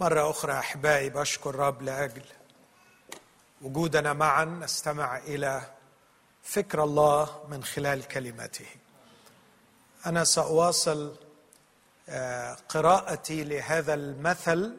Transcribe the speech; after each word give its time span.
مرة 0.00 0.30
أخرى 0.30 0.52
أحبائي 0.52 1.10
بشكر 1.10 1.50
الرب 1.50 1.82
لأجل 1.82 2.22
وجودنا 3.62 4.12
معا 4.12 4.44
نستمع 4.44 5.18
إلى 5.18 5.62
فكر 6.42 6.84
الله 6.84 7.44
من 7.48 7.64
خلال 7.64 8.08
كلمته. 8.08 8.66
أنا 10.06 10.24
سأواصل 10.24 11.16
آه، 12.08 12.56
قراءتي 12.68 13.44
لهذا 13.44 13.94
المثل 13.94 14.76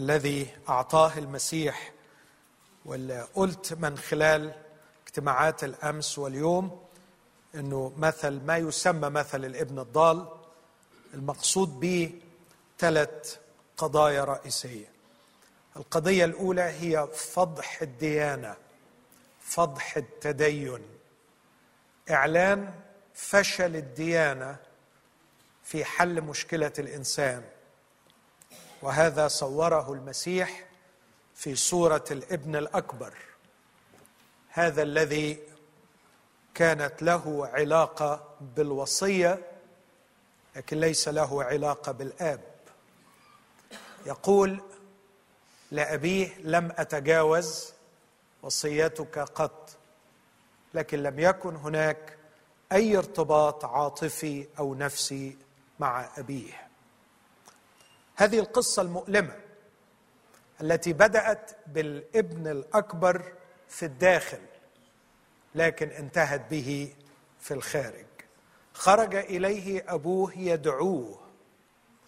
الذي 0.00 0.56
أعطاه 0.68 1.18
المسيح 1.18 1.92
واللي 2.84 3.26
قلت 3.34 3.74
من 3.74 3.98
خلال 3.98 4.54
اجتماعات 5.06 5.64
الأمس 5.64 6.18
واليوم 6.18 6.80
أنه 7.54 7.92
مثل 7.96 8.40
ما 8.40 8.56
يسمى 8.56 9.08
مثل 9.08 9.44
الابن 9.44 9.78
الضال 9.78 10.28
المقصود 11.14 11.80
به 11.80 12.20
ثلاث 12.78 13.38
قضايا 13.76 14.24
رئيسية. 14.24 14.90
القضية 15.76 16.24
الأولى 16.24 16.62
هي 16.62 17.08
فضح 17.14 17.82
الديانة 17.82 18.56
فضح 19.40 19.96
التدين. 19.96 20.82
إعلان 22.10 22.74
فشل 23.14 23.76
الديانة 23.76 24.56
في 25.64 25.84
حل 25.84 26.20
مشكلة 26.20 26.72
الإنسان. 26.78 27.44
وهذا 28.82 29.28
صوره 29.28 29.92
المسيح 29.92 30.66
في 31.34 31.54
صوره 31.54 32.04
الابن 32.10 32.56
الأكبر. 32.56 33.14
هذا 34.48 34.82
الذي 34.82 35.38
كانت 36.54 37.02
له 37.02 37.50
علاقة 37.52 38.36
بالوصية 38.40 39.38
لكن 40.56 40.80
ليس 40.80 41.08
له 41.08 41.44
علاقة 41.44 41.92
بالآب. 41.92 42.55
يقول 44.06 44.60
لأبيه 45.70 46.38
لم 46.38 46.72
أتجاوز 46.76 47.72
وصيتك 48.42 49.18
قط 49.18 49.70
لكن 50.74 51.02
لم 51.02 51.18
يكن 51.18 51.56
هناك 51.56 52.16
أي 52.72 52.96
ارتباط 52.96 53.64
عاطفي 53.64 54.46
أو 54.58 54.74
نفسي 54.74 55.36
مع 55.78 56.10
أبيه. 56.18 56.68
هذه 58.16 58.38
القصة 58.38 58.82
المؤلمة 58.82 59.36
التي 60.60 60.92
بدأت 60.92 61.50
بالابن 61.66 62.46
الأكبر 62.46 63.32
في 63.68 63.86
الداخل 63.86 64.40
لكن 65.54 65.88
انتهت 65.88 66.50
به 66.50 66.94
في 67.40 67.54
الخارج. 67.54 68.06
خرج 68.74 69.14
إليه 69.14 69.84
أبوه 69.88 70.32
يدعوه 70.38 71.18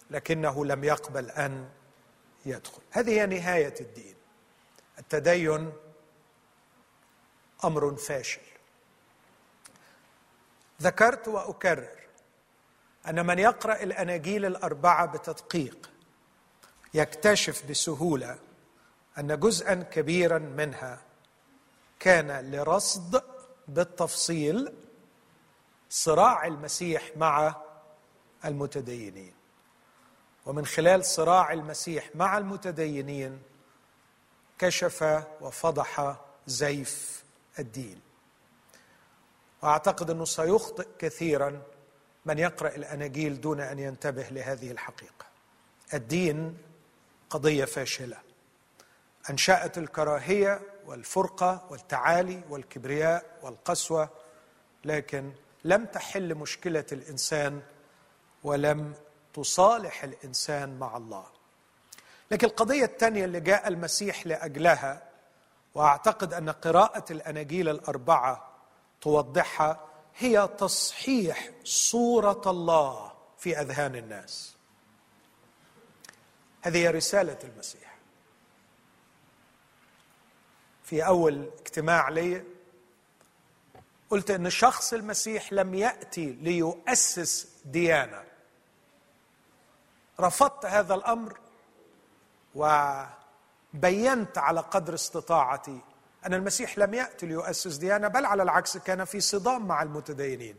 لكنه 0.09 0.65
لم 0.65 0.83
يقبل 0.83 1.29
أن 1.29 1.69
يدخل. 2.49 2.81
هذه 2.91 3.09
هي 3.09 3.25
نهاية 3.25 3.73
الدين. 3.81 4.15
التدين 4.99 5.73
أمر 7.63 7.95
فاشل. 7.95 8.41
ذكرت 10.81 11.27
وأكرر 11.27 11.99
أن 13.07 13.25
من 13.25 13.39
يقرأ 13.39 13.83
الأناجيل 13.83 14.45
الأربعة 14.45 15.05
بتدقيق 15.05 15.89
يكتشف 16.93 17.65
بسهولة 17.69 18.37
أن 19.17 19.39
جزءا 19.39 19.73
كبيرا 19.73 20.39
منها 20.39 21.01
كان 21.99 22.51
لرصد 22.51 23.23
بالتفصيل 23.67 24.73
صراع 25.89 26.45
المسيح 26.45 27.11
مع 27.17 27.55
المتدينين. 28.45 29.38
ومن 30.49 30.65
خلال 30.65 31.05
صراع 31.05 31.53
المسيح 31.53 32.09
مع 32.15 32.37
المتدينين 32.37 33.41
كشف 34.59 35.23
وفضح 35.41 36.15
زيف 36.47 37.23
الدين. 37.59 38.01
وأعتقد 39.61 40.09
أنه 40.09 40.25
سيخطئ 40.25 40.87
كثيرا 40.99 41.61
من 42.25 42.37
يقرأ 42.37 42.75
الأناجيل 42.75 43.41
دون 43.41 43.59
أن 43.59 43.79
ينتبه 43.79 44.23
لهذه 44.23 44.71
الحقيقة. 44.71 45.25
الدين 45.93 46.57
قضية 47.29 47.65
فاشلة. 47.65 48.17
أنشأت 49.29 49.77
الكراهية 49.77 50.61
والفرقة 50.85 51.67
والتعالي 51.69 52.41
والكبرياء 52.49 53.25
والقسوة 53.41 54.09
لكن 54.85 55.31
لم 55.63 55.85
تحل 55.85 56.35
مشكلة 56.35 56.85
الإنسان 56.91 57.61
ولم 58.43 58.93
تصالح 59.43 60.03
الإنسان 60.03 60.79
مع 60.79 60.97
الله. 60.97 61.25
لكن 62.31 62.47
القضية 62.47 62.85
الثانية 62.85 63.25
اللي 63.25 63.39
جاء 63.39 63.67
المسيح 63.67 64.27
لأجلها 64.27 65.09
وأعتقد 65.75 66.33
أن 66.33 66.49
قراءة 66.49 67.05
الأناجيل 67.11 67.69
الأربعة 67.69 68.49
توضحها 69.01 69.85
هي 70.17 70.49
تصحيح 70.57 71.49
صورة 71.63 72.41
الله 72.45 73.11
في 73.37 73.61
أذهان 73.61 73.95
الناس. 73.95 74.55
هذه 76.61 76.89
رسالة 76.91 77.37
المسيح. 77.43 77.95
في 80.83 81.05
أول 81.05 81.49
اجتماع 81.59 82.09
لي 82.09 82.43
قلت 84.09 84.31
إن 84.31 84.49
شخص 84.49 84.93
المسيح 84.93 85.53
لم 85.53 85.73
يأتي 85.75 86.31
ليؤسس 86.31 87.47
ديانة. 87.65 88.28
رفضت 90.19 90.65
هذا 90.65 90.93
الأمر 90.93 91.39
وبينت 92.55 94.37
على 94.37 94.59
قدر 94.59 94.93
استطاعتي. 94.93 95.79
أن 96.25 96.33
المسيح 96.33 96.77
لم 96.77 96.93
يأتي 96.93 97.25
ليؤسس 97.25 97.75
ديانه 97.75 98.07
بل 98.07 98.25
على 98.25 98.43
العكس 98.43 98.77
كان 98.77 99.05
في 99.05 99.19
صدام 99.19 99.67
مع 99.67 99.81
المتدينين. 99.81 100.57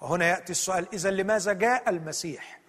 وهنا 0.00 0.26
يأتي 0.26 0.52
السؤال 0.52 0.86
اذا 0.92 1.10
لماذا 1.10 1.52
جاء 1.52 1.90
المسيح؟ 1.90 2.60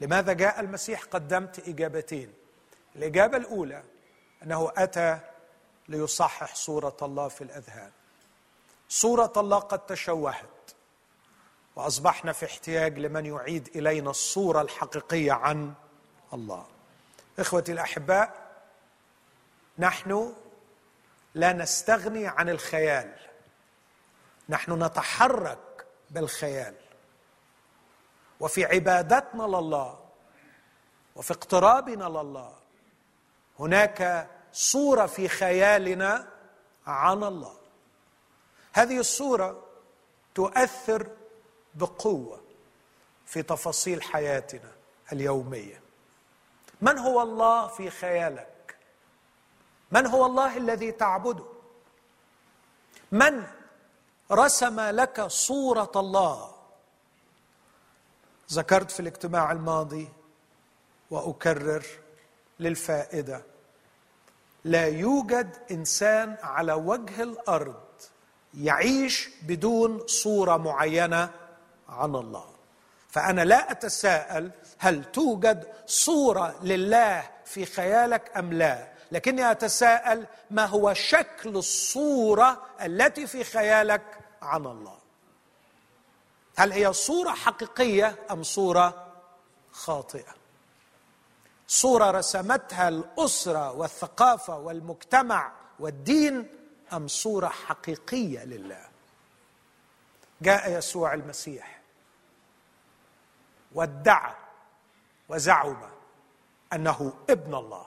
لماذا 0.00 0.32
جاء 0.32 0.60
المسيح 0.60 1.04
قدمت 1.04 1.68
إجابتين؟ 1.68 2.32
الإجابة 2.96 3.36
الأولى 3.36 3.82
أنه 4.42 4.72
أتى 4.76 5.18
ليصحح 5.88 6.54
صورة 6.54 6.96
الله 7.02 7.28
في 7.28 7.44
الأذهان. 7.44 7.90
صورة 8.88 9.32
الله 9.36 9.58
قد 9.58 9.78
تشوهت. 9.78 10.55
وأصبحنا 11.76 12.32
في 12.32 12.46
احتياج 12.46 12.98
لمن 12.98 13.26
يعيد 13.26 13.76
إلينا 13.76 14.10
الصورة 14.10 14.62
الحقيقية 14.62 15.32
عن 15.32 15.74
الله. 16.32 16.66
إخوتي 17.38 17.72
الأحباء 17.72 18.46
نحن 19.78 20.34
لا 21.34 21.52
نستغني 21.52 22.26
عن 22.26 22.48
الخيال. 22.48 23.14
نحن 24.48 24.82
نتحرك 24.82 25.86
بالخيال. 26.10 26.74
وفي 28.40 28.64
عبادتنا 28.64 29.42
لله 29.42 29.98
وفي 31.16 31.32
اقترابنا 31.32 32.04
لله 32.04 32.54
هناك 33.58 34.30
صورة 34.52 35.06
في 35.06 35.28
خيالنا 35.28 36.28
عن 36.86 37.24
الله. 37.24 37.56
هذه 38.72 38.98
الصورة 38.98 39.62
تؤثر 40.34 41.06
بقوة 41.76 42.40
في 43.26 43.42
تفاصيل 43.42 44.02
حياتنا 44.02 44.72
اليومية. 45.12 45.80
من 46.80 46.98
هو 46.98 47.22
الله 47.22 47.66
في 47.66 47.90
خيالك؟ 47.90 48.76
من 49.92 50.06
هو 50.06 50.26
الله 50.26 50.56
الذي 50.56 50.92
تعبده؟ 50.92 51.44
من 53.12 53.46
رسم 54.32 54.80
لك 54.80 55.26
صورة 55.26 55.92
الله؟ 55.96 56.54
ذكرت 58.52 58.90
في 58.90 59.00
الاجتماع 59.00 59.52
الماضي 59.52 60.08
وأكرر 61.10 61.86
للفائدة 62.60 63.42
لا 64.64 64.86
يوجد 64.86 65.56
إنسان 65.70 66.36
على 66.42 66.72
وجه 66.72 67.22
الأرض 67.22 67.82
يعيش 68.54 69.28
بدون 69.42 70.06
صورة 70.06 70.56
معينة 70.56 71.30
عن 71.88 72.14
الله. 72.14 72.46
فأنا 73.08 73.44
لا 73.44 73.70
أتساءل 73.70 74.50
هل 74.78 75.04
توجد 75.04 75.72
صورة 75.86 76.58
لله 76.62 77.30
في 77.44 77.66
خيالك 77.66 78.36
أم 78.36 78.52
لا 78.52 78.88
لكني 79.12 79.50
أتساءل 79.50 80.26
ما 80.50 80.66
هو 80.66 80.94
شكل 80.94 81.56
الصورة 81.56 82.62
التي 82.82 83.26
في 83.26 83.44
خيالك 83.44 84.18
عن 84.42 84.66
الله. 84.66 84.98
هل 86.56 86.72
هي 86.72 86.92
صورة 86.92 87.30
حقيقية 87.30 88.16
أم 88.30 88.42
صورة 88.42 89.12
خاطئة؟ 89.72 90.34
صورة 91.68 92.10
رسمتها 92.10 92.88
الأسرة 92.88 93.72
والثقافة 93.72 94.58
والمجتمع 94.58 95.52
والدين 95.78 96.48
أم 96.92 97.08
صورة 97.08 97.48
حقيقية 97.48 98.44
لله؟ 98.44 98.86
جاء 100.42 100.78
يسوع 100.78 101.14
المسيح. 101.14 101.75
وادعى 103.76 104.34
وزعم 105.28 105.76
أنه 106.72 107.12
ابن 107.30 107.54
الله. 107.54 107.86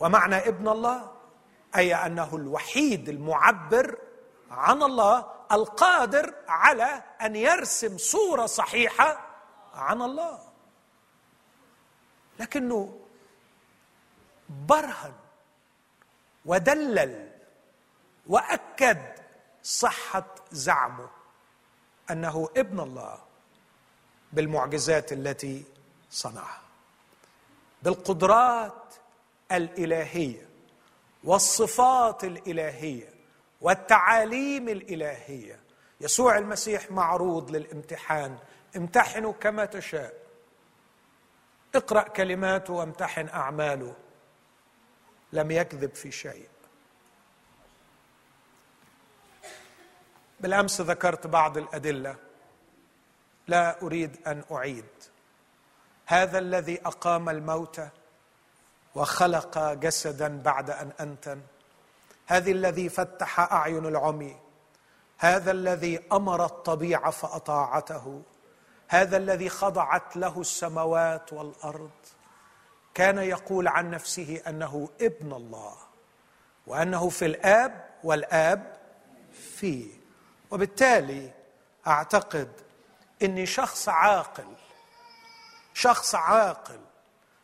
ومعنى 0.00 0.36
ابن 0.36 0.68
الله 0.68 1.12
أي 1.76 1.94
أنه 1.94 2.36
الوحيد 2.36 3.08
المعبر 3.08 3.98
عن 4.50 4.82
الله 4.82 5.32
القادر 5.52 6.34
على 6.48 7.02
أن 7.22 7.36
يرسم 7.36 7.98
صورة 7.98 8.46
صحيحة 8.46 9.26
عن 9.74 10.02
الله. 10.02 10.38
لكنه 12.38 13.00
برهن 14.48 15.14
ودلل 16.44 17.32
وأكد 18.26 19.02
صحة 19.62 20.24
زعمه 20.50 21.10
أنه 22.10 22.48
ابن 22.56 22.80
الله. 22.80 23.27
بالمعجزات 24.32 25.12
التي 25.12 25.64
صنعها. 26.10 26.62
بالقدرات 27.82 28.94
الإلهية 29.52 30.48
والصفات 31.24 32.24
الإلهية 32.24 33.14
والتعاليم 33.60 34.68
الإلهية. 34.68 35.60
يسوع 36.00 36.38
المسيح 36.38 36.90
معروض 36.90 37.50
للامتحان. 37.50 38.38
امتحنوا 38.76 39.32
كما 39.32 39.64
تشاء. 39.64 40.14
اقرأ 41.74 42.02
كلماته 42.02 42.72
وامتحن 42.72 43.28
أعماله. 43.28 43.94
لم 45.32 45.50
يكذب 45.50 45.94
في 45.94 46.10
شيء. 46.10 46.48
بالأمس 50.40 50.80
ذكرت 50.80 51.26
بعض 51.26 51.58
الأدلة. 51.58 52.27
لا 53.48 53.82
أريد 53.82 54.16
أن 54.26 54.44
أعيد. 54.50 54.84
هذا 56.06 56.38
الذي 56.38 56.80
أقام 56.86 57.28
الموتى 57.28 57.88
وخلق 58.94 59.72
جسدا 59.72 60.42
بعد 60.42 60.70
أن 60.70 60.92
أنتن. 61.00 61.40
هذا 62.26 62.50
الذي 62.50 62.88
فتح 62.88 63.40
أعين 63.40 63.86
العمي. 63.86 64.36
هذا 65.18 65.50
الذي 65.50 66.00
أمر 66.12 66.44
الطبيعة 66.44 67.10
فأطاعته. 67.10 68.22
هذا 68.88 69.16
الذي 69.16 69.48
خضعت 69.48 70.16
له 70.16 70.40
السماوات 70.40 71.32
والأرض. 71.32 71.90
كان 72.94 73.18
يقول 73.18 73.68
عن 73.68 73.90
نفسه 73.90 74.42
أنه 74.46 74.88
ابن 75.00 75.32
الله 75.32 75.74
وأنه 76.66 77.08
في 77.08 77.26
الآب 77.26 77.88
والآب 78.04 78.76
فيه. 79.32 79.98
وبالتالي 80.50 81.30
أعتقد 81.86 82.48
إني 83.22 83.46
شخص 83.46 83.88
عاقل 83.88 84.52
شخص 85.74 86.14
عاقل 86.14 86.80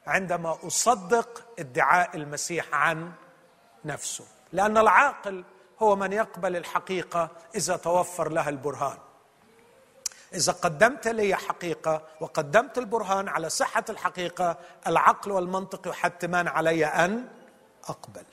عندما 0.06 0.58
أصدق 0.66 1.44
ادعاء 1.58 2.16
المسيح 2.16 2.74
عن 2.74 3.12
نفسه 3.84 4.24
لأن 4.52 4.78
العاقل 4.78 5.44
هو 5.82 5.96
من 5.96 6.12
يقبل 6.12 6.56
الحقيقة 6.56 7.28
إذا 7.54 7.76
توفر 7.76 8.28
لها 8.28 8.48
البرهان. 8.48 8.98
إذا 10.34 10.52
قدمت 10.52 11.08
لي 11.08 11.34
حقيقة 11.34 12.02
وقدمت 12.20 12.78
البرهان 12.78 13.28
على 13.28 13.48
صحة 13.50 13.84
الحقيقة 13.88 14.56
العقل 14.86 15.30
والمنطق 15.30 15.88
يحتمان 15.88 16.48
علي 16.48 16.84
أن 16.86 17.28
أقبل. 17.88 18.24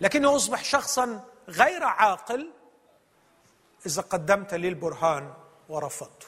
لكني 0.00 0.26
أصبح 0.26 0.64
شخصا 0.64 1.24
غير 1.48 1.84
عاقل 1.84 2.50
إذا 3.86 4.02
قدمت 4.02 4.54
لي 4.54 4.68
البرهان 4.68 5.32
ورفضته 5.68 6.26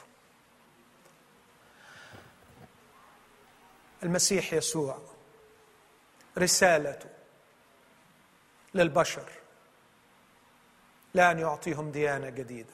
المسيح 4.03 4.53
يسوع 4.53 4.97
رسالته 6.37 7.09
للبشر 8.73 9.29
لا 11.13 11.31
أن 11.31 11.39
يعطيهم 11.39 11.91
ديانة 11.91 12.29
جديدة. 12.29 12.73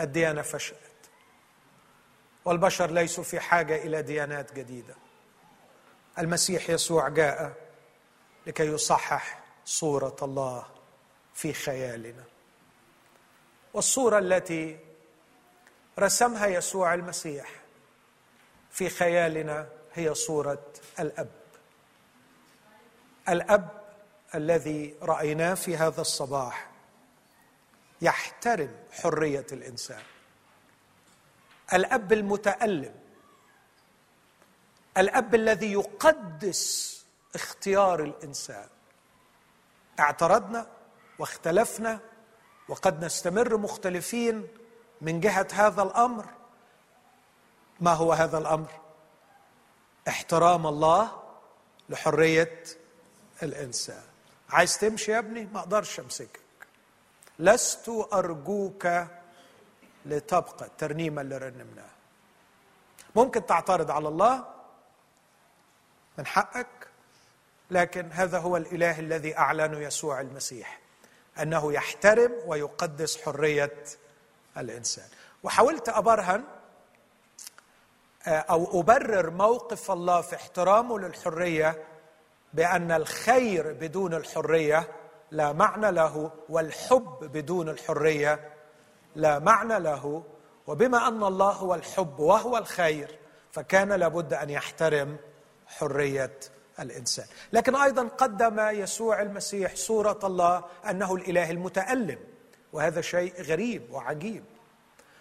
الديانة 0.00 0.42
فشلت. 0.42 0.78
والبشر 2.44 2.90
ليسوا 2.90 3.24
في 3.24 3.40
حاجة 3.40 3.76
إلى 3.76 4.02
ديانات 4.02 4.52
جديدة. 4.52 4.94
المسيح 6.18 6.70
يسوع 6.70 7.08
جاء 7.08 7.54
لكي 8.46 8.66
يصحح 8.66 9.40
صورة 9.64 10.16
الله 10.22 10.66
في 11.34 11.52
خيالنا. 11.52 12.24
والصورة 13.74 14.18
التي 14.18 14.87
رسمها 15.98 16.46
يسوع 16.46 16.94
المسيح. 16.94 17.48
في 18.70 18.88
خيالنا 18.88 19.68
هي 19.94 20.14
صورة 20.14 20.72
الأب. 21.00 21.30
الأب 23.28 23.68
الذي 24.34 24.96
رأيناه 25.02 25.54
في 25.54 25.76
هذا 25.76 26.00
الصباح 26.00 26.70
يحترم 28.02 28.76
حرية 28.92 29.46
الإنسان. 29.52 30.02
الأب 31.72 32.12
المتألم. 32.12 32.94
الأب 34.98 35.34
الذي 35.34 35.72
يقدس 35.72 36.94
اختيار 37.34 38.02
الإنسان. 38.02 38.68
اعترضنا 40.00 40.66
واختلفنا 41.18 42.00
وقد 42.68 43.04
نستمر 43.04 43.56
مختلفين 43.56 44.48
من 45.00 45.20
جهة 45.20 45.48
هذا 45.52 45.82
الأمر. 45.82 46.24
ما 47.80 47.92
هو 47.92 48.12
هذا 48.12 48.38
الأمر؟ 48.38 48.68
احترام 50.08 50.66
الله 50.66 51.22
لحرية 51.88 52.64
الإنسان. 53.42 54.02
عايز 54.50 54.78
تمشي 54.78 55.12
يا 55.12 55.18
ابني؟ 55.18 55.44
ما 55.44 55.60
أقدرش 55.60 56.00
أمسكك. 56.00 56.40
لست 57.38 57.88
أرجوك 58.12 58.88
لتبقى 60.06 60.66
الترنيمة 60.66 61.22
اللي 61.22 61.38
رنمناها. 61.38 61.90
ممكن 63.16 63.46
تعترض 63.46 63.90
على 63.90 64.08
الله 64.08 64.44
من 66.18 66.26
حقك 66.26 66.66
لكن 67.70 68.12
هذا 68.12 68.38
هو 68.38 68.56
الإله 68.56 68.98
الذي 68.98 69.38
اعلنه 69.38 69.78
يسوع 69.78 70.20
المسيح 70.20 70.80
أنه 71.42 71.72
يحترم 71.72 72.32
ويقدس 72.46 73.22
حرية 73.22 73.84
الإنسان. 74.58 75.04
وحاولت 75.42 75.88
أبرهن 75.88 76.44
أو 78.26 78.80
أبرر 78.80 79.30
موقف 79.30 79.90
الله 79.90 80.20
في 80.20 80.36
احترامه 80.36 80.98
للحرية 80.98 81.84
بأن 82.54 82.92
الخير 82.92 83.72
بدون 83.72 84.14
الحرية 84.14 84.88
لا 85.30 85.52
معنى 85.52 85.90
له 85.90 86.30
والحب 86.48 87.18
بدون 87.20 87.68
الحرية 87.68 88.52
لا 89.16 89.38
معنى 89.38 89.78
له. 89.78 90.22
وبما 90.66 91.08
أن 91.08 91.22
الله 91.22 91.52
هو 91.52 91.74
الحب 91.74 92.20
وهو 92.20 92.58
الخير 92.58 93.18
فكان 93.52 93.92
لابد 93.92 94.34
أن 94.34 94.50
يحترم 94.50 95.16
حرية 95.66 96.40
الإنسان. 96.80 97.26
لكن 97.52 97.76
أيضا 97.76 98.08
قدم 98.08 98.60
يسوع 98.60 99.22
المسيح 99.22 99.74
صورة 99.74 100.18
الله 100.24 100.64
أنه 100.90 101.14
الإله 101.14 101.50
المتألم 101.50 102.18
وهذا 102.72 103.00
شيء 103.00 103.42
غريب 103.42 103.92
وعجيب. 103.92 104.44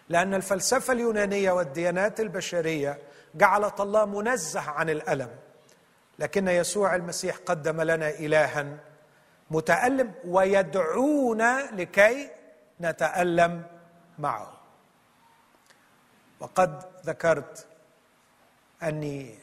لأن 0.09 0.33
الفلسفة 0.33 0.93
اليونانية 0.93 1.51
والديانات 1.51 2.19
البشرية 2.19 2.99
جعلت 3.35 3.79
الله 3.79 4.05
منزه 4.05 4.69
عن 4.69 4.89
الألم. 4.89 5.35
لكن 6.19 6.47
يسوع 6.47 6.95
المسيح 6.95 7.37
قدم 7.37 7.81
لنا 7.81 8.09
الها 8.09 8.77
متألم 9.51 10.13
ويدعونا 10.25 11.69
لكي 11.71 12.31
نتألم 12.81 13.63
معه. 14.19 14.53
وقد 16.39 16.83
ذكرت 17.05 17.67
أني 18.83 19.39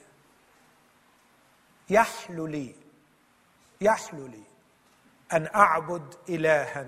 يحلو 1.91 2.47
لي 2.47 2.75
يحلو 3.81 4.27
لي 4.27 4.43
أن 5.33 5.47
أعبد 5.55 6.15
الها 6.29 6.87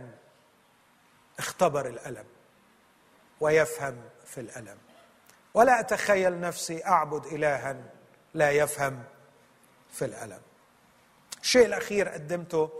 اختبر 1.38 1.86
الألم. 1.86 2.35
ويفهم 3.40 3.96
في 4.26 4.40
الألم. 4.40 4.78
ولا 5.54 5.80
أتخيل 5.80 6.40
نفسي 6.40 6.84
أعبد 6.84 7.26
الها 7.26 7.76
لا 8.34 8.50
يفهم 8.50 9.02
في 9.92 10.04
الألم. 10.04 10.40
الشيء 11.42 11.66
الأخير 11.66 12.08
قدمته 12.08 12.70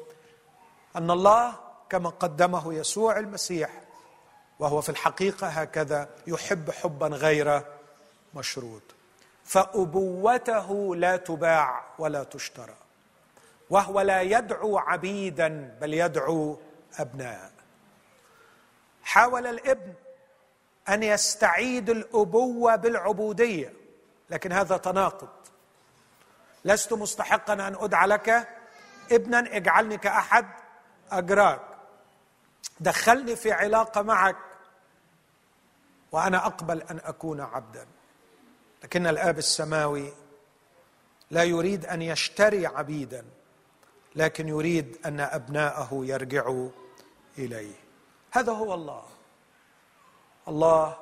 أن 0.97 1.11
الله 1.11 1.55
كما 1.91 2.11
قدمه 2.11 2.75
يسوع 2.75 3.19
المسيح 3.19 3.81
وهو 4.59 4.81
في 4.81 4.89
الحقيقة 4.89 5.49
هكذا 5.49 6.09
يحب 6.27 6.71
حبا 6.71 7.07
غير 7.07 7.63
مشروط. 8.35 8.83
فأبوته 9.45 10.97
لا 10.97 11.17
تباع 11.17 11.85
ولا 11.99 12.25
تشترى 12.25 12.75
وهو 13.71 14.01
لا 14.01 14.23
يدعو 14.23 14.79
عبيدا 14.79 15.79
بل 15.81 15.95
يدعو 15.95 16.59
أبناء. 16.99 17.51
حاول 19.03 19.47
الابن 19.47 19.93
أن 20.89 21.03
يستعيد 21.03 21.91
الأبوة 21.91 22.77
بالعبودية 22.77 23.73
لكن 24.31 24.53
هذا 24.53 24.77
تناقض. 24.77 25.29
لست 26.65 26.93
مستحقا 26.93 27.53
أن 27.53 27.77
أدعى 27.81 28.07
لك 28.07 28.49
ابنا 29.13 29.57
اجعلني 29.57 29.99
كأحد 29.99 30.47
أجراك. 31.11 31.61
دخلني 32.81 33.37
في 33.37 33.53
علاقة 33.53 34.03
معك 34.03 34.37
وأنا 36.13 36.47
أقبل 36.47 36.83
أن 36.83 37.01
أكون 37.05 37.41
عبدا. 37.41 37.87
لكن 38.85 39.07
الآب 39.07 39.39
السماوي 39.39 40.13
لا 41.31 41.45
يريد 41.45 41.87
أن 41.87 42.03
يشتري 42.03 42.67
عبيدا 42.67 43.25
لكن 44.17 44.49
يريد 44.49 44.99
أن 45.07 45.21
أبناءه 45.21 45.89
يرجعوا 45.93 46.71
إليه. 47.39 47.75
هذا 48.33 48.53
هو 48.53 48.75
الله. 48.75 49.16
الله 50.49 50.97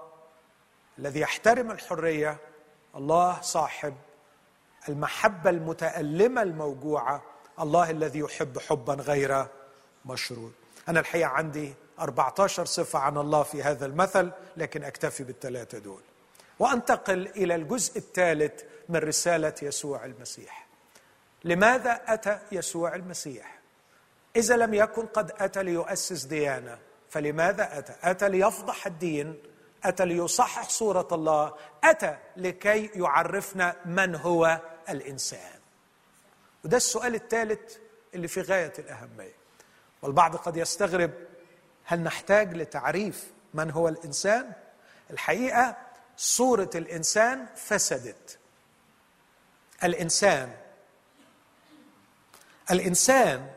الذي 0.99 1.21
يحترم 1.21 1.71
الحرية 1.71 2.39
الله 2.97 3.41
صاحب 3.41 3.95
المحبة 4.89 5.51
المتألمة 5.51 6.43
الموجوعة 6.43 7.23
الله 7.61 7.91
الذي 7.91 8.19
يحب 8.19 8.59
حبا 8.59 8.95
غير 8.95 9.47
مشروط. 10.05 10.53
أنا 10.89 11.01
الحقيقة 11.01 11.29
عندي 11.29 11.75
14 12.01 12.65
صفة 12.65 12.99
عن 12.99 13.19
الله 13.19 13.43
في 13.43 13.63
هذا 13.63 13.87
المثل 13.87 14.31
لكن 14.57 14.85
أكتفي 14.85 15.25
بالثلاثة 15.25 15.79
دول. 15.79 16.01
وأنتقل 16.59 17.27
إلى 17.27 17.55
الجزء 17.55 17.99
الثالث 17.99 18.63
من 18.89 18.97
رسالة 18.97 19.55
يسوع 19.63 20.05
المسيح. 20.05 20.67
لماذا 21.45 22.01
أتى 22.07 22.39
يسوع 22.53 22.95
المسيح؟ 22.95 23.59
إذا 24.37 24.57
لم 24.57 24.75
يكن 24.75 25.07
قد 25.07 25.33
أتى 25.39 25.63
ليؤسس 25.63 26.25
ديانة. 26.25 26.79
فلماذا 27.15 27.79
أتى؟ 27.79 27.95
أتى 28.03 28.29
ليفضح 28.29 28.87
الدين 28.87 29.43
أتى 29.85 30.05
ليصحح 30.05 30.69
صورة 30.69 31.09
الله 31.13 31.55
أتى 31.85 32.17
لكي 32.37 32.87
يعرفنا 32.87 33.77
من 33.85 34.15
هو 34.15 34.61
الإنسان. 34.89 35.61
وده 36.65 36.77
السؤال 36.77 37.15
الثالث 37.15 37.77
اللي 38.15 38.29
في 38.29 38.41
غاية 38.41 38.73
الأهمية. 38.79 39.35
والبعض 40.03 40.37
قد 40.37 40.57
يستغرب 40.57 41.11
هل 41.85 42.01
نحتاج 42.01 42.55
لتعريف 42.55 43.31
من 43.55 43.71
هو 43.71 43.89
الإنسان؟ 43.89 44.53
الحقيقة 45.11 45.77
صورة 46.17 46.71
الإنسان 46.75 47.47
فسدت. 47.57 48.39
الإنسان 49.85 50.57
الإنسان 52.71 53.51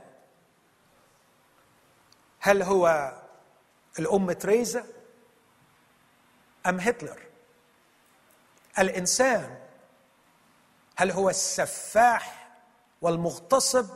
هل 2.39 2.61
هو 2.61 3.13
الأم 3.99 4.31
تريزا 4.31 4.85
أم 6.65 6.79
هتلر؟ 6.79 7.19
الإنسان 8.79 9.59
هل 10.95 11.11
هو 11.11 11.29
السفاح 11.29 12.57
والمغتصب 13.01 13.89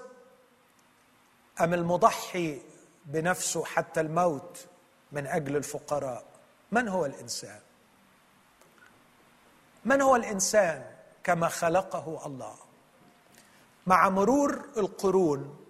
أم 1.61 1.73
المضحي 1.73 2.61
بنفسه 3.05 3.65
حتى 3.65 4.01
الموت 4.01 4.65
من 5.11 5.27
أجل 5.27 5.55
الفقراء؟ 5.55 6.25
من 6.71 6.87
هو 6.87 7.05
الإنسان؟ 7.05 7.59
من 9.85 10.01
هو 10.01 10.15
الإنسان 10.15 10.95
كما 11.23 11.47
خلقه 11.47 12.25
الله؟ 12.25 12.55
مع 13.87 14.09
مرور 14.09 14.69
القرون 14.77 15.65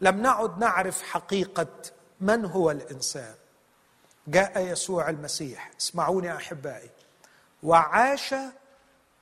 لم 0.00 0.22
نعد 0.22 0.58
نعرف 0.58 1.02
حقيقة 1.02 1.66
من 2.20 2.44
هو 2.44 2.70
الإنسان. 2.70 3.34
جاء 4.26 4.60
يسوع 4.60 5.10
المسيح. 5.10 5.70
اسمعوني 5.80 6.36
أحبائي. 6.36 6.90
وعاش 7.62 8.34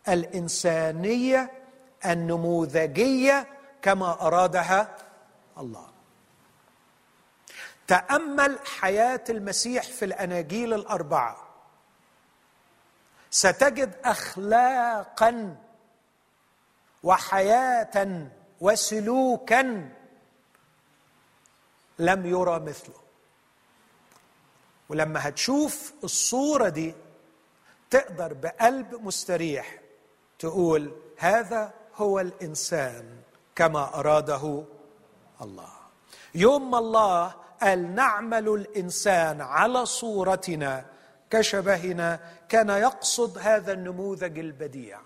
الإنسانية 0.09 1.51
النموذجية 2.07 3.47
كما 3.83 4.27
أرادها 4.27 4.97
الله. 5.59 5.89
تأمل 7.87 8.59
حياة 8.81 9.25
المسيح 9.31 9.85
في 9.85 10.05
الأناجيل 10.05 10.75
الأربعة. 10.75 11.37
ستجد 13.31 13.95
اخلاقا 14.05 15.57
وحياة 17.03 18.29
وسلوكا 18.61 19.91
لم 21.99 22.27
يرى 22.27 22.61
مثله. 22.61 23.04
ولما 24.95 25.29
هتشوف 25.29 25.93
الصورة 26.05 26.69
دي 26.69 26.95
تقدر 27.91 28.33
بقلب 28.33 28.95
مستريح 28.95 29.81
تقول 30.39 30.93
هذا 31.17 31.73
هو 31.95 32.21
الإنسان 32.21 33.05
كما 33.57 33.95
أراده 33.95 34.65
الله. 35.41 35.69
يوم 36.35 36.71
ما 36.71 36.79
الله 36.79 37.35
قال 37.63 37.95
نعمل 37.95 38.49
الإنسان 38.49 39.41
على 39.41 39.87
صورتنا 39.87 40.87
كشبهنا 41.31 42.21
كان 42.49 42.69
يقصد 42.69 43.39
هذا 43.39 43.73
النموذج 43.73 44.39
البديع. 44.39 45.01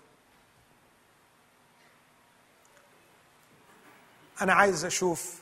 أنا 4.41 4.53
عايز 4.53 4.85
أشوف 4.85 5.41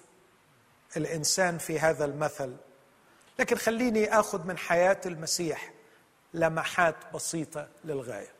الإنسان 0.98 1.58
في 1.58 1.80
هذا 1.80 2.06
المثل 2.06 2.58
لكن 3.39 3.56
خليني 3.56 4.20
آخذ 4.20 4.48
من 4.48 4.58
حياة 4.58 5.01
المسيح 5.06 5.72
لمحات 6.34 6.96
بسيطة 7.13 7.70
للغاية. 7.84 8.34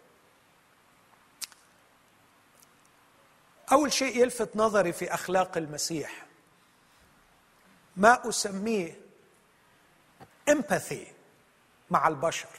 أول 3.72 3.94
شيء 3.94 4.22
يلفت 4.22 4.56
نظري 4.56 4.94
في 4.94 5.14
أخلاق 5.14 5.58
المسيح. 5.58 6.26
ما 7.96 8.30
أسميه 8.30 9.02
امباثي 10.50 11.14
مع 11.90 12.08
البشر. 12.08 12.50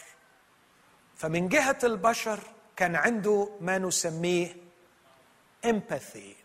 فمن 1.17 1.49
جهة 1.49 1.79
البشر 1.85 2.41
كان 2.77 2.97
عنده 2.97 3.59
ما 3.61 3.79
نسميه 3.79 4.57
امباثي 5.65 6.37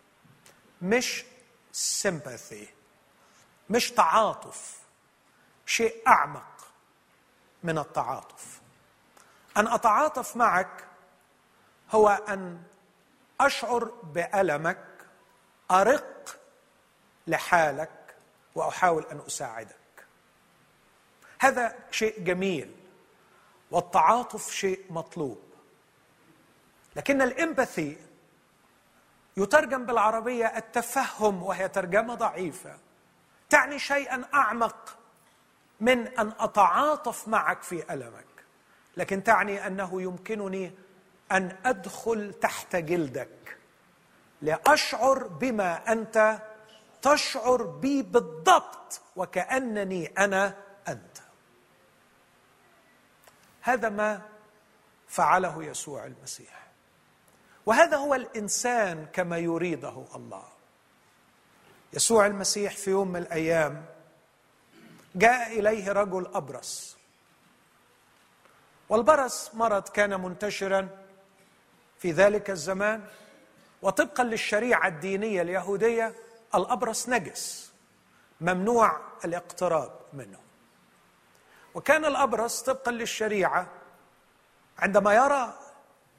مش 0.82 1.24
سيمباثي 1.72 2.68
مش 3.70 3.90
تعاطف. 3.90 4.83
شيء 5.66 6.02
أعمق 6.08 6.68
من 7.62 7.78
التعاطف. 7.78 8.60
أن 9.56 9.66
أتعاطف 9.66 10.36
معك 10.36 10.84
هو 11.90 12.08
أن 12.08 12.62
أشعر 13.40 13.84
بألمك 13.84 14.86
أرق 15.70 16.38
لحالك 17.26 18.16
وأحاول 18.54 19.06
أن 19.12 19.22
أساعدك. 19.26 19.76
هذا 21.40 21.76
شيء 21.90 22.20
جميل 22.20 22.76
والتعاطف 23.70 24.50
شيء 24.50 24.84
مطلوب. 24.90 25.42
لكن 26.96 27.22
الإمباثي 27.22 27.96
يترجم 29.36 29.86
بالعربية 29.86 30.46
التفهم 30.46 31.42
وهي 31.42 31.68
ترجمة 31.68 32.14
ضعيفة 32.14 32.78
تعني 33.50 33.78
شيئا 33.78 34.24
أعمق 34.34 34.96
من 35.84 36.06
أن 36.08 36.32
أتعاطف 36.38 37.28
معك 37.28 37.62
في 37.62 37.92
ألمك. 37.94 38.24
لكن 38.96 39.24
تعني 39.24 39.66
أنه 39.66 40.02
يمكنني 40.02 40.72
أن 41.32 41.56
أدخل 41.64 42.34
تحت 42.34 42.76
جلدك 42.76 43.58
لأشعر 44.42 45.26
بما 45.26 45.92
أنت 45.92 46.42
تشعر 47.02 47.62
بي 47.62 48.02
بالضبط 48.02 49.00
وكأنني 49.16 50.06
أنا 50.06 50.56
أنت. 50.88 51.18
هذا 53.60 53.88
ما 53.88 54.22
فعله 55.08 55.64
يسوع 55.64 56.06
المسيح. 56.06 56.66
وهذا 57.66 57.96
هو 57.96 58.14
الإنسان 58.14 59.06
كما 59.12 59.38
يريده 59.38 60.04
الله. 60.14 60.44
يسوع 61.92 62.26
المسيح 62.26 62.76
في 62.76 62.90
يوم 62.90 63.08
من 63.08 63.20
الأيام 63.20 63.84
جاء 65.14 65.58
إليه 65.58 65.92
رجل 65.92 66.30
أبرص. 66.34 66.96
والبرص 68.88 69.54
مرض 69.54 69.88
كان 69.88 70.20
منتشرا 70.20 70.88
في 71.98 72.12
ذلك 72.12 72.50
الزمان 72.50 73.04
وطبقا 73.82 74.24
للشريعة 74.24 74.86
الدينية 74.86 75.42
اليهودية 75.42 76.14
الأبرص 76.54 77.08
نجس 77.08 77.72
ممنوع 78.40 79.00
الاقتراب 79.24 79.92
منه. 80.12 80.38
وكان 81.74 82.04
الأبرص 82.04 82.62
طبقا 82.62 82.92
للشريعة 82.92 83.66
عندما 84.78 85.14
يرى 85.14 85.58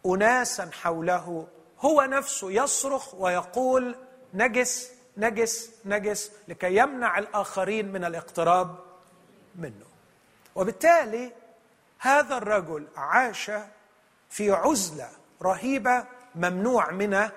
اناسا 0.06 0.70
حوله 0.74 1.48
هو 1.80 2.02
نفسه 2.02 2.52
يصرخ 2.52 3.16
ويقول 3.16 3.96
نجس 4.34 4.92
نجس 5.18 5.72
نجس 5.86 6.32
لكي 6.48 6.78
يمنع 6.78 7.18
الآخرين 7.18 7.92
من 7.92 8.06
الاقتراب. 8.06 8.85
منه. 9.58 9.86
وبالتالي 10.56 11.32
هذا 12.00 12.38
الرجل 12.38 12.88
عاش 12.96 13.52
في 14.30 14.52
عزلة 14.52 15.10
رهيبة 15.42 16.06
ممنوع 16.36 16.92
من 16.92 17.30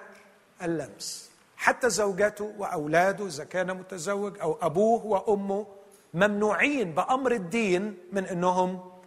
اللمس. 0.63 1.31
حتى 1.57 1.91
زوجته 1.91 2.55
وأولاده 2.59 3.27
إذا 3.27 3.45
كان 3.45 3.77
متزوج 3.77 4.39
أو 4.39 4.59
أبوه 4.63 5.07
وأمه 5.07 5.67
ممنوعين 6.15 6.95
بأمر 6.95 7.33
الدين 7.33 7.99
من 8.13 8.27
إنهم 8.27 9.01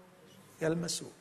يلمسوه. 0.62 1.12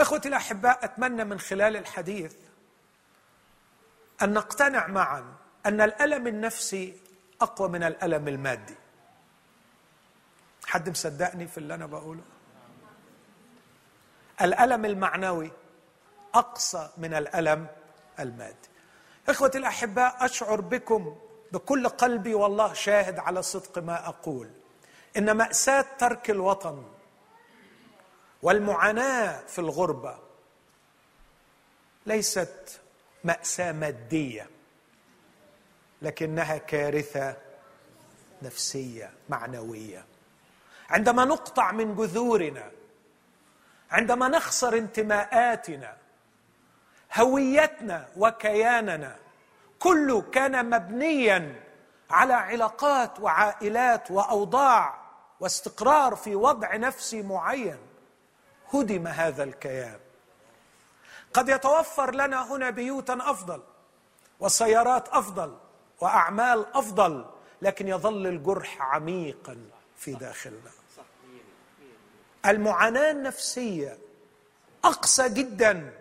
إخوتي 0.00 0.28
الأحباء 0.28 0.84
أتمنى 0.84 1.24
من 1.24 1.40
خلال 1.40 1.76
الحديث 1.76 2.34
أن 4.22 4.32
نقتنع 4.32 4.86
معا 4.86 5.24
أن 5.66 5.80
الألم 5.80 6.26
النفسي 6.26 7.00
أقوى 7.40 7.68
من 7.68 7.82
الألم 7.82 8.28
المادي. 8.28 8.74
حد 10.66 10.88
مصدقني 10.88 11.46
في 11.46 11.58
اللي 11.58 11.74
أنا 11.74 11.86
بقوله؟ 11.86 12.22
الألم 14.40 14.84
المعنوي 14.84 15.52
أقصى 16.34 16.90
من 16.96 17.14
الألم 17.14 17.66
المادي. 18.20 18.68
إخوتي 19.28 19.58
الأحباء 19.58 20.24
أشعر 20.24 20.60
بكم 20.60 21.16
بكل 21.52 21.88
قلبي 21.88 22.34
والله 22.34 22.72
شاهد 22.72 23.18
على 23.18 23.42
صدق 23.42 23.78
ما 23.78 24.08
أقول. 24.08 24.50
إن 25.16 25.36
مأساة 25.36 25.84
ترك 25.98 26.30
الوطن 26.30 26.84
والمعاناة 28.42 29.46
في 29.46 29.58
الغربة 29.58 30.18
ليست 32.06 32.80
مأساة 33.24 33.72
مادية 33.72 34.50
لكنها 36.02 36.56
كارثة 36.58 37.36
نفسية 38.42 39.12
معنوية. 39.28 40.04
عندما 40.90 41.24
نقطع 41.24 41.72
من 41.72 41.96
جذورنا 41.96 42.70
عندما 43.90 44.28
نخسر 44.28 44.78
انتماءاتنا 44.78 45.96
هويتنا 47.14 48.08
وكياننا 48.16 49.16
كله 49.78 50.22
كان 50.22 50.70
مبنيا 50.70 51.64
على 52.10 52.34
علاقات 52.34 53.20
وعائلات 53.20 54.10
وأوضاع 54.10 54.94
واستقرار 55.40 56.16
في 56.16 56.34
وضع 56.34 56.76
نفسي 56.76 57.22
معين 57.22 57.78
هدم 58.74 59.06
هذا 59.06 59.44
الكيان. 59.44 59.98
قد 61.34 61.48
يتوفر 61.48 62.14
لنا 62.14 62.52
هنا 62.52 62.70
بيوتا 62.70 63.18
أفضل 63.20 63.62
وسيارات 64.40 65.08
أفضل 65.08 65.56
وأعمال 66.00 66.66
أفضل 66.74 67.24
لكن 67.62 67.88
يظل 67.88 68.26
الجرح 68.26 68.82
عميقا. 68.82 69.56
في 70.04 70.12
داخلنا. 70.14 70.70
المعاناة 72.46 73.10
النفسية 73.10 73.98
اقسى 74.84 75.28
جدا 75.28 75.92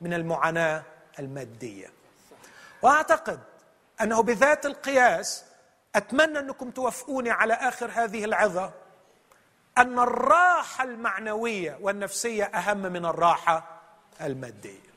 من 0.00 0.14
المعاناة 0.14 0.82
المادية. 1.18 1.90
وأعتقد 2.82 3.40
أنه 4.00 4.22
بذات 4.22 4.66
القياس 4.66 5.44
أتمنى 5.94 6.38
أنكم 6.38 6.70
توافقوني 6.70 7.30
على 7.30 7.54
آخر 7.54 7.90
هذه 7.94 8.24
العظة 8.24 8.72
أن 9.78 9.98
الراحة 9.98 10.84
المعنوية 10.84 11.78
والنفسية 11.80 12.44
أهم 12.44 12.78
من 12.78 13.06
الراحة 13.06 13.80
المادية. 14.20 14.94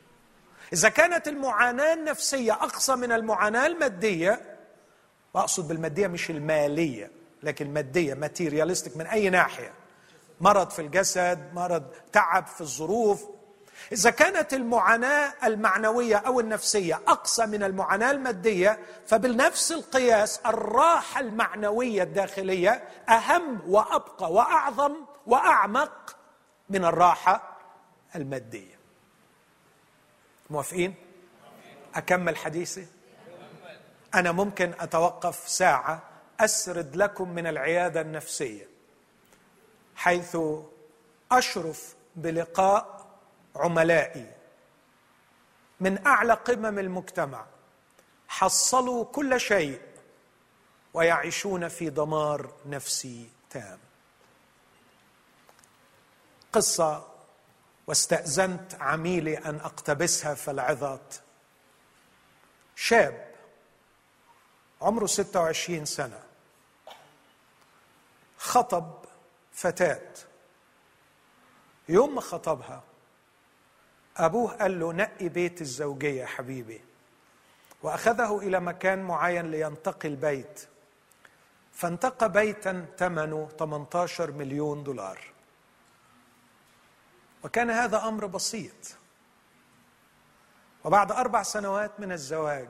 إذا 0.74 0.90
كانت 0.90 1.28
المعاناة 1.28 1.94
النفسية 1.94 2.54
أقصى 2.54 2.96
من 2.96 3.12
المعاناة 3.12 3.68
المادية 3.68 4.58
وأقصد 5.34 5.68
بالمادية 5.68 6.08
مش 6.08 6.30
المالية 6.30 7.17
لكن 7.48 7.66
الماديه 7.66 8.14
ماتيرياليستيك 8.14 8.98
من 8.98 9.08
أي 9.08 9.30
ناحية. 9.30 9.74
مرض 10.42 10.70
في 10.70 10.82
الجسد 10.82 11.54
مرض 11.54 11.84
تعب 12.12 12.48
في 12.48 12.62
الظروف. 12.62 13.26
إذا 13.92 14.10
كانت 14.10 14.54
المعاناة 14.54 15.34
المعنوية 15.44 16.16
أو 16.16 16.40
النفسية 16.40 17.02
أقصى 17.08 17.46
من 17.46 17.64
المعاناة 17.64 18.12
المادية 18.12 18.80
فبنفس 19.08 19.72
القياس 19.72 20.40
الراحة 20.46 21.20
المعنوية 21.20 22.04
الداخلية 22.04 22.84
أهم 23.10 23.62
وأبقى 23.68 24.32
وأعظم 24.32 24.96
وأعمق 25.28 26.16
من 26.70 26.86
الراحة 26.86 27.58
المادية. 28.16 28.78
موافقين؟ 30.50 30.96
أكمل 31.96 32.38
حديثي؟ 32.38 32.88
أنا 34.16 34.32
ممكن 34.32 34.74
أتوقف 34.80 35.50
ساعة 35.50 36.17
أسرد 36.40 36.96
لكم 36.96 37.30
من 37.30 37.48
العيادة 37.48 38.02
النفسية 38.02 38.68
حيث 39.96 40.38
أشرف 41.32 41.96
بلقاء 42.16 43.08
عملائي. 43.56 44.34
من 45.80 46.08
أعلى 46.08 46.34
قمم 46.34 46.80
المجتمع 46.80 47.46
حصلوا 48.28 49.06
كل 49.06 49.40
شيء 49.40 49.82
ويعيشون 50.94 51.68
في 51.68 51.90
دمار 51.90 52.54
نفسي 52.66 53.30
تام. 53.50 53.80
قصة 56.54 57.08
واستأذنت 57.88 58.76
عميلي 58.76 59.38
أن 59.38 59.56
أقتبسها 59.56 60.34
في 60.34 60.52
العظات. 60.52 61.16
شاب 62.76 63.28
عمره 64.82 65.06
26 65.06 65.86
سنة. 65.86 66.27
خطب 68.38 69.06
فتاة. 69.52 70.14
يوم 71.90 72.16
ما 72.16 72.22
خطبها 72.22 72.84
أبوه 74.18 74.52
قال 74.52 74.80
له 74.80 74.94
نقي 74.94 75.30
بيت 75.30 75.62
الزوجية 75.62 76.26
حبيبي. 76.26 76.82
وأخذه 77.84 78.40
إلى 78.40 78.60
مكان 78.60 79.04
معين 79.04 79.52
لينتقي 79.52 80.10
البيت 80.10 80.68
فانتقى 81.74 82.32
بيتا 82.32 82.86
ثمنه 82.98 83.50
18 83.60 84.32
مليون 84.32 84.84
دولار. 84.84 85.20
وكان 87.44 87.70
هذا 87.70 88.08
أمر 88.08 88.26
بسيط. 88.26 88.98
وبعد 90.84 91.12
أربع 91.12 91.44
سنوات 91.44 92.00
من 92.00 92.12
الزواج 92.12 92.70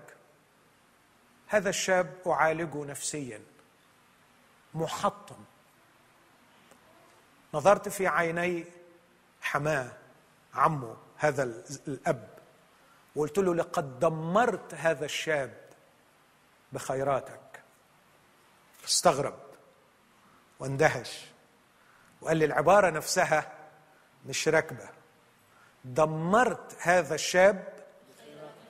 هذا 1.48 1.70
الشاب 1.70 2.14
أعالجه 2.28 2.86
نفسيا. 2.86 3.42
محطم. 4.74 5.44
نظرت 7.58 7.90
في 7.90 8.08
عيني 8.08 8.66
حماة 9.42 9.92
عمه 10.54 10.98
هذا 11.18 11.44
الأب. 11.88 12.30
وقلت 13.16 13.38
له 13.38 13.56
لقد 13.56 14.00
دمرت 14.00 14.74
هذا 14.74 15.06
الشاب 15.06 15.58
بخيراتك. 16.74 17.64
استغرب 18.86 19.40
واندهش. 20.60 21.26
وقال 22.22 22.38
لي 22.38 22.46
العبارة 22.46 22.90
نفسها 22.90 23.52
مش 24.26 24.48
راكبة. 24.48 24.90
دمرت 25.86 26.78
هذا 26.80 27.16
الشاب 27.16 27.74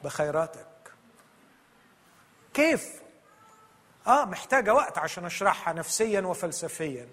بخيراتك. 0.04 0.68
كيف؟ 2.54 3.02
آه 4.08 4.26
محتاجة 4.26 4.74
وقت 4.74 4.98
عشان 4.98 5.26
أشرحها 5.26 5.74
نفسيا 5.74 6.22
وفلسفيا. 6.22 7.08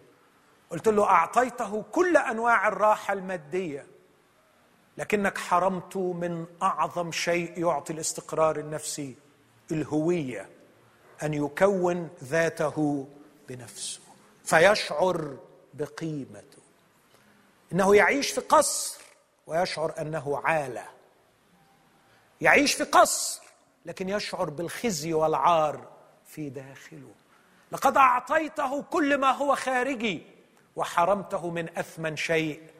قلت 0.70 0.88
له 0.88 1.04
أعطيته 1.04 1.84
كل 1.92 2.16
أنواع 2.16 2.68
الراحة 2.68 3.12
المادية 3.12 3.86
لكنك 4.98 5.38
حرمته 5.38 6.12
من 6.12 6.46
أعظم 6.62 7.12
شيء 7.12 7.58
يعطي 7.58 7.92
الاستقرار 7.92 8.58
النفسي 8.58 9.16
الهوية 9.70 10.48
أن 11.22 11.34
يكون 11.34 12.08
ذاته 12.24 13.08
بنفسه 13.48 14.00
فيشعر 14.44 15.36
بقيمته. 15.74 16.62
إنه 17.72 17.96
يعيش 17.96 18.30
في 18.30 18.40
قصر 18.40 19.00
ويشعر 19.46 19.94
أنه 20.00 20.40
عالة. 20.44 20.84
يعيش 22.40 22.74
في 22.74 22.84
قصر 22.84 23.42
لكن 23.86 24.08
يشعر 24.08 24.50
بالخزي 24.50 25.12
والعار 25.12 25.88
في 26.26 26.50
داخله. 26.50 27.14
لقد 27.72 27.96
أعطيته 27.96 28.82
كل 28.82 29.18
ما 29.18 29.30
هو 29.30 29.54
خارجي. 29.54 30.33
وحرمته 30.76 31.50
من 31.50 31.78
أثمن 31.78 32.16
شيء 32.16 32.70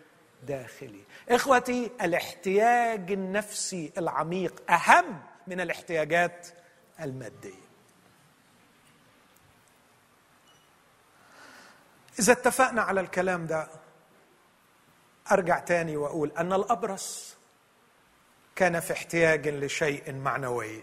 داخلي. 0.42 1.04
إخوتي 1.28 1.90
الاحتياج 2.02 3.12
النفسي 3.12 3.92
العميق 3.98 4.70
أهم 4.70 5.22
من 5.46 5.60
الاحتياجات 5.60 6.48
المادية. 7.00 7.64
إذا 12.18 12.32
اتفقنا 12.32 12.82
على 12.82 13.00
الكلام 13.00 13.46
ده 13.46 13.68
أرجع 15.32 15.58
تاني 15.58 15.96
وأقول 15.96 16.32
أن 16.38 16.52
الأبرص 16.52 17.36
كان 18.56 18.80
في 18.80 18.92
احتياج 18.92 19.48
لشيء 19.48 20.12
معنوي. 20.12 20.82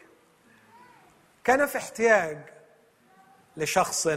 كان 1.43 1.65
في 1.65 1.77
احتياج 1.77 2.37
لشخص 3.57 4.07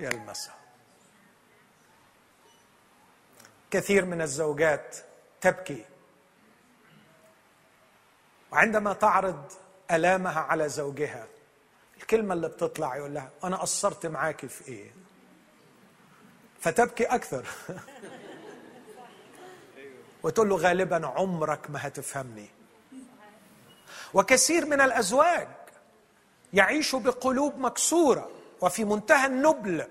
يلمسه. 0.00 0.57
كثير 3.70 4.04
من 4.04 4.22
الزوجات 4.22 4.96
تبكي. 5.40 5.84
عندما 8.52 8.92
تعرض 8.92 9.52
ألامها 9.90 10.40
على 10.40 10.68
زوجها 10.68 11.26
الكلمة 11.96 12.34
اللي 12.34 12.48
بتطلع 12.48 12.96
يقول 12.96 13.14
لها 13.14 13.30
أنا 13.44 13.56
قصرت 13.56 14.06
معاكي 14.06 14.48
في 14.48 14.68
إيه؟ 14.68 14.90
فتبكي 16.60 17.04
أكثر. 17.04 17.46
وتقول 20.22 20.48
له 20.48 20.56
غالبا 20.56 21.06
عمرك 21.06 21.70
ما 21.70 21.86
هتفهمني. 21.86 22.50
وكثير 24.14 24.66
من 24.66 24.80
الأزواج 24.80 25.48
يعيشوا 26.52 27.00
بقلوب 27.00 27.58
مكسورة 27.58 28.30
وفي 28.60 28.84
منتهى 28.84 29.26
النبل 29.26 29.84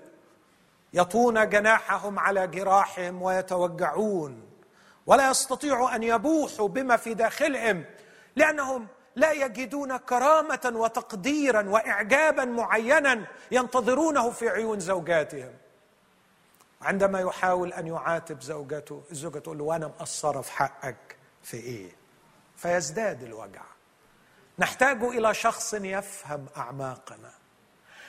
يطون 0.92 1.48
جناحهم 1.48 2.18
على 2.18 2.46
جراحهم 2.46 3.22
ويتوجعون 3.22 4.48
ولا 5.06 5.30
يستطيعوا 5.30 5.94
أن 5.94 6.02
يبوحوا 6.02 6.68
بما 6.68 6.96
في 6.96 7.14
داخلهم 7.14 7.84
لأنهم 8.36 8.86
لا 9.16 9.32
يجدون 9.32 9.96
كرامة 9.96 10.72
وتقديرا 10.74 11.68
واعجابا 11.68 12.44
معينا 12.44 13.26
ينتظرونه 13.50 14.30
في 14.30 14.48
عيون 14.48 14.80
زوجاتهم. 14.80 15.54
عندما 16.82 17.20
يحاول 17.20 17.72
أن 17.72 17.86
يعاتب 17.86 18.40
زوجته 18.40 19.02
الزوجة 19.10 19.38
تقول 19.38 19.58
له 19.58 19.64
وأنا 19.64 19.86
مقصرة 19.86 20.40
في 20.40 20.52
حقك 20.52 21.16
في 21.42 21.56
إيه؟ 21.56 21.90
فيزداد 22.56 23.22
الوجع. 23.22 23.62
نحتاج 24.58 25.02
إلى 25.02 25.34
شخص 25.34 25.74
يفهم 25.74 26.46
أعماقنا. 26.56 27.30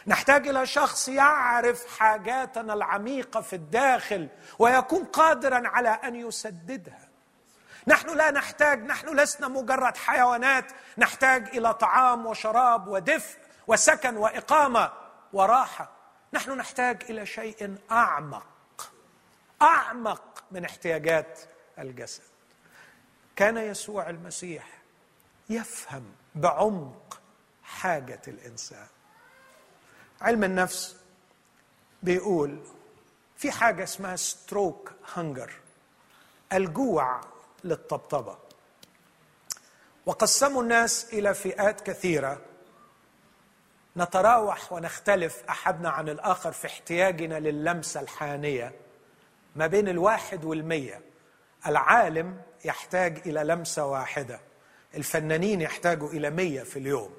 نحتاج 0.10 0.48
إلى 0.48 0.66
شخص 0.66 1.10
يعرف 1.10 1.98
حاجاتنا 2.00 2.74
العميقة 2.74 3.42
في 3.42 3.56
الداخل 3.56 4.30
ويكون 4.60 5.04
قادرا 5.04 5.68
على 5.68 5.90
أن 5.90 6.16
يسددها. 6.16 7.10
نحن 7.88 8.18
لا 8.18 8.32
نحتاج 8.32 8.84
نحن 8.84 9.20
لسنا 9.20 9.48
مجرد 9.48 9.98
حيوانات 9.98 10.72
نحتاج 10.98 11.48
إلى 11.48 11.74
طعام 11.74 12.26
وشراب 12.26 12.88
ودفء 12.88 13.40
وسكن 13.68 14.18
وإقامة 14.18 14.92
وراحة. 15.34 15.90
نحن 16.34 16.52
نحتاج 16.52 17.04
إلى 17.10 17.26
شيء 17.26 17.78
أعمق 17.92 18.92
أعمق 19.62 20.44
من 20.52 20.66
احتياجات 20.66 21.40
الجسد. 21.80 22.24
كان 23.36 23.58
يسوع 23.58 24.10
المسيح 24.10 24.68
يفهم 25.50 26.12
بعمق 26.36 27.20
حاجة 27.64 28.22
الإنسان. 28.28 28.88
علم 30.22 30.44
النفس 30.44 30.98
بيقول 32.04 32.60
في 33.38 33.52
حاجة 33.52 33.84
اسمها 33.84 34.16
ستروك 34.16 34.92
هنجر 35.14 35.54
الجوع 36.54 37.22
للطبطبة. 37.64 38.38
وقسموا 40.06 40.64
الناس 40.64 41.14
إلى 41.14 41.34
فئات 41.34 41.82
كثيرة. 41.82 42.42
نتراوح 43.98 44.74
ونختلف 44.74 45.44
أحدنا 45.50 45.90
عن 45.90 46.10
الآخر 46.10 46.52
في 46.52 46.68
احتياجنا 46.68 47.40
للمسه 47.40 48.00
الحانية. 48.00 48.74
ما 49.56 49.68
بين 49.68 49.88
الواحد 49.90 50.46
والمية. 50.46 51.02
العالم 51.68 52.42
يحتاج 52.66 53.22
إلى 53.26 53.44
لمسة 53.44 53.86
واحدة. 53.86 54.40
الفنانين 54.96 55.62
يحتاجوا 55.62 56.10
إلى 56.10 56.30
مية 56.30 56.64
في 56.64 56.80
اليوم. 56.80 57.19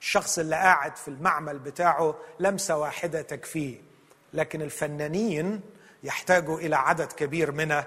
الشخص 0.00 0.38
اللي 0.38 0.56
قاعد 0.56 0.96
في 0.96 1.08
المعمل 1.08 1.58
بتاعه 1.58 2.14
لمسة 2.40 2.76
واحدة 2.76 3.22
تكفيه. 3.22 3.82
لكن 4.32 4.62
الفنانين 4.62 5.60
يحتاجوا 6.02 6.58
إلى 6.58 6.76
عدد 6.76 7.12
كبير 7.12 7.52
من 7.52 7.82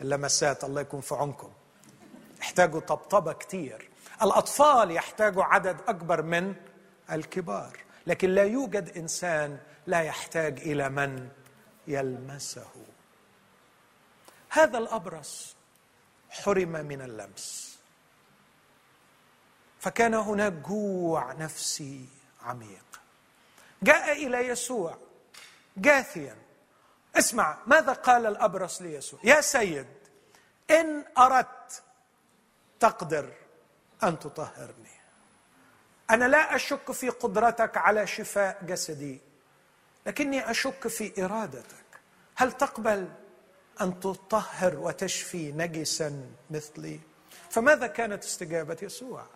اللمسات 0.00 0.64
الله 0.64 0.80
يكون 0.80 1.00
في 1.00 1.14
عونكم. 1.14 1.52
يحتاجوا 2.40 2.80
طبطبة 2.80 3.32
كتير. 3.32 3.90
الأطفال 4.22 4.90
يحتاجوا 4.90 5.44
عدد 5.44 5.76
أكبر 5.88 6.22
من 6.22 6.54
الكبار. 7.12 7.78
لكن 8.06 8.30
لا 8.30 8.44
يوجد 8.44 8.96
إنسان 8.96 9.58
لا 9.86 10.00
يحتاج 10.00 10.60
إلى 10.60 10.88
من 10.88 11.28
يلمسه. 11.86 12.70
هذا 14.50 14.78
الأبرص 14.78 15.56
حرم 16.30 16.72
من 16.72 17.02
اللمس. 17.02 17.69
فكان 19.80 20.14
هناك 20.14 20.52
جوع 20.52 21.32
نفسي 21.32 22.06
عميق. 22.42 23.00
جاء 23.82 24.26
إلى 24.26 24.38
يسوع 24.48 24.96
جاثيا. 25.76 26.36
اسمع 27.16 27.58
ماذا 27.66 27.92
قال 27.92 28.26
الأبرص 28.26 28.82
ليسوع. 28.82 29.20
يا 29.24 29.40
سيد 29.40 29.86
إن 30.70 31.04
أردت 31.18 31.82
تقدر 32.80 33.32
أن 34.02 34.18
تطهرني. 34.18 35.00
أنا 36.10 36.24
لا 36.24 36.56
أشك 36.56 36.92
في 36.92 37.08
قدرتك 37.08 37.76
على 37.76 38.06
شفاء 38.06 38.64
جسدي 38.64 39.20
لكني 40.06 40.50
أشك 40.50 40.88
في 40.88 41.24
إرادتك. 41.24 42.00
هل 42.36 42.52
تقبل 42.52 43.08
أن 43.80 44.00
تطهر 44.00 44.76
وتشفي 44.76 45.52
نجسا 45.52 46.30
مثلي؟ 46.50 47.00
فماذا 47.50 47.86
كانت 47.86 48.24
استجابة 48.24 48.76
يسوع؟ 48.82 49.26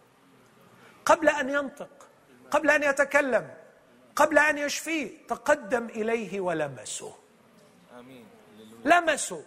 قبل 1.05 1.29
أن 1.29 1.51
ينطق 1.51 2.09
قبل 2.51 2.71
أن 2.71 2.83
يتكلم 2.83 3.55
قبل 4.17 4.39
أن 4.39 4.59
يشفيه 4.59 5.27
تقدم 5.27 5.87
إليه 5.87 6.41
ولمسه. 6.41 7.15
آمين. 7.99 8.27
لمسه. 8.85 9.45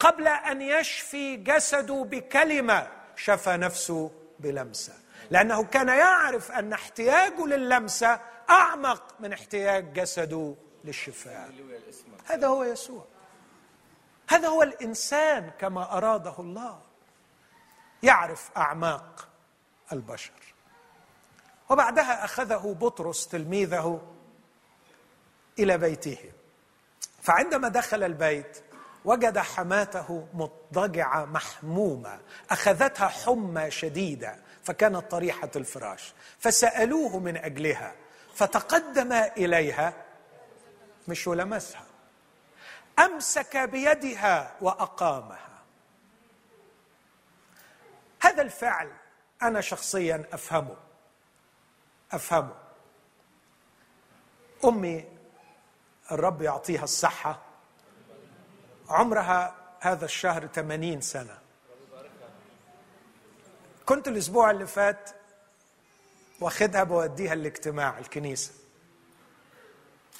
قبل 0.00 0.28
أن 0.28 0.62
يشفي 0.62 1.36
جسده 1.36 2.06
بكلمة 2.10 2.88
شفى 3.16 3.56
نفسه 3.56 4.10
بلمسة. 4.38 4.92
لأنه 5.30 5.64
كان 5.64 5.88
يعرف 5.88 6.52
أن 6.52 6.72
احتياجه 6.72 7.46
للمسه 7.46 8.20
أعمق 8.50 9.14
من 9.20 9.32
احتياج 9.32 9.92
جسده 9.92 10.54
للشفاء. 10.84 11.50
هذا 12.24 12.46
هو 12.46 12.64
يسوع. 12.64 13.04
هذا 14.28 14.48
هو 14.48 14.62
الإنسان 14.62 15.50
كما 15.58 15.96
أراده 15.96 16.34
الله. 16.38 16.80
يعرف 18.02 18.50
أعماق 18.56 19.28
البشر. 19.92 20.32
وبعدها 21.70 22.24
أخذه 22.24 22.76
بطرس 22.80 23.28
تلميذه 23.28 24.12
إلى 25.58 25.78
بيته. 25.78 26.32
فعندما 27.22 27.68
دخل 27.68 28.02
البيت 28.02 28.62
وجد 29.04 29.38
حماته 29.38 30.28
مضطجعة 30.34 31.24
محمومة. 31.24 32.20
أخذتها 32.50 33.08
حمى 33.08 33.70
شديدة 33.70 34.38
فكانت 34.64 35.10
طريحة 35.10 35.50
الفراش. 35.56 36.12
فسألوه 36.38 37.18
من 37.18 37.36
أجلها 37.36 37.94
فتقدم 38.34 39.12
إليها 39.12 39.94
مش 41.08 41.26
ولمسها 41.26 41.86
أمسك 42.98 43.56
بيدها 43.56 44.56
وأقامها. 44.60 45.62
هذا 48.20 48.42
الفعل 48.42 48.90
أنا 49.42 49.60
شخصيا 49.60 50.24
أفهمه. 50.32 50.76
أفهمه. 52.12 52.54
أمي 54.64 55.04
الرب 56.12 56.42
يعطيها 56.42 56.84
الصحة. 56.84 57.42
عمرها 58.88 59.54
هذا 59.80 60.04
الشهر 60.04 60.46
80 60.46 61.00
سنة. 61.00 61.38
كنت 63.86 64.08
الأسبوع 64.08 64.50
اللي 64.50 64.66
فات 64.66 65.10
واخدها 66.40 66.84
بوديها 66.84 67.32
الاجتماع 67.32 67.98
الكنيسة. 67.98 68.52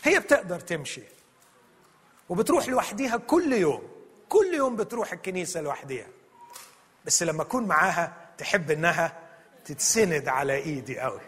هي 0.03 0.21
بتقدر 0.21 0.61
تمشي. 0.61 1.03
وبتروح 2.29 2.69
لوحديها 2.69 3.17
كل 3.17 3.53
يوم. 3.53 3.89
كل 4.29 4.55
يوم 4.55 4.77
بتروح 4.77 5.13
الكنيسة 5.13 5.61
لوحديها. 5.61 6.09
بس 7.05 7.23
لما 7.23 7.43
أكون 7.43 7.67
معاها 7.67 8.26
تحب 8.39 8.71
إنها 8.71 9.13
تتسند 9.65 10.29
على 10.29 10.55
إيدي 10.57 11.01
قوي 11.01 11.21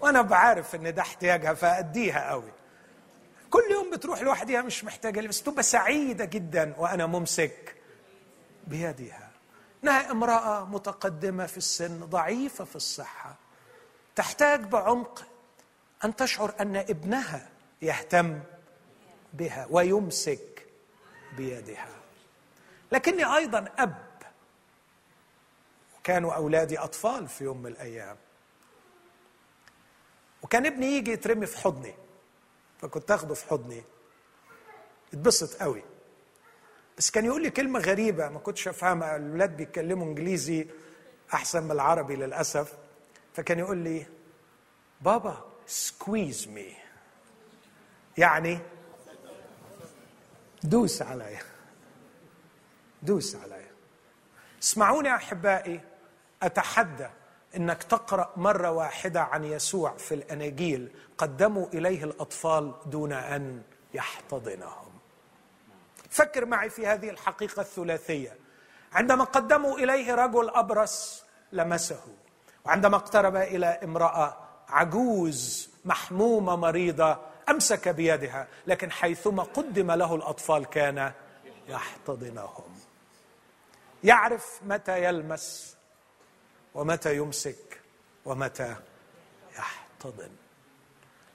وأنا 0.00 0.22
بعرف 0.22 0.74
إن 0.74 0.94
ده 0.94 1.02
احتياجها 1.02 1.54
فأديها 1.54 2.30
قوي 2.30 2.52
كل 3.50 3.62
يوم 3.70 3.90
بتروح 3.90 4.22
لوحديها 4.22 4.62
مش 4.62 4.84
محتاجة 4.84 5.26
بس 5.28 5.42
تبقى 5.42 5.62
سعيدة 5.62 6.24
جدا 6.24 6.74
وأنا 6.78 7.06
ممسك 7.06 7.74
بيدها 8.66 9.28
إنها 9.84 10.10
امرأة 10.10 10.64
متقدمة 10.64 11.46
في 11.46 11.58
السن 11.58 12.00
ضعيفة 12.00 12.64
في 12.64 12.76
الصحة. 12.76 13.34
تحتاج 14.16 14.60
بعمق 14.60 15.24
أن 16.04 16.16
تشعر 16.16 16.54
أن 16.60 16.76
ابنها 16.76 17.48
يهتم 17.82 18.40
بها 19.34 19.66
ويمسك 19.70 20.66
بيدها. 21.36 21.88
لكني 22.92 23.36
أيضا 23.36 23.64
أب 23.78 24.07
وكانوا 26.08 26.34
أولادي 26.34 26.78
أطفال 26.78 27.28
في 27.28 27.44
يوم 27.44 27.62
من 27.62 27.66
الأيام. 27.66 28.16
وكان 30.42 30.66
ابني 30.66 30.86
يجي 30.86 31.12
يترمي 31.12 31.46
في 31.46 31.58
حضني 31.58 31.94
فكنت 32.78 33.10
أخده 33.10 33.34
في 33.34 33.46
حضني. 33.46 33.84
يتبسط 35.12 35.62
قوي. 35.62 35.82
بس 36.98 37.10
كان 37.10 37.24
يقول 37.24 37.42
لي 37.42 37.50
كلمة 37.50 37.80
غريبة 37.80 38.28
ما 38.28 38.38
كنتش 38.38 38.68
أفهمها. 38.68 39.16
الولاد 39.16 39.56
بيتكلموا 39.56 40.06
إنجليزي 40.06 40.66
أحسن 41.34 41.62
من 41.62 41.70
العربي 41.70 42.16
للأسف. 42.16 42.74
فكان 43.34 43.58
يقول 43.58 43.78
لي 43.78 44.06
بابا 45.00 45.44
squeeze 45.66 46.48
me 46.48 46.76
يعني 48.18 48.58
دوس 50.62 51.02
علي 51.02 51.38
دوس 53.02 53.36
علي 53.36 53.66
اسمعوني 54.62 55.14
أحبائي 55.14 55.87
أتحدى 56.42 57.08
إنك 57.56 57.82
تقرأ 57.82 58.32
مرة 58.36 58.70
واحدة 58.70 59.22
عن 59.22 59.44
يسوع 59.44 59.96
في 59.96 60.14
الأناجيل 60.14 60.90
قدموا 61.18 61.66
إليه 61.66 62.04
الأطفال 62.04 62.74
دون 62.86 63.12
أن 63.12 63.62
يحتضنهم. 63.94 64.92
فكر 66.10 66.44
معي 66.46 66.70
في 66.70 66.86
هذه 66.86 67.10
الحقيقة 67.10 67.60
الثلاثية. 67.60 68.36
عندما 68.92 69.24
قدموا 69.24 69.78
إليه 69.78 70.14
رجل 70.14 70.50
أبرص 70.50 71.24
لمسه 71.52 72.00
وعندما 72.64 72.96
اقترب 72.96 73.36
إلى 73.36 73.66
امرأة 73.66 74.36
عجوز 74.68 75.70
محمومة 75.84 76.56
مريضة 76.56 77.18
أمسك 77.48 77.88
بيدها 77.88 78.48
لكن 78.66 78.90
حيثما 78.90 79.42
قدم 79.42 79.90
له 79.90 80.14
الأطفال 80.14 80.66
كان 80.66 81.12
يحتضنهم. 81.68 82.78
يعرف 84.04 84.60
متى 84.62 85.04
يلمس 85.04 85.77
ومتى 86.78 87.16
يمسك 87.16 87.80
ومتى 88.24 88.76
يحتضن. 89.58 90.30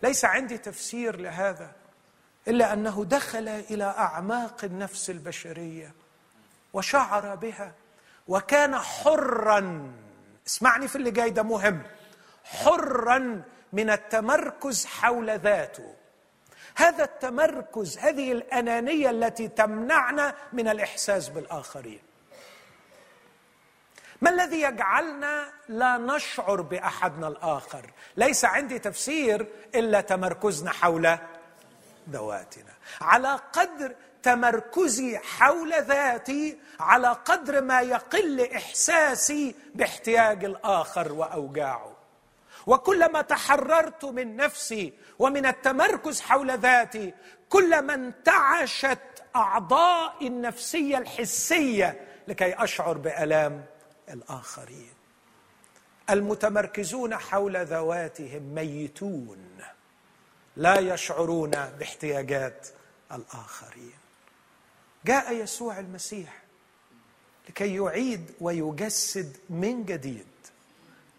ليس 0.04 0.26
عندي 0.26 0.58
تفسير 0.58 1.20
لهذا 1.20 1.72
إلا 2.48 2.74
أنه 2.74 3.06
دخل 3.06 3.48
إلى 3.48 3.84
أعماق 3.84 4.64
النفس 4.64 5.10
البشرية 5.10 5.94
وشعر 6.74 7.36
بها 7.36 7.74
وكان 8.28 8.76
حرا. 8.76 9.92
اسمعني 10.48 10.88
في 10.88 10.96
اللي 10.96 11.12
جاي 11.12 11.30
ده 11.30 11.44
مهم. 11.44 11.84
حرا 12.44 13.44
من 13.74 13.90
التمركز 13.90 14.86
حول 14.86 15.40
ذاته. 15.40 15.96
هذا 16.76 17.04
التمركز 17.04 17.98
هذه 17.98 18.32
الأنانية 18.32 19.10
التي 19.10 19.48
تمنعنا 19.48 20.36
من 20.54 20.68
الإحساس 20.68 21.30
بالآخرين. 21.30 22.02
ما 24.24 24.30
الذي 24.30 24.62
يجعلنا 24.62 25.52
لا 25.70 25.98
نشعر 25.98 26.62
بأحدنا 26.62 27.28
الآخر؟ 27.28 27.92
ليس 28.18 28.46
عندي 28.46 28.80
تفسير 28.80 29.48
إلا 29.76 30.02
تمركزنا 30.02 30.72
حول 30.72 31.18
ذواتنا. 32.10 32.74
على 33.02 33.40
قدر 33.54 33.96
تمركزي 34.24 35.18
حول 35.18 35.74
ذاتي 35.74 36.58
على 36.80 37.08
قدر 37.08 37.62
ما 37.62 37.82
يقل 37.82 38.42
إحساسي 38.42 39.56
باحتياج 39.76 40.46
الآخر 40.46 41.14
وأوجاعه. 41.14 41.94
وكلما 42.68 43.22
تحررت 43.22 44.06
من 44.06 44.36
نفسي 44.36 44.94
ومن 45.20 45.46
التمركز 45.46 46.22
حول 46.22 46.58
ذاتي 46.58 47.14
كلما 47.50 47.94
انتعشت 47.94 49.00
أعضائي 49.36 50.28
النفسية 50.28 50.98
الحسية 50.98 52.08
لكي 52.28 52.64
أشعر 52.64 52.98
بألام 52.98 53.73
الآخرين. 54.10 54.94
المتمركزون 56.10 57.18
حول 57.18 57.66
ذواتهم 57.66 58.56
ميتون 58.56 59.64
لا 60.58 60.80
يشعرون 60.80 61.52
باحتياجات 61.52 62.68
الآخرين. 63.12 63.98
جاء 65.06 65.34
يسوع 65.34 65.80
المسيح 65.80 66.44
لكي 67.50 67.76
يعيد 67.76 68.32
ويجسد 68.42 69.38
من 69.50 69.86
جديد 69.86 70.28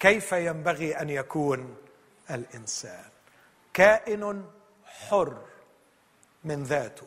كيف 0.01 0.33
ينبغي 0.33 1.01
أن 1.01 1.11
يكون 1.11 1.77
الإنسان. 2.31 3.05
كائن 3.75 4.45
حر 4.85 5.43
من 6.45 6.65
ذاته 6.65 7.07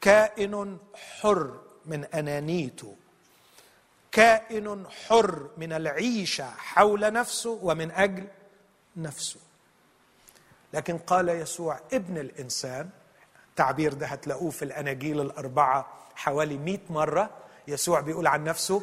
كائن 0.00 0.78
حر 0.94 1.60
من 1.86 2.04
أنانيته 2.04 2.96
كائن 4.14 4.86
حر 5.06 5.48
من 5.56 5.72
العيشه 5.72 6.50
حول 6.50 7.12
نفسه 7.12 7.58
ومن 7.62 7.90
أجل 7.90 8.26
نفسه. 8.96 9.40
لكن 10.74 10.98
قال 10.98 11.28
يسوع 11.28 11.80
ابن 11.92 12.18
الإنسان 12.18 12.88
التعبير 13.50 13.92
ده 13.94 14.06
هتلاقوه 14.06 14.50
في 14.50 14.64
الأناجيل 14.64 15.20
الأربعة 15.20 15.86
حوالي 16.14 16.56
مئة 16.58 16.80
مرة 16.90 17.30
يسوع 17.68 18.00
بيقول 18.00 18.26
عن 18.26 18.44
نفسه 18.44 18.82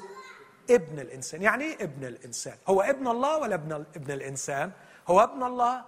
ابن 0.69 0.99
الإنسان. 0.99 1.41
يعني 1.41 1.63
إيه 1.63 1.83
ابن 1.83 2.05
الإنسان؟ 2.05 2.57
هو 2.67 2.81
ابن 2.81 3.07
الله 3.07 3.37
ولا 3.37 3.55
ابن 3.55 3.85
ابن 3.95 4.11
الإنسان؟ 4.11 4.71
هو 5.07 5.23
ابن 5.23 5.43
الله 5.43 5.83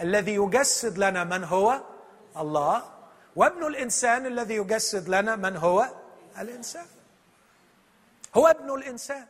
الذي 0.00 0.34
يجسد 0.34 0.98
لنا 0.98 1.24
من 1.24 1.44
هو 1.44 1.80
الله 2.36 2.82
وابن 3.36 3.66
الإنسان 3.66 4.26
الذي 4.26 4.54
يجسد 4.54 5.08
لنا 5.08 5.36
من 5.36 5.56
هو 5.56 5.88
الإنسان. 6.40 6.86
هو 8.36 8.46
ابن 8.46 8.74
الإنسان. 8.74 9.26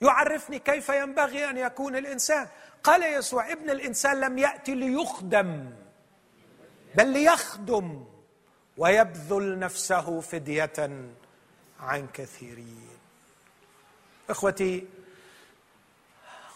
يعرفني 0.00 0.58
كيف 0.58 0.88
ينبغي 0.88 1.50
أن 1.50 1.56
يكون 1.56 1.96
الإنسان. 1.96 2.48
قال 2.82 3.02
يسوع 3.02 3.52
ابن 3.52 3.70
الإنسان 3.70 4.20
لم 4.20 4.38
ياتي 4.38 4.74
ليخدم 4.74 5.70
بل 6.94 7.08
ليخدم 7.08 8.04
ويبذل 8.78 9.58
نفسه 9.58 10.20
فدية 10.20 10.72
عن 11.80 12.08
كثيرين. 12.14 12.88
إخوتي 14.30 14.88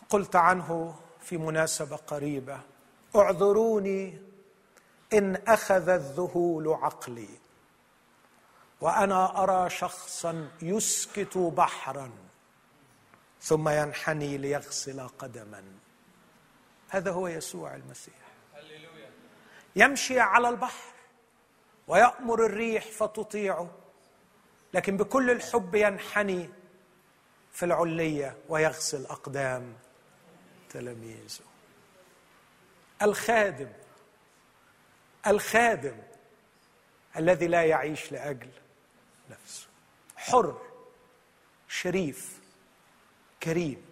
قلت 0.09 0.37
عنه 0.37 0.95
في 1.21 1.37
مناسبة 1.37 1.97
قريبة. 1.97 2.61
اعذروني 3.17 4.19
إن 5.13 5.37
أخذ 5.49 5.89
الذهول 5.89 6.69
عقلي. 6.69 7.29
وأنا 8.81 9.43
أرى 9.43 9.71
شخصا 9.71 10.51
يسكت 10.63 11.39
بحرا 11.39 12.11
ثم 13.41 13.69
ينحني 13.69 14.39
ليغسل 14.39 15.09
قدما. 15.09 15.65
هذا 16.89 17.11
هو 17.11 17.29
يسوع 17.29 17.75
المسيح. 17.75 18.15
يمشي 19.77 20.21
على 20.21 20.49
البحر 20.49 20.93
ويأمر 21.89 22.47
الريح 22.47 22.85
فتطيعه 22.85 23.71
لكن 24.75 24.97
بكل 24.97 25.31
الحب 25.31 25.75
ينحني 25.75 26.51
في 27.53 27.65
العلية 27.65 28.37
ويغسل 28.49 29.07
أقدام 29.07 29.77
تلاميذه. 30.71 31.41
الخادم 33.03 33.73
الخادم 35.27 35.97
الذي 37.17 37.47
لا 37.47 37.65
يعيش 37.65 38.13
لأجل 38.13 38.51
نفسه. 39.31 39.67
حر 40.17 40.61
شريف 41.69 42.41
كريم. 43.43 43.87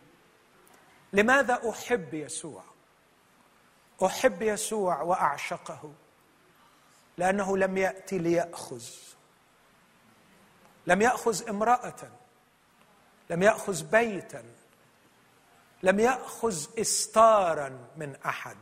لماذا 1.12 1.70
أحب 1.70 2.14
يسوع؟ 2.14 2.64
أحب 4.06 4.42
يسوع 4.42 5.02
وأعشقه 5.02 5.92
لأنه 7.18 7.56
لم 7.56 7.76
يأتي 7.76 8.18
ليأخذ. 8.18 8.84
لم 10.86 11.02
يأخذ 11.02 11.48
امرأة 11.48 12.10
لم 13.30 13.42
يأخذ 13.42 13.84
بيتا 13.84 14.44
لم 15.82 16.00
يأخذ 16.00 16.80
استارا 16.80 17.88
من 17.96 18.16
أحد 18.26 18.56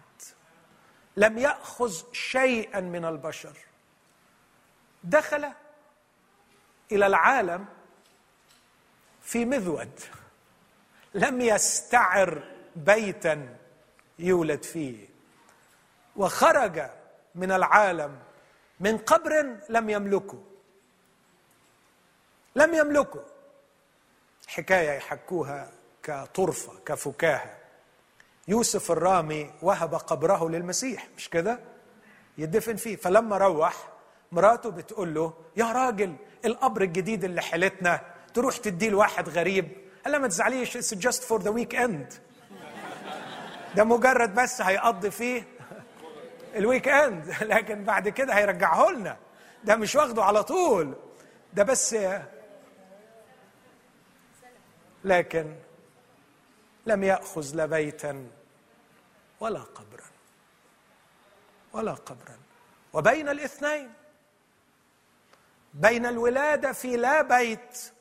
لم 1.16 1.38
يأخذ 1.38 2.12
شيئا 2.12 2.80
من 2.80 3.04
البشر. 3.04 3.56
دخل 5.04 5.52
إلى 6.94 7.06
العالم 7.06 7.64
في 9.22 9.44
مذود 9.44 10.00
لم 11.14 11.40
يستعر 11.40 12.42
بيتا 12.76 13.56
يولد 14.18 14.62
فيه 14.62 15.08
وخرج 16.16 16.82
من 17.34 17.52
العالم 17.52 18.18
من 18.80 18.98
قبر 18.98 19.56
لم 19.68 19.90
يملكه. 19.90 20.42
لم 22.56 22.74
يملكه. 22.74 23.24
حكاية 24.46 24.90
يحكوها 24.90 25.72
كطرفة 26.02 26.72
كفكاهة. 26.86 27.56
يوسف 28.48 28.90
الرامي 28.90 29.50
وهب 29.62 29.94
قبره 29.94 30.48
للمسيح 30.48 31.08
مش 31.16 31.30
كده؟ 31.30 31.58
يدفن 32.38 32.76
فيه. 32.76 32.96
فلما 32.96 33.38
روح 33.38 33.91
مراته 34.32 34.70
بتقول 34.70 35.14
له 35.14 35.32
يا 35.56 35.64
راجل 35.72 36.16
القبر 36.44 36.82
الجديد 36.82 37.24
اللي 37.24 37.42
حيلتنا 37.42 38.00
تروح 38.34 38.56
تديه 38.56 38.90
لواحد 38.90 39.28
غريب. 39.28 39.68
قال 40.04 40.12
لها 40.12 40.20
ما 40.20 40.28
تزعليش 40.28 40.76
it's 40.76 40.94
just 40.94 41.22
for 41.22 41.42
the 41.42 41.50
weekend 41.50 42.14
ده 43.76 43.84
مجرد 43.84 44.34
بس 44.34 44.60
هيقضي 44.60 45.10
فيه 45.10 45.44
ال 46.54 46.88
weekend 46.88 47.34
لكن 47.52 47.84
بعد 47.84 48.08
كده 48.08 48.34
هيرجعه 48.34 48.90
لنا. 48.90 49.16
ده 49.64 49.76
مش 49.76 49.96
واخده 49.96 50.24
على 50.24 50.42
طول. 50.42 50.94
ده 51.52 51.62
بس 51.62 51.96
لكن 55.04 55.54
لم 56.86 57.04
يأخذ 57.04 57.54
لا 57.56 57.66
بيتا 57.66 58.26
ولا 59.40 59.60
قبرا. 59.60 60.04
ولا 61.72 61.92
قبرا. 61.92 62.36
وبين 62.92 63.28
الاثنين. 63.28 64.01
بين 65.74 66.06
الولادة 66.06 66.72
في 66.72 66.96
لا 66.96 67.22
بيت 67.22 67.92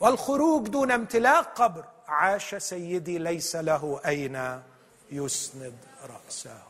والخروج 0.00 0.68
دون 0.68 0.90
امتلاك 0.90 1.46
قبر. 1.46 1.84
عاش 2.08 2.54
سيدي 2.54 3.18
ليس 3.18 3.56
له 3.56 4.00
أين 4.06 4.62
يسند 5.10 5.78
رأسه. 6.02 6.62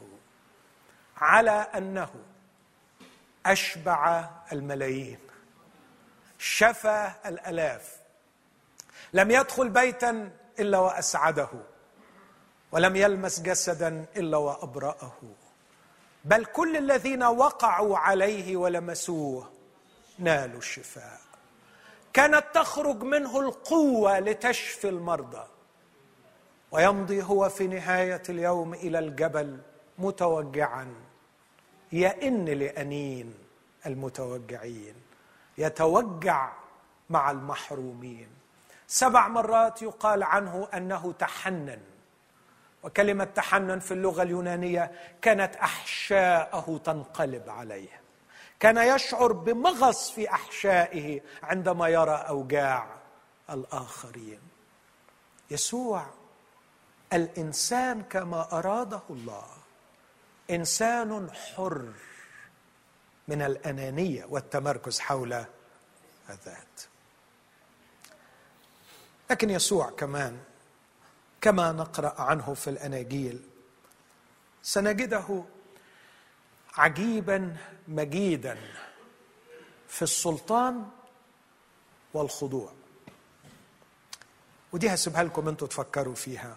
على 1.16 1.50
أنه 1.50 2.10
أشبع 3.46 4.30
الملايين 4.52 5.18
شفى 6.38 7.10
الألاف. 7.26 7.96
لم 9.12 9.30
يدخل 9.30 9.68
بيتا 9.68 10.30
إلا 10.58 10.78
وأسعده 10.78 11.48
ولم 12.72 12.96
يلمس 12.96 13.40
جسدا 13.40 14.06
إلا 14.16 14.36
وأبرأه. 14.36 15.12
بل 16.24 16.44
كل 16.44 16.76
الذين 16.76 17.22
وقعوا 17.22 17.98
عليه 17.98 18.56
ولمسوه 18.56 19.57
نالوا 20.18 20.58
الشفاء. 20.58 21.20
كانت 22.12 22.44
تخرج 22.54 23.02
منه 23.02 23.40
القوة 23.40 24.18
لتشفي 24.18 24.88
المرضى. 24.88 25.46
ويمضي 26.70 27.22
هو 27.22 27.48
في 27.48 27.66
نهاية 27.66 28.22
اليوم 28.28 28.74
إلى 28.74 28.98
الجبل 28.98 29.58
متوجعا. 29.98 30.94
يئن 31.92 32.44
لأنين 32.44 33.34
المتوجعين. 33.86 34.94
يتوجع 35.58 36.52
مع 37.10 37.30
المحرومين. 37.30 38.28
سبع 38.86 39.28
مرات 39.28 39.82
يقال 39.82 40.22
عنه 40.22 40.68
أنه 40.74 41.14
تحنن. 41.18 41.80
وكلمة 42.82 43.24
تحنن 43.24 43.78
في 43.78 43.94
اللغة 43.94 44.22
اليونانية 44.22 44.92
كانت 45.22 45.56
أحشاءه 45.56 46.80
تنقلب 46.84 47.50
عليه. 47.50 48.07
كان 48.60 48.76
يشعر 48.96 49.32
بمغص 49.32 50.10
في 50.10 50.30
أحشائه 50.30 51.20
عندما 51.42 51.88
يرى 51.88 52.24
أوجاع 52.28 52.96
الآخرين. 53.50 54.40
يسوع 55.50 56.06
الإنسان 57.12 58.02
كما 58.02 58.58
أراده 58.58 59.02
الله 59.10 59.46
إنسان 60.50 61.30
حر 61.30 61.92
من 63.28 63.42
الأنانية 63.42 64.24
والتمركز 64.24 65.00
حول 65.00 65.44
الذات. 66.30 66.80
لكن 69.30 69.50
يسوع 69.50 69.90
كمان 69.90 70.38
كما 71.40 71.72
نقرأ 71.72 72.20
عنه 72.20 72.54
في 72.54 72.70
الأناجيل 72.70 73.42
سنجده 74.62 75.44
عجيبا 76.74 77.56
مجيدا 77.88 78.58
في 79.88 80.02
السلطان 80.02 80.88
والخضوع. 82.14 82.72
ودي 84.72 84.94
هسيبها 84.94 85.22
لكم 85.22 85.48
أنتوا 85.48 85.68
تفكروا 85.68 86.14
فيها 86.14 86.56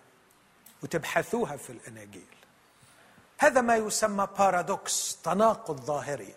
وتبحثوها 0.84 1.58
في 1.58 1.70
الإناجيل. 1.70 2.36
هذا 3.38 3.62
ما 3.62 3.76
يسمى 3.76 4.28
بارادوكس 4.38 5.22
تناقض 5.24 5.82
ظاهري. 5.82 6.36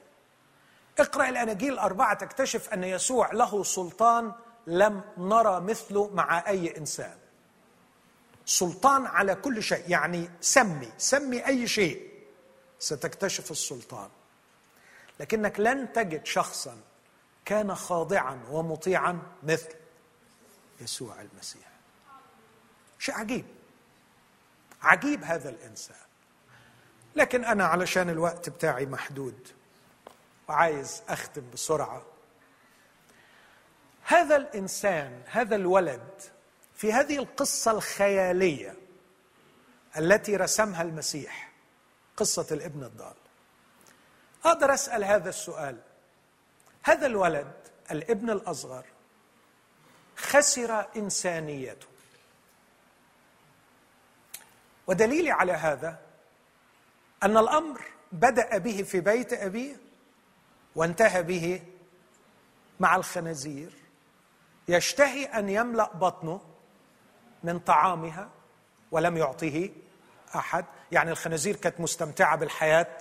اقرأ 0.98 1.28
الإناجيل 1.28 1.72
الاربعه 1.72 2.14
تكتشف 2.14 2.68
أن 2.68 2.84
يسوع 2.84 3.32
له 3.32 3.62
سلطان 3.62 4.32
لم 4.66 5.02
نرى 5.18 5.60
مثله 5.60 6.10
مع 6.14 6.48
أي 6.48 6.76
إنسان. 6.76 7.16
سلطان 8.46 9.06
على 9.06 9.34
كل 9.34 9.62
شيء 9.62 9.90
يعني 9.90 10.30
سمي 10.40 10.92
سمي 10.98 11.46
أي 11.46 11.68
شيء 11.68 12.10
ستكتشف 12.78 13.50
السلطان. 13.50 14.08
لكنك 15.20 15.60
لن 15.60 15.92
تجد 15.92 16.26
شخصا 16.26 16.76
كان 17.44 17.74
خاضعا 17.74 18.40
ومطيعا 18.50 19.22
مثل 19.42 19.74
يسوع 20.80 21.20
المسيح. 21.20 21.68
شيء 22.98 23.14
عجيب. 23.14 23.44
عجيب 24.82 25.24
هذا 25.24 25.48
الإنسان. 25.48 25.96
لكن 27.16 27.44
أنا 27.44 27.64
علشان 27.64 28.10
الوقت 28.10 28.48
بتاعي 28.48 28.86
محدود 28.86 29.48
وعايز 30.48 31.02
أختم 31.08 31.50
بسرعة. 31.52 32.02
هذا 34.02 34.36
الإنسان 34.36 35.22
هذا 35.26 35.56
الولد 35.56 36.22
في 36.74 36.92
هذه 36.92 37.18
القصة 37.18 37.70
الخيالية 37.70 38.74
التي 39.98 40.36
رسمها 40.36 40.82
المسيح 40.82 41.52
قصة 42.16 42.46
الابن 42.50 42.84
الضال. 42.84 43.23
أقدر 44.44 44.74
أسأل 44.74 45.04
هذا 45.04 45.28
السؤال. 45.28 45.80
هذا 46.82 47.06
الولد 47.06 47.52
الابن 47.90 48.30
الأصغر 48.30 48.84
خسر 50.16 50.86
إنسانيته. 50.96 51.86
ودليلي 54.86 55.30
على 55.30 55.52
هذا 55.52 55.98
أن 57.22 57.36
الأمر 57.36 57.80
بدأ 58.12 58.58
به 58.58 58.82
في 58.82 59.00
بيت 59.00 59.32
أبيه 59.32 59.76
وانتهى 60.76 61.22
به 61.22 61.62
مع 62.80 62.96
الخنازير. 62.96 63.72
يشتهي 64.68 65.24
أن 65.24 65.48
يملأ 65.48 65.90
بطنه 65.94 66.40
من 67.42 67.58
طعامها 67.58 68.30
ولم 68.90 69.16
يعطه 69.16 69.70
أحد. 70.36 70.64
يعني 70.92 71.10
الخنازير 71.10 71.56
كانت 71.56 71.80
مستمتعة 71.80 72.36
بالحياة 72.36 72.98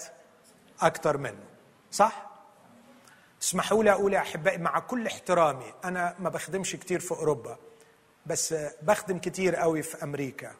أكثر 0.87 1.17
منه. 1.17 1.43
صح؟ 1.91 2.29
اسمحوا 3.41 3.83
لي 3.83 3.91
أقول 3.91 4.13
يا 4.13 4.19
أحبائي 4.19 4.57
مع 4.57 4.79
كل 4.79 5.07
احترامي 5.07 5.73
أنا 5.85 6.15
ما 6.19 6.29
بخدمش 6.29 6.75
كتير 6.75 6.99
في 6.99 7.11
أوروبا 7.11 7.57
بس 8.25 8.55
بخدم 8.81 9.17
كتير 9.17 9.55
قوي 9.55 9.81
في 9.83 10.03
أمريكا. 10.03 10.51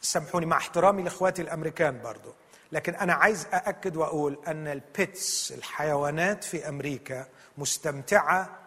سامحوني 0.00 0.46
مع 0.46 0.56
احترامي 0.56 1.02
لإخواتي 1.02 1.42
الأمريكان 1.42 2.00
برضو. 2.02 2.34
لكن 2.72 2.94
أنا 2.94 3.12
عايز 3.12 3.46
أأكد 3.52 3.96
وأقول 3.96 4.38
أن 4.46 4.66
البيتس 4.66 5.52
الحيوانات 5.52 6.44
في 6.44 6.68
أمريكا 6.68 7.26
مستمتعة 7.58 8.58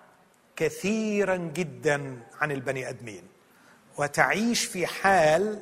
كثيرا 0.55 1.35
جدا 1.35 2.19
عن 2.41 2.51
البني 2.51 2.89
آدمين. 2.89 3.23
وتعيش 3.97 4.65
في 4.65 4.87
حال 4.87 5.59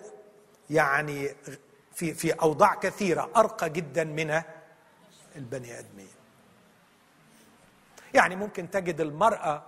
يعني 0.70 1.36
في 1.96 2.14
في 2.14 2.32
أوضاع 2.32 2.76
كثيرة 2.76 3.30
أرقى 3.36 3.70
جدا 3.70 4.04
من 4.04 4.42
البني 5.36 5.80
آدمين. 5.80 6.08
يعني 8.14 8.36
ممكن 8.36 8.70
تجد 8.70 9.02
المرأة 9.02 9.64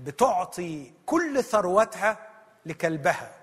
بتعطي 0.00 0.92
كل 1.06 1.44
ثروتها 1.44 2.28
لكلبها 2.66 3.34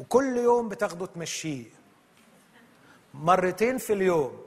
وكل 0.00 0.36
يوم 0.36 0.68
بتاخده 0.68 1.06
تمشيه. 1.06 1.64
مرتين 3.14 3.78
في 3.78 3.92
اليوم. 3.92 4.46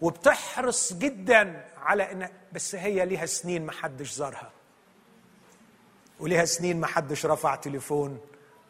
وبتحرص 0.00 0.92
جدا 0.92 1.68
على 1.76 2.12
إن 2.12 2.28
بس 2.52 2.74
هي 2.74 3.06
ليها 3.06 3.26
سنين 3.26 3.66
ما 3.66 3.72
حدش 3.72 4.12
زارها. 4.12 4.50
وليها 6.20 6.44
سنين 6.44 6.80
ما 6.80 6.86
حدش 6.86 7.26
رفع 7.26 7.54
تليفون 7.54 8.20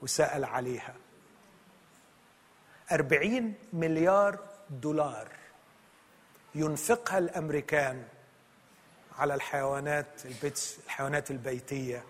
وسأل 0.02 0.44
عليها. 0.44 0.94
أربعين 2.92 3.54
مليار 3.72 4.38
دولار 4.70 5.28
ينفقها 6.54 7.18
الأمريكان 7.18 8.04
على 9.18 9.34
الحيوانات 9.34 10.26
البيتس 10.26 10.78
الحيوانات 10.86 11.30
البيتية 11.30 12.04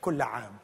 كل 0.00 0.22
عام. 0.22 0.56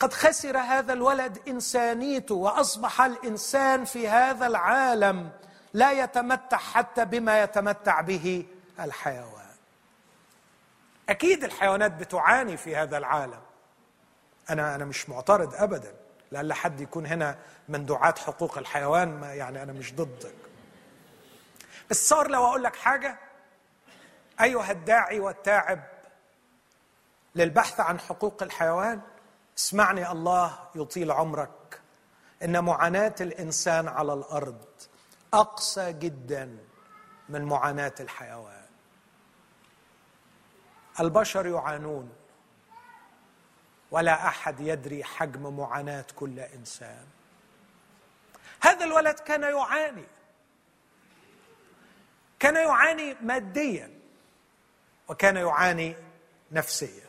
قد 0.00 0.12
خسر 0.12 0.58
هذا 0.58 0.92
الولد 0.92 1.38
إنسانيته 1.48 2.34
وأصبح 2.34 3.00
الإنسان 3.00 3.84
في 3.84 4.08
هذا 4.08 4.46
العالم 4.46 5.30
لا 5.72 5.92
يتمتع 5.92 6.56
حتى 6.56 7.04
بما 7.04 7.42
يتمتع 7.42 8.00
به 8.00 8.46
الحيوان. 8.80 9.54
أكيد 11.08 11.44
الحيوانات 11.44 11.92
بتعاني 11.92 12.56
في 12.56 12.76
هذا 12.76 12.98
العالم. 12.98 13.40
أنا 14.50 14.74
أنا 14.74 14.84
مش 14.84 15.08
معترض 15.08 15.54
ابدا. 15.54 15.94
لعل 16.32 16.52
حد 16.52 16.80
يكون 16.80 17.06
هنا 17.06 17.38
من 17.68 17.86
دعاة 17.86 18.14
حقوق 18.18 18.58
الحيوان 18.58 19.08
ما 19.20 19.34
يعني 19.34 19.62
أنا 19.62 19.72
مش 19.72 19.94
ضدك. 19.94 20.34
بس 21.90 22.08
صار 22.08 22.30
لو 22.30 22.44
أقول 22.44 22.62
لك 22.62 22.76
حاجة 22.76 23.18
أيها 24.40 24.70
الداعي 24.70 25.20
والتاعب 25.20 25.84
للبحث 27.34 27.80
عن 27.80 28.00
حقوق 28.00 28.42
الحيوان 28.42 29.00
اسمعني 29.58 30.10
الله 30.10 30.58
يطيل 30.74 31.10
عمرك. 31.10 31.80
إن 32.42 32.64
معاناة 32.64 33.14
الإنسان 33.20 33.88
على 33.88 34.12
الأرض 34.12 34.64
اقسى 35.34 35.92
جدا 35.92 36.58
من 37.28 37.44
معاناة 37.44 37.94
الحيوان. 38.00 38.64
البشر 41.00 41.46
يعانون. 41.46 42.12
ولا 43.94 44.28
أحد 44.28 44.60
يدري 44.60 45.04
حجم 45.04 45.56
معاناة 45.56 46.04
كل 46.16 46.40
إنسان. 46.40 47.06
هذا 48.60 48.84
الولد 48.84 49.18
كان 49.18 49.42
يعاني. 49.42 50.04
كان 52.38 52.56
يعاني 52.56 53.16
ماديا 53.20 53.90
وكان 55.08 55.36
يعاني 55.36 55.96
نفسيا. 56.52 57.08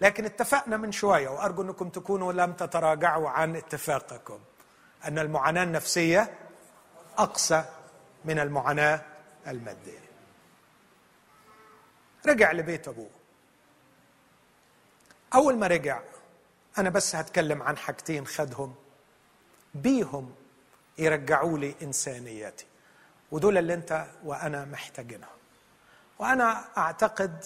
لكن 0.00 0.24
اتفقنا 0.24 0.76
من 0.76 0.92
شوية 0.92 1.28
وأرجو 1.28 1.62
أنكم 1.62 1.88
تكونوا 1.88 2.32
لم 2.32 2.52
تتراجعوا 2.52 3.28
عن 3.30 3.56
اتفاقكم 3.56 4.40
أن 5.04 5.18
المعاناة 5.18 5.62
النفسية 5.62 6.38
اقسى 7.18 7.64
من 8.24 8.38
المعاناة 8.38 9.04
المادية. 9.46 10.08
رجع 12.26 12.52
لبيت 12.52 12.88
أبوه. 12.88 13.17
أول 15.34 15.56
ما 15.56 15.66
رجع 15.66 16.00
أنا 16.78 16.90
بس 16.90 17.14
هتكلم 17.14 17.62
عن 17.62 17.76
حاجتين 17.76 18.26
خدهم 18.26 18.74
بيهم 19.74 20.34
يرجعوا 20.98 21.58
لي 21.58 21.74
انسانيتي 21.82 22.66
ودول 23.32 23.58
اللي 23.58 23.74
أنت 23.74 24.06
وأنا 24.24 24.64
محتاجينها 24.64 25.28
وأنا 26.18 26.64
أعتقد 26.78 27.44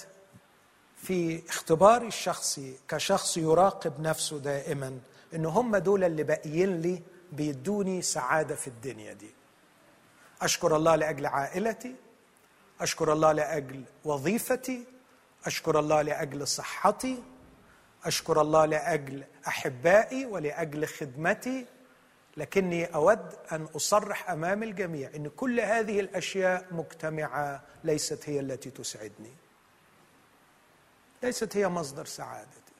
في 0.96 1.42
اختباري 1.48 2.06
الشخصي 2.06 2.78
كشخص 2.88 3.36
يراقب 3.36 4.00
نفسه 4.00 4.38
دائما 4.38 4.98
ان 5.34 5.46
هم 5.46 5.76
دول 5.76 6.04
اللي 6.04 6.22
باقيين 6.22 6.80
لي 6.80 7.02
بيدوني 7.32 8.02
سعادة 8.02 8.54
في 8.54 8.68
الدنيا 8.68 9.12
دي. 9.12 9.30
أشكر 10.42 10.76
الله 10.76 10.96
لأجل 10.96 11.26
عائلتي 11.26 11.94
أشكر 12.80 13.12
الله 13.12 13.32
لأجل 13.32 13.84
وظيفتي 14.04 14.84
أشكر 15.46 15.78
الله 15.78 16.02
لأجل 16.02 16.46
صحتي 16.48 17.22
أشكر 18.04 18.40
الله 18.40 18.64
لأجل 18.64 19.24
أحبائي 19.46 20.26
ولأجل 20.26 20.86
خدمتي 20.86 21.66
لكني 22.36 22.84
أود 22.84 23.34
أن 23.52 23.68
أصرح 23.76 24.30
أمام 24.30 24.62
الجميع 24.62 25.10
إن 25.16 25.28
كل 25.28 25.60
هذه 25.60 26.00
الأشياء 26.00 26.66
مجتمعة 26.70 27.62
ليست 27.84 28.28
هي 28.28 28.40
التي 28.40 28.70
تسعدني. 28.70 29.32
ليست 31.22 31.56
هي 31.56 31.68
مصدر 31.68 32.04
سعادتي. 32.04 32.72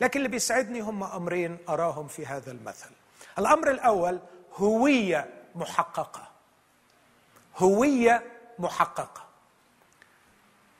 لكن 0.00 0.18
اللي 0.18 0.28
بيسعدني 0.28 0.80
هم 0.80 1.04
أمرين 1.04 1.58
أراهم 1.68 2.08
في 2.08 2.26
هذا 2.26 2.52
المثل. 2.52 2.90
الأمر 3.38 3.70
الأول 3.70 4.20
هوية 4.54 5.30
محققة. 5.54 6.30
هوية 7.56 8.22
محققة. 8.58 9.24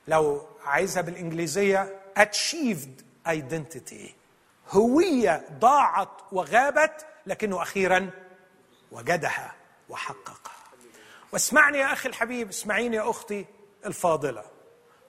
لو 0.08 0.46
عايزها 0.64 1.02
بالإنجليزية 1.02 2.00
achieved 2.18 3.04
identity. 3.28 4.10
هوية 4.70 5.46
ضاعت 5.58 6.08
وغابت 6.32 7.06
لكنه 7.26 7.62
أخيرا 7.62 8.10
وجدها 8.92 9.54
وحققها. 9.88 10.54
واسمعني 11.32 11.78
يا 11.78 11.92
أخي 11.92 12.08
الحبيب 12.08 12.48
اسمعيني 12.48 12.96
يا 12.96 13.10
أختي 13.10 13.46
الفاضلة. 13.86 14.44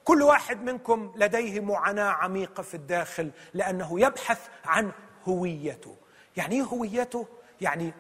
كل 0.03 0.21
واحد 0.21 0.61
منكم 0.61 1.13
لديه 1.15 1.59
معاناة 1.59 2.09
عميقة 2.09 2.63
في 2.63 2.73
الداخل 2.73 3.31
لأنه 3.53 3.99
يبحث 3.99 4.39
عن 4.65 4.91
هويته. 5.27 5.97
يعني 6.37 6.55
إيه 6.55 6.63
هويته؟ 6.63 7.27
يعني 7.61 7.93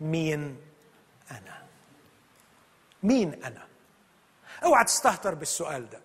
مين 0.00 0.60
أنا؟ 1.30 1.62
مين 3.02 3.44
أنا؟ 3.44 3.66
أوعى 4.64 4.84
تستهتر 4.84 5.34
بالسؤال 5.34 5.90
ده. 5.90 6.00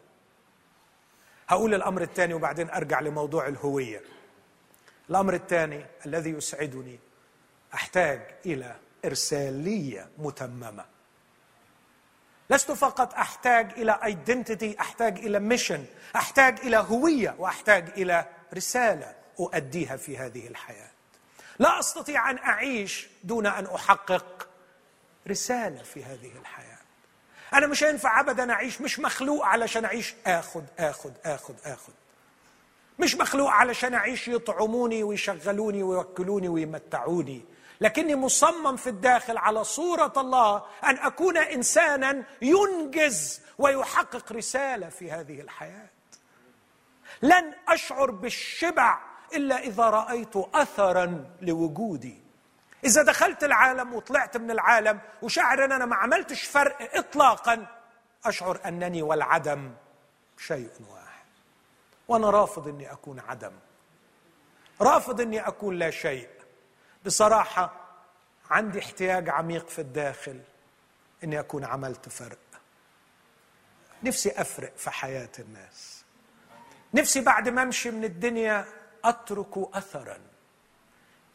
هقول 1.48 1.74
الأمر 1.74 2.02
الثاني 2.02 2.34
وبعدين 2.34 2.70
أرجع 2.70 3.00
لموضوع 3.00 3.48
الهوية. 3.48 4.02
الأمر 5.10 5.34
الثاني 5.34 5.86
الذي 6.06 6.30
يسعدني 6.30 7.00
أحتاج 7.74 8.22
إلى 8.46 8.76
إرسالية 9.06 10.10
متممة. 10.18 10.86
لست 12.50 12.72
فقط 12.72 13.14
أحتاج 13.14 13.72
إلى 13.72 14.00
identity 14.04 14.80
أحتاج 14.80 15.20
إلى 15.20 15.39
mission 15.39 15.86
أحتاج 16.16 16.60
إلى 16.60 16.78
هوية 16.78 17.36
وأحتاج 17.38 17.89
إلى 17.89 18.26
رسالة 18.54 19.16
أؤديها 19.39 19.98
في 19.98 20.18
هذه 20.18 20.48
الحياة. 20.48 20.91
لا 21.60 21.80
أستطيع 21.80 22.30
أن 22.30 22.38
أعيش 22.38 23.08
دون 23.24 23.46
أن 23.46 23.66
أحقق 23.66 24.50
رسالة 25.28 25.84
في 25.84 26.04
هذه 26.04 26.32
الحياة. 26.41 26.75
أنا 27.56 27.68
مش 27.68 27.84
هينفع 27.84 28.20
ابدا 28.20 28.51
أعيش 28.51 28.82
مش 28.82 28.99
مخلوق 28.99 29.45
علشان 29.45 29.86
أعيش. 29.86 30.16
اخذ 30.28 30.64
اخذ 30.80 31.12
اخذ 31.26 31.53
اخذ 31.66 31.93
مش 32.99 33.16
مخلوق 33.16 33.49
علشان 33.49 33.93
أعيش 33.93 34.28
يطعموني 34.28 35.03
ويشغلوني 35.03 35.84
ويوكلوني 35.84 36.47
ويمتعوني. 36.49 37.45
لكني 37.82 38.16
مصمم 38.16 38.76
في 38.76 38.89
الداخل 38.89 39.38
على 39.38 39.64
صورة 39.64 40.14
الله 40.18 40.64
أن 40.84 40.97
أكون 40.97 41.38
انسانا 41.38 42.24
ينجز 42.41 43.41
ويحقق 43.58 44.32
رسالة 44.32 44.89
في 44.89 45.12
هذه 45.12 45.41
الحياة. 45.41 45.89
لن 47.22 47.53
أشعر 47.68 48.12
بالشبع 48.12 48.99
إلا 49.36 49.60
إذا 49.60 49.84
رأيت 49.84 50.36
اثرا 50.53 51.26
لوجودي. 51.41 52.25
إذا 52.86 53.04
دخلت 53.04 53.44
العالم 53.44 53.94
وطلعت 53.94 54.38
من 54.38 54.52
العالم 54.52 55.00
وشعر 55.22 55.66
ان 55.66 55.72
أنا 55.72 55.86
ما 55.86 55.96
عملتش 55.96 56.44
فرق 56.44 56.96
اطلاقا 56.98 57.68
أشعر 58.26 58.60
أنني 58.66 59.02
والعدم 59.02 59.74
شيء 60.38 60.72
واحد. 60.90 61.26
وأنا 62.08 62.30
رافض 62.30 62.68
إني 62.68 62.92
أكون 62.92 63.20
عدم. 63.20 63.52
رافض 64.82 65.22
إني 65.22 65.48
أكون 65.48 65.80
لا 65.80 65.92
شيء. 65.92 66.30
بصراحة 67.06 67.74
عندي 68.50 68.80
احتياج 68.80 69.30
عميق 69.30 69.70
في 69.70 69.80
الداخل 69.80 70.42
إني 71.24 71.40
أكون 71.40 71.66
عملت 71.66 72.10
فرق. 72.10 72.38
نفسي 74.04 74.32
أفرق 74.32 74.78
في 74.78 74.92
حياة 74.92 75.30
الناس. 75.40 76.04
نفسي 76.94 77.22
بعد 77.22 77.50
ما 77.50 77.64
أمشي 77.64 77.92
من 77.92 78.04
الدنيا 78.04 78.66
أترك 79.04 79.58
اثرا. 79.74 80.18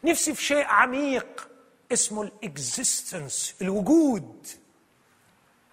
نفسي 0.04 0.34
في 0.34 0.42
شيء 0.42 0.64
عميق 0.64 1.48
اسمه 1.92 2.22
الاكزيستنس 2.22 3.54
الوجود. 3.62 4.46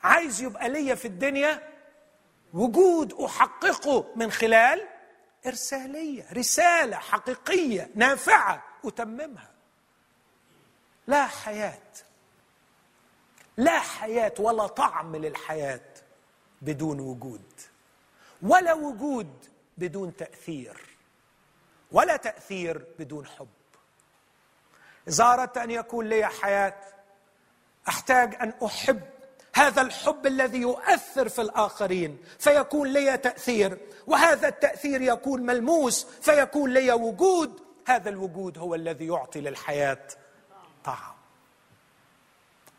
عايز 0.03 0.41
يبقى 0.41 0.69
ليا 0.69 0.95
في 0.95 1.05
الدنيا 1.07 1.69
وجود 2.53 3.13
أحققه 3.13 4.05
من 4.15 4.32
خلال 4.32 4.88
إرسالية 5.45 6.25
رسالة 6.34 6.97
حقيقية 6.97 7.89
نافعة 7.95 8.63
أتممها. 8.86 9.51
لا 11.07 11.28
حياة 11.28 11.82
لا 13.57 13.80
حياة 13.80 14.34
ولا 14.39 14.67
طعم 14.67 15.15
للحياة 15.15 15.82
بدون 16.61 16.99
وجود 16.99 17.53
ولا 18.41 18.73
وجود 18.73 19.45
بدون 19.78 20.15
تأثير 20.15 20.82
ولا 21.91 22.17
تأثير 22.17 22.86
بدون 22.99 23.25
حب. 23.25 23.47
اذا 25.07 25.33
اردت 25.33 25.57
أن 25.57 25.71
يكون 25.71 26.05
لي 26.05 26.25
حياة. 26.25 26.75
أحتاج 27.87 28.35
أن 28.41 28.53
أحب 28.65 29.01
هذا 29.55 29.81
الحب 29.81 30.25
الذي 30.25 30.57
يؤثر 30.57 31.29
في 31.29 31.41
الآخرين 31.41 32.17
فيكون 32.39 32.87
لي 32.87 33.17
تأثير 33.17 33.77
وهذا 34.07 34.47
التأثير 34.47 35.01
يكون 35.01 35.41
ملموس 35.41 36.05
فيكون 36.21 36.73
لي 36.73 36.91
وجود. 36.91 37.61
هذا 37.87 38.09
الوجود 38.09 38.57
هو 38.57 38.75
الذي 38.75 39.07
يعطي 39.07 39.41
للحياة 39.41 40.07
طعم. 40.83 41.15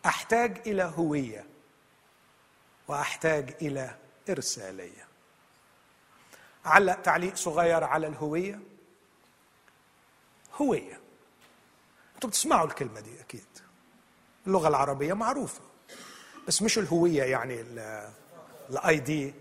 أحتاج 0.07 0.63
إلى 0.67 0.93
هوية 0.97 1.47
وأحتاج 2.89 3.55
إلى 3.63 3.95
إرسالية. 4.31 5.09
علق 6.65 7.03
تعليق 7.03 7.35
صغير 7.35 7.85
على 7.85 8.07
الهوية. 8.07 8.61
هوية. 10.55 11.08
أنتم 12.19 12.29
بتسمعوا 12.29 12.67
الكلمة 12.67 13.01
دي 13.01 13.21
أكيد. 13.21 13.47
اللغة 14.47 14.69
العربية 14.69 15.13
معروفة 15.15 15.61
بس 16.49 16.63
مش 16.63 16.79
الهوية 16.79 17.23
يعني 17.23 17.61
الاي 18.71 18.99
دي 18.99 19.35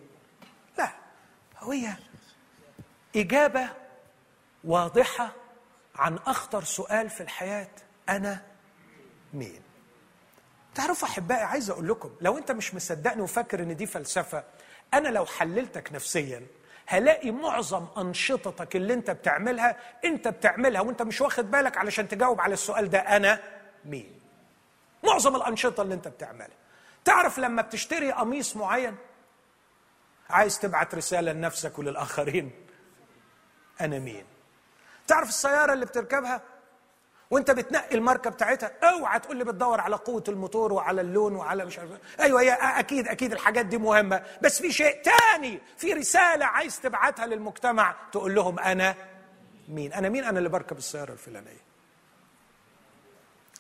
لا 0.77 0.91
هوية 1.59 1.99
إجابة 3.15 3.69
واضحة 4.63 5.33
عن 5.95 6.17
أخطر 6.17 6.63
سؤال 6.63 7.09
في 7.09 7.21
الحياة 7.21 7.69
أنا 8.09 8.43
مين؟ 9.33 9.61
تعرفوا 10.75 11.07
أحبائي 11.07 11.43
عايز 11.43 11.69
أقول 11.69 11.87
لكم 11.87 12.11
لو 12.21 12.37
أنت 12.37 12.51
مش 12.51 12.75
مصدقني 12.75 13.21
وفاكر 13.21 13.63
إن 13.63 13.75
دي 13.75 13.85
فلسفة 13.85 14.43
أنا 14.93 15.07
لو 15.09 15.25
حللتك 15.25 15.93
نفسيا 15.93 16.47
هلاقي 16.87 17.31
معظم 17.31 17.85
أنشطتك 17.97 18.75
اللي 18.75 18.93
أنت 18.93 19.11
بتعملها 19.11 19.77
أنت 20.05 20.27
بتعملها 20.27 20.81
وأنت 20.81 21.01
مش 21.01 21.21
واخد 21.21 21.51
بالك 21.51 21.77
علشان 21.77 22.07
تجاوب 22.07 22.41
على 22.41 22.53
السؤال 22.53 22.89
ده 22.89 22.99
أنا 22.99 23.39
مين. 23.85 24.19
معظم 25.03 25.35
الأنشطة 25.35 25.83
اللي 25.83 25.93
أنت 25.93 26.07
بتعملها. 26.07 26.57
تعرف 27.05 27.39
لما 27.39 27.61
بتشتري 27.61 28.11
قميص 28.11 28.55
معين؟ 28.55 28.95
عايز 30.29 30.59
تبعت 30.59 30.95
رسالة 30.95 31.31
لنفسك 31.31 31.79
وللآخرين. 31.79 32.51
أنا 33.81 33.99
مين. 33.99 34.25
تعرف 35.07 35.29
السيارة 35.29 35.73
اللي 35.73 35.85
بتركبها؟ 35.85 36.41
وانت 37.31 37.51
بتنقي 37.51 37.95
الماركة 37.95 38.29
بتاعتها 38.29 38.71
اوعى 38.83 39.19
تقول 39.19 39.37
لي 39.37 39.43
بتدور 39.43 39.81
على 39.81 39.95
قوة 39.95 40.23
الموتور 40.27 40.73
وعلى 40.73 41.01
اللون 41.01 41.35
وعلى 41.35 41.65
مش 41.65 41.79
عارف 41.79 41.91
أيوه 42.19 42.41
هي 42.41 42.53
أكيد 42.53 43.07
أكيد 43.07 43.31
الحاجات 43.31 43.65
دي 43.65 43.77
مهمة. 43.77 44.23
بس 44.41 44.61
في 44.61 44.71
شيء 44.71 45.01
تاني 45.01 45.61
في 45.77 45.93
رسالة 45.93 46.45
عايز 46.45 46.79
تبعتها 46.79 47.25
للمجتمع 47.25 47.95
تقول 48.11 48.35
لهم 48.35 48.59
أنا 48.59 48.95
مين؟ 49.69 49.93
أنا 49.93 50.09
مين؟ 50.09 50.23
أنا 50.23 50.37
اللي 50.37 50.49
بركب 50.49 50.77
السيارة 50.77 51.11
الفلانية. 51.11 51.67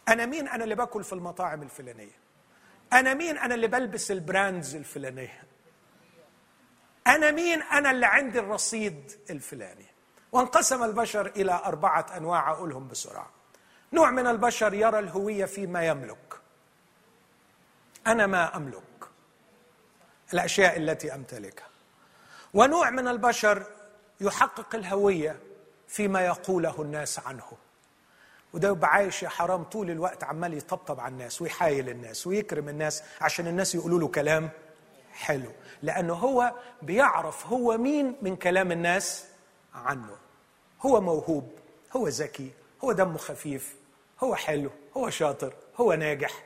أنا 0.07 0.25
مين؟ 0.25 0.47
أنا 0.47 0.63
اللي 0.63 0.75
باكل 0.75 1.03
في 1.03 1.13
المطاعم 1.13 1.61
الفلانية. 1.61 2.17
أنا 2.93 3.13
مين؟ 3.13 3.37
أنا 3.37 3.55
اللي 3.55 3.67
بلبس 3.67 4.11
البراندز 4.11 4.75
الفلانية. 4.75 5.43
أنا 7.07 7.31
مين؟ 7.31 7.61
أنا 7.61 7.91
اللي 7.91 8.05
عندي 8.05 8.39
الرصيد 8.39 9.11
الفلاني. 9.29 9.85
وانقسم 10.31 10.83
البشر 10.83 11.25
إلى 11.25 11.61
أربعة 11.65 12.05
أنواع 12.17 12.51
أقولهم 12.51 12.87
بسرعة. 12.87 13.36
نوع 13.93 14.11
من 14.11 14.27
البشر 14.27 14.73
يرى 14.73 14.99
الهوية 14.99 15.45
فيما 15.45 15.87
يملك. 15.87 16.39
أنا 18.07 18.27
ما 18.27 18.57
أملك. 18.57 18.83
الأشياء 20.33 20.77
التي 20.77 21.15
أمتلكها. 21.15 21.67
ونوع 22.53 22.89
من 22.89 23.07
البشر 23.07 23.63
يحقق 24.21 24.75
الهوية 24.75 25.39
فيما 25.87 26.21
يقوله 26.25 26.81
الناس 26.81 27.19
عنه. 27.19 27.51
وده 28.53 28.67
يبقى 28.67 28.89
عايش 28.89 29.23
يا 29.23 29.29
حرام 29.29 29.63
طول 29.63 29.91
الوقت 29.91 30.23
عمال 30.23 30.53
يطبطب 30.53 30.99
على 30.99 31.11
الناس 31.11 31.41
ويحايل 31.41 31.89
الناس 31.89 32.27
ويكرم 32.27 32.69
الناس 32.69 33.03
عشان 33.21 33.47
الناس 33.47 33.75
يقولوا 33.75 33.99
له 33.99 34.07
كلام 34.07 34.49
حلو. 35.13 35.51
لأنه 35.83 36.13
هو 36.13 36.53
بيعرف 36.81 37.47
هو 37.47 37.77
مين 37.77 38.15
من 38.21 38.35
كلام 38.35 38.71
الناس 38.71 39.25
عنه. 39.75 40.17
هو 40.81 41.01
موهوب 41.01 41.51
هو 41.95 42.07
ذكي 42.07 42.51
هو 42.83 42.91
دمه 42.91 43.17
خفيف 43.17 43.75
هو 44.23 44.35
حلو 44.35 44.69
هو 44.97 45.09
شاطر 45.09 45.53
هو 45.77 45.93
ناجح 45.93 46.43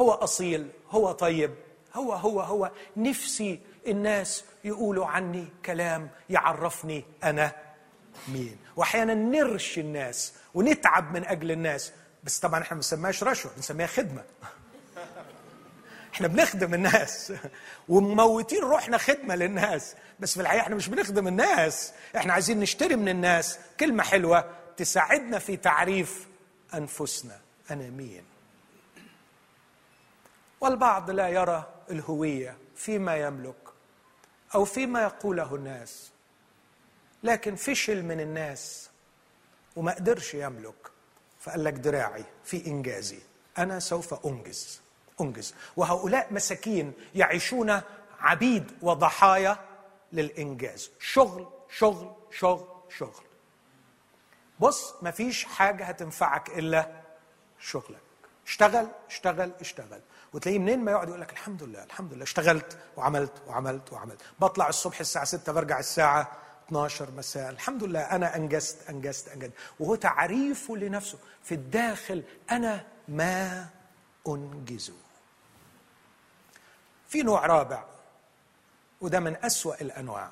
هو 0.00 0.10
أصيل 0.10 0.68
هو 0.90 1.12
طيب 1.12 1.54
هو 1.94 2.12
هو 2.12 2.40
هو. 2.40 2.70
نفسي 2.96 3.60
الناس 3.86 4.44
يقولوا 4.64 5.06
عني 5.06 5.48
كلام 5.64 6.10
يعرفني 6.30 7.04
أنا 7.24 7.52
مين. 8.28 8.56
وأحيانا 8.76 9.14
نرشي 9.14 9.80
الناس 9.80 10.32
ونتعب 10.54 11.14
من 11.14 11.24
أجل 11.24 11.50
الناس. 11.50 11.92
بس 12.24 12.38
طبعا 12.38 12.62
إحنا 12.62 12.70
ما 12.70 12.80
بنسميهاش 12.80 13.24
رشوة 13.24 13.52
بنسميها 13.56 13.86
خدمة. 13.86 14.24
إحنا 16.14 16.28
بنخدم 16.28 16.74
الناس. 16.74 17.32
ومموتين 17.88 18.62
روحنا 18.62 18.98
خدمة 18.98 19.34
للناس. 19.34 19.94
بس 20.20 20.34
في 20.34 20.40
الحقيقة 20.40 20.62
إحنا 20.62 20.76
مش 20.76 20.88
بنخدم 20.88 21.28
الناس. 21.28 21.92
إحنا 22.16 22.32
عايزين 22.32 22.60
نشتري 22.60 22.96
من 22.96 23.08
الناس 23.08 23.58
كلمة 23.80 24.02
حلوة 24.02 24.57
تساعدنا 24.78 25.38
في 25.38 25.56
تعريف 25.56 26.26
أنفسنا 26.74 27.40
أنا 27.70 27.90
مين 27.90 28.24
والبعض 30.60 31.10
لا 31.10 31.28
يرى 31.28 31.66
الهوية 31.90 32.56
فيما 32.76 33.16
يملك 33.16 33.68
أو 34.54 34.64
فيما 34.64 35.02
يقوله 35.02 35.54
الناس 35.54 36.10
لكن 37.22 37.56
فشل 37.56 38.02
من 38.02 38.20
الناس 38.20 38.90
وما 39.76 39.92
قدرش 39.92 40.34
يملك 40.34 40.90
فقال 41.40 41.64
لك 41.64 41.72
دراعي 41.72 42.24
في 42.44 42.66
إنجازي 42.66 43.18
أنا 43.58 43.78
سوف 43.78 44.26
أنجز 44.26 44.80
أنجز. 45.20 45.54
وهؤلاء 45.76 46.32
مساكين 46.34 46.92
يعيشون 47.14 47.80
عبيد 48.20 48.72
وضحايا 48.82 49.58
للإنجاز. 50.12 50.90
شغل 51.00 51.46
شغل 51.70 52.12
شغل 52.30 52.66
شغل. 52.98 53.27
بص 54.60 54.94
مفيش 55.02 55.44
حاجة 55.44 55.84
هتنفعك 55.84 56.48
إلا 56.58 57.02
شغلك. 57.60 58.00
اشتغل 58.46 58.88
اشتغل 59.08 59.52
اشتغل. 59.60 60.00
وتلاقيه 60.32 60.58
منين 60.58 60.84
ما 60.84 60.90
يقعد 60.92 61.08
يقول 61.08 61.20
لك 61.20 61.32
الحمد 61.32 61.62
لله 61.62 61.84
الحمد 61.84 62.12
لله. 62.14 62.22
اشتغلت 62.22 62.78
وعملت 62.96 63.32
وعملت 63.46 63.92
وعملت. 63.92 64.22
بطلع 64.40 64.68
الصبح 64.68 65.00
الساعة 65.00 65.24
6 65.24 65.52
برجع 65.52 65.78
الساعة 65.78 66.32
12 66.68 67.10
مساء. 67.10 67.50
الحمد 67.50 67.84
لله 67.84 68.00
أنا 68.00 68.36
أنجزت 68.36 68.88
أنجزت 68.90 69.28
أنجزت. 69.28 69.52
وهو 69.80 69.94
تعريفه 69.94 70.76
لنفسه. 70.76 71.18
في 71.42 71.54
الداخل 71.54 72.22
أنا 72.50 72.84
ما 73.08 73.66
أنجزه. 74.28 74.96
في 77.08 77.22
نوع 77.22 77.46
رابع 77.46 77.84
وده 79.00 79.20
من 79.20 79.36
أسوأ 79.44 79.80
الأنواع. 79.80 80.30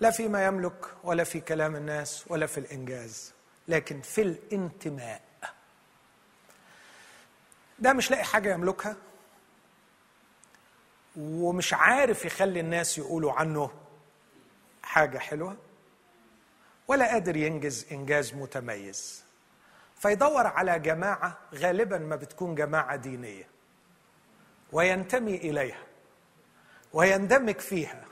لا 0.00 0.10
فيما 0.10 0.46
يملك 0.46 0.86
ولا 1.04 1.24
في 1.24 1.40
كلام 1.40 1.76
الناس 1.76 2.24
ولا 2.26 2.46
في 2.46 2.58
الإنجاز 2.58 3.32
لكن 3.68 4.00
في 4.00 4.22
الانتماء. 4.22 5.22
ده 7.78 7.92
مش 7.92 8.10
لاقي 8.10 8.24
حاجة 8.24 8.52
يملكها 8.54 8.96
ومش 11.16 11.74
عارف 11.74 12.24
يخلي 12.24 12.60
الناس 12.60 12.98
يقولوا 12.98 13.32
عنه 13.32 13.70
حاجة 14.82 15.18
حلوة 15.18 15.56
ولا 16.88 17.06
قادر 17.12 17.36
ينجز 17.36 17.86
إنجاز 17.92 18.34
متميز. 18.34 19.24
فيدور 19.96 20.46
على 20.46 20.78
جماعة 20.78 21.38
غالبا 21.54 21.98
ما 21.98 22.16
بتكون 22.16 22.54
جماعة 22.54 22.96
دينية 22.96 23.48
وينتمي 24.72 25.36
إليها 25.36 25.82
ويندمج 26.92 27.58
فيها. 27.58 28.03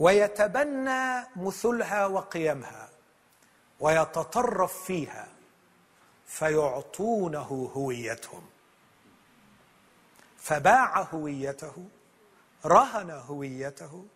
ويتبنى 0.00 1.26
مثلها 1.36 2.06
وقيمها 2.06 2.88
ويتطرف 3.80 4.84
فيها 4.84 5.28
فيعطونه 6.26 7.70
هويتهم. 7.76 8.42
فباع 10.38 11.02
هويته 11.02 11.88
رهن 12.66 13.10
هويته 13.10 14.06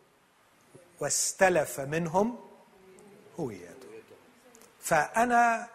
واستلف 1.00 1.80
منهم 1.80 2.38
هويته. 3.40 3.88
فأنا 4.80 5.68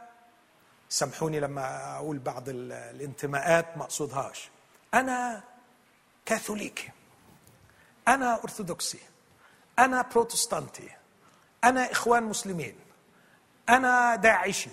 سامحوني 0.90 1.40
لما 1.40 1.96
أقول 1.96 2.20
بعض 2.20 2.44
الانتماءات 2.50 3.78
ما 3.78 3.84
أقصدهاش 3.84 4.50
أنا 4.94 5.44
كاثوليكي. 6.26 6.90
أنا 8.08 8.44
أرثوذكسي. 8.44 9.00
أنا 9.80 10.02
بروتستانتي. 10.02 10.90
أنا 11.64 11.92
إخوان 11.92 12.24
مسلمين. 12.24 12.76
أنا 13.70 14.16
داعشي. 14.16 14.70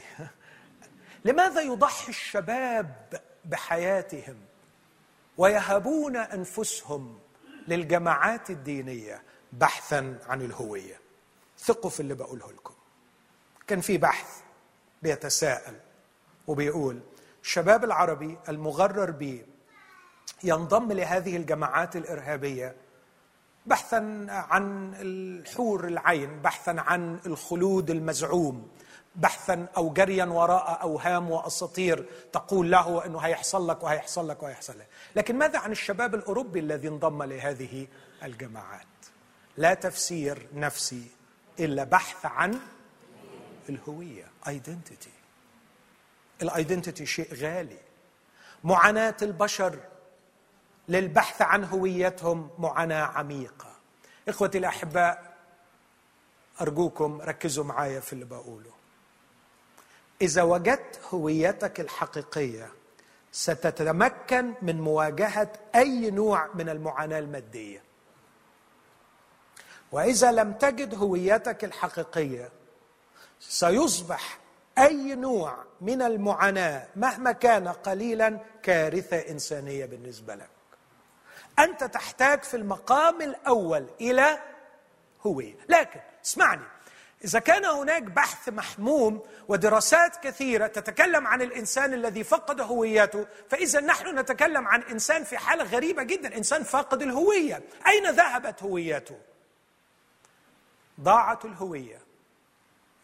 لماذا 1.25 1.61
يضحي 1.61 2.09
الشباب 2.09 3.21
بحياتهم 3.45 4.37
ويهبون 5.39 6.17
أنفسهم 6.17 7.19
للجماعات 7.69 8.51
الدينية 8.51 9.23
بحثا 9.53 10.19
عن 10.29 10.43
الهوية؟ 10.43 11.01
ثقوا 11.59 11.91
في 11.91 12.01
اللي 12.01 12.15
بقوله 12.15 12.53
لكم. 12.53 12.75
كان 13.67 13.81
في 13.81 13.99
بحث 13.99 14.41
بيتساءل 15.03 15.81
وبيقول 16.47 17.01
الشباب 17.43 17.85
العربي 17.85 18.39
المغرر 18.49 19.11
به 19.11 19.45
ينضم 20.45 20.93
لهذه 20.93 21.37
الجماعات 21.37 21.97
الإرهابية 21.97 22.77
بحثا 23.67 24.27
عن 24.29 24.95
الحور 25.01 25.87
العين 25.89 26.43
بحثا 26.43 26.77
عن 26.79 27.21
الخلود 27.27 27.91
المزعوم 27.91 28.69
بحثا 29.17 29.67
أو 29.77 29.93
جريا 29.93 30.25
وراء 30.25 30.83
أوهام 30.83 31.31
وأساطير 31.31 32.07
تقول 32.33 32.71
له 32.71 33.07
إنه 33.07 33.19
هيحصل 33.19 33.69
لك 33.69 33.83
وهيحصل 33.83 34.29
لك 34.29 34.43
وهيحصل 34.43 34.79
لك. 34.79 34.87
لكن 35.17 35.39
ماذا 35.39 35.59
عن 35.59 35.73
الشباب 35.73 36.15
الأوروبي 36.15 36.61
الذي 36.61 36.89
انضم 36.89 37.23
لهذه 37.23 37.87
الجماعات؟ 38.23 38.87
لا 39.57 39.75
تفسير 39.75 40.47
نفسي 40.55 41.07
إلا 41.61 41.85
بحث 41.85 42.27
عن 42.27 42.59
الهوية 43.69 44.25
identity 44.49 45.11
ال 46.43 46.50
identity 46.50 47.07
شيء 47.07 47.35
غالي. 47.35 47.79
معاناة 48.65 49.17
البشر 49.23 49.79
للبحث 50.89 51.43
عن 51.43 51.65
هويتهم 51.65 52.51
معاناة 52.59 53.05
عميقة. 53.05 53.77
إخوتي 54.29 54.59
الأحباء 54.59 55.37
أرجوكم 56.61 57.21
ركزوا 57.21 57.65
معايا 57.65 58.01
في 58.01 58.13
اللي 58.13 58.25
بقوله. 58.25 58.71
إذا 60.23 60.43
وجدت 60.43 61.01
هويتك 61.11 61.81
الحقيقية 61.81 62.73
ستتمكن 63.33 64.55
من 64.63 64.81
مواجهة 64.81 65.53
أي 65.75 66.11
نوع 66.11 66.49
من 66.55 66.69
المعاناة 66.69 67.19
المادية. 67.19 67.83
وإذا 69.93 70.33
لم 70.33 70.53
تجد 70.53 70.95
هويتك 70.95 71.65
الحقيقية 71.65 72.51
سيصبح 73.41 74.39
أي 74.79 75.15
نوع 75.15 75.65
من 75.81 76.03
المعاناة 76.03 76.89
مهما 76.97 77.33
كان 77.33 77.69
قليلا 77.69 78.41
كارثة 78.63 79.17
إنسانية 79.17 79.87
بالنسبة 79.87 80.35
لك. 80.35 80.56
أنت 81.59 81.85
تحتاج 81.85 82.43
في 82.43 82.57
المقام 82.57 83.23
الأول 83.23 83.87
إلى 84.01 84.39
هوية. 85.27 85.57
لكن 85.69 86.01
اسمعني 86.25 86.63
إذا 87.25 87.39
كان 87.39 87.65
هناك 87.65 88.03
بحث 88.03 88.49
محموم 88.49 89.23
ودراسات 89.49 90.17
كثيرة 90.17 90.67
تتكلم 90.67 91.27
عن 91.27 91.43
الإنسان 91.43 91.95
الذي 91.95 92.25
فقد 92.25 92.61
هويته 92.61 93.27
فإذا 93.51 93.81
نحن 93.81 94.19
نتكلم 94.19 94.69
عن 94.69 94.83
إنسان 94.83 95.25
في 95.25 95.39
حالة 95.39 95.65
غريبة 95.65 96.03
جدا 96.03 96.37
إنسان 96.37 96.63
فاقد 96.63 97.03
الهوية. 97.03 97.63
أين 97.87 98.11
ذهبت 98.11 98.63
هويته؟ 98.63 99.19
ضاعت 101.01 101.45
الهوية. 101.45 101.99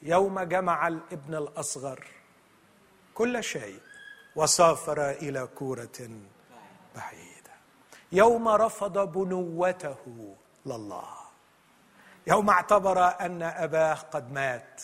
يوم 0.02 0.40
جمع 0.40 0.88
الابن 0.88 1.34
الأصغر 1.34 2.06
كل 3.14 3.44
شيء 3.44 3.80
وسافر 4.36 5.10
إلى 5.10 5.46
كورة 5.46 6.10
بعيده 6.96 7.21
يوم 8.12 8.48
رفض 8.48 9.12
بنوته 9.12 10.36
لله. 10.66 11.14
يوم 12.26 12.50
اعتبر 12.50 13.20
أن 13.20 13.42
أباه 13.42 13.94
قد 13.94 14.32
مات 14.32 14.82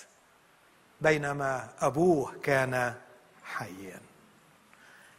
بينما 1.00 1.68
أبوه 1.80 2.34
كان 2.42 2.94
حيا. 3.44 4.00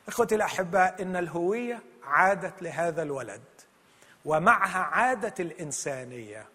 إخوتي 0.07 0.35
الأحباء 0.35 1.01
إن 1.01 1.15
الهوية 1.15 1.79
عادت 2.03 2.61
لهذا 2.61 3.01
الولد 3.03 3.41
ومعها 4.25 4.79
عادت 4.79 5.39
الإنسانية. 5.39 6.45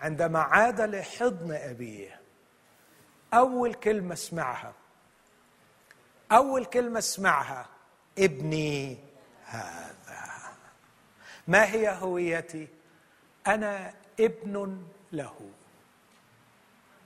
عندما 0.00 0.38
عاد 0.40 0.80
لحضن 0.80 1.52
أبيه 1.52 2.20
أول 3.34 3.74
كلمة 3.74 4.14
سمعها 4.14 4.72
أول 6.32 6.64
كلمة 6.64 6.98
اسمعها 6.98 7.66
ابني 8.18 8.98
هذا. 9.44 10.33
ما 11.48 11.64
هي 11.64 11.98
هويتي؟ 12.02 12.68
أنا 13.46 13.94
ابن 14.20 14.86
له. 15.12 15.50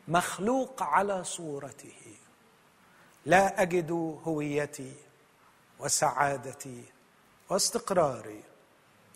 مخلوق 0.09 0.83
على 0.83 1.25
صورته. 1.25 2.17
لا 3.27 3.63
أجد 3.63 3.91
هويتي 4.27 4.95
وسعادتي 5.79 6.85
واستقراري 7.49 8.43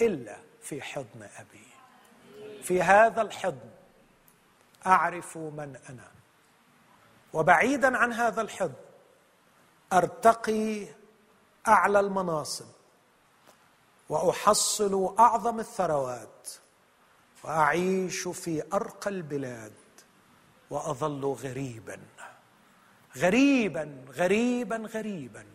إلا 0.00 0.36
في 0.62 0.82
حضن 0.82 1.28
أبي. 1.36 1.66
في 2.62 2.82
هذا 2.82 3.22
الحضن 3.22 3.70
أعرف 4.86 5.38
من 5.38 5.76
أنا. 5.88 6.10
وبعيدا 7.32 7.96
عن 7.96 8.12
هذا 8.12 8.42
الحضن 8.42 8.74
أرتقي 9.92 10.86
أعلى 11.68 12.00
المناصب. 12.00 12.81
وأحصل 14.12 15.14
أعظم 15.18 15.60
الثروات 15.60 16.48
وأعيش 17.44 18.28
في 18.28 18.62
أرقى 18.72 19.10
البلاد 19.10 19.72
وأظل 20.70 21.24
غريبا. 21.24 22.00
غريبا 23.16 24.04
غريبا 24.12 24.76
غريبا. 24.76 25.46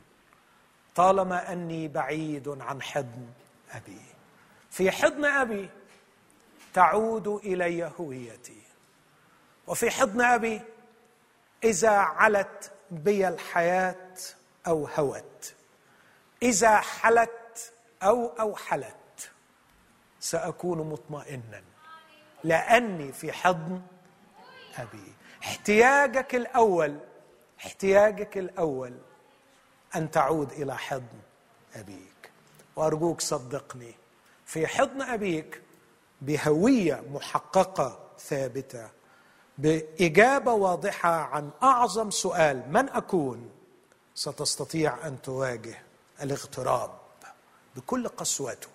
طالما 0.96 1.52
أني 1.52 1.88
بعيد 1.88 2.50
عن 2.50 2.82
حضن 2.82 3.28
أبي. 3.72 4.02
في 4.72 4.92
حضن 4.92 5.26
أبي 5.26 5.70
تعود 6.74 7.28
إلي 7.28 7.92
هويتي. 8.00 8.62
وفي 9.68 9.90
حضن 9.90 10.22
أبي 10.22 10.62
إذا 11.64 11.90
علت 11.90 12.72
بي 12.92 13.28
الحياة 13.28 14.16
أو 14.68 14.88
هوت. 14.88 15.54
إذا 16.44 16.76
حلت 16.78 17.32
أو 18.04 18.28
أوحلت 18.40 19.32
سأكون 20.20 20.90
مطمئنا. 20.90 21.64
لأني 22.44 23.12
في 23.12 23.32
حضن 23.32 23.82
أبي. 24.78 25.14
احتياجك 25.44 26.36
الأول 26.36 27.00
احتياجك 27.60 28.38
الأول 28.38 28.94
أن 29.96 30.12
تعود 30.12 30.52
إلى 30.52 30.78
حضن 30.78 31.20
أبيك. 31.76 32.32
وأرجوك 32.76 33.22
صدقني 33.22 33.96
في 34.46 34.68
حضن 34.68 35.02
أبيك 35.02 35.62
بهوية 36.22 37.04
محققة 37.12 38.00
ثابتة 38.20 38.90
بإجابة 39.58 40.52
واضحة 40.52 41.10
عن 41.10 41.50
أعظم 41.64 42.12
سؤال 42.12 42.72
من 42.72 42.90
أكون؟ 42.90 43.50
ستستطيع 44.16 45.08
أن 45.08 45.22
تواجه 45.22 45.84
الاغتراب. 46.22 46.92
بكل 47.78 48.08
قسوته 48.08 48.68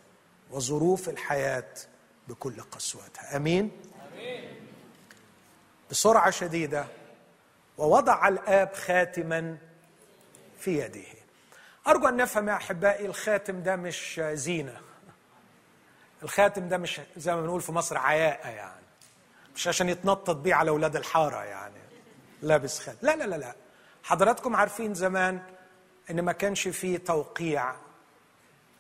وظروف 0.51 1.09
الحياة 1.09 1.75
بكل 2.29 2.61
قسوتها 2.61 3.37
آمين؟ 3.37 3.71
بسرعة 5.91 6.31
شديدة 6.31 6.87
ووضع 7.79 8.29
الآب 8.29 8.73
خاتما 8.75 9.59
في 10.59 10.79
يده. 10.79 11.05
أرجو 11.87 12.09
أن 12.09 12.17
نفهم 12.17 12.49
يا 12.49 12.55
أحبائي 12.55 13.07
الخاتم 13.07 13.63
ده 13.63 13.77
مش 13.77 14.21
زينة. 14.33 14.81
الخاتم 16.23 16.69
ده 16.69 16.79
مش 16.79 17.01
زي 17.17 17.35
ما 17.35 17.43
بنقول 17.43 17.61
في 17.61 17.73
مصر 17.73 17.99
عياقه 17.99 18.49
يعني. 18.51 18.83
مش 19.57 19.69
عشان 19.69 19.89
يتنطط 19.89 20.37
بيه 20.37 20.55
على 20.55 20.71
أولاد 20.71 20.97
الحارة 20.97 21.45
يعني 21.45 21.81
لابس 22.43 22.79
خاتم. 22.81 22.99
لا 23.07 23.17
لا 23.17 23.25
لا 23.25 23.37
لا. 23.37 23.55
حضراتكم 24.03 24.57
عارفين 24.57 24.95
زمان 24.95 25.43
إن 26.11 26.21
ما 26.21 26.33
كانش 26.33 26.69
فيه 26.69 26.99
توقيع 26.99 27.75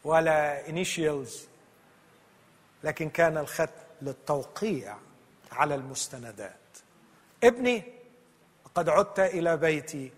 ولا 0.04 0.68
انيشيالز 0.68 1.46
لكن 2.84 3.10
كان 3.10 3.38
الختم 3.38 3.72
للتوقيع 4.02 4.96
على 5.52 5.74
المستندات. 5.74 6.58
ابني 7.44 7.82
قد 8.74 8.88
عدت 8.88 9.20
إلى 9.20 9.56
بيتي 9.56 10.12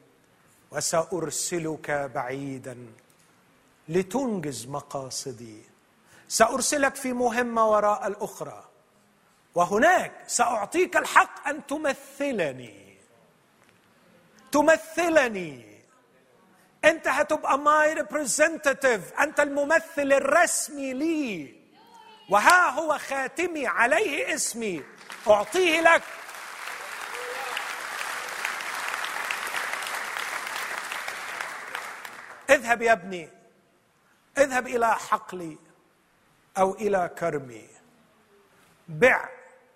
وسأرسلك 0.71 1.91
بعيدا 1.91 2.77
لتنجز 3.89 4.67
مقاصدي. 4.67 5.63
سأرسلك 6.29 6.95
في 6.95 7.13
مهمة 7.13 7.71
وراء 7.71 8.07
الأخرى. 8.07 8.65
وهناك 9.55 10.13
سأعطيك 10.27 10.97
الحق 10.97 11.49
أن 11.49 11.67
تمثلني. 11.67 12.99
تمثلني. 14.53 15.74
أنت 16.85 17.09
هتبقى 17.09 17.59
my 17.59 17.93
representative 17.93 19.13
أنت 19.13 19.41
الممثل 19.41 20.13
الرسمي 20.13 20.93
لي. 20.93 21.55
وها 22.31 22.71
هو 22.71 22.99
خاتمي 22.99 23.67
عليه 23.67 24.35
اسمي. 24.35 24.85
أعطيه 25.29 25.81
لك. 25.81 26.03
اذهب 32.51 32.83
يا 32.83 32.93
ابني. 32.93 33.29
اذهب 34.39 34.67
إلى 34.67 34.95
حقلي 34.95 35.59
أو 36.59 36.75
إلى 36.75 37.11
كرمي. 37.19 37.69
بع 38.89 39.29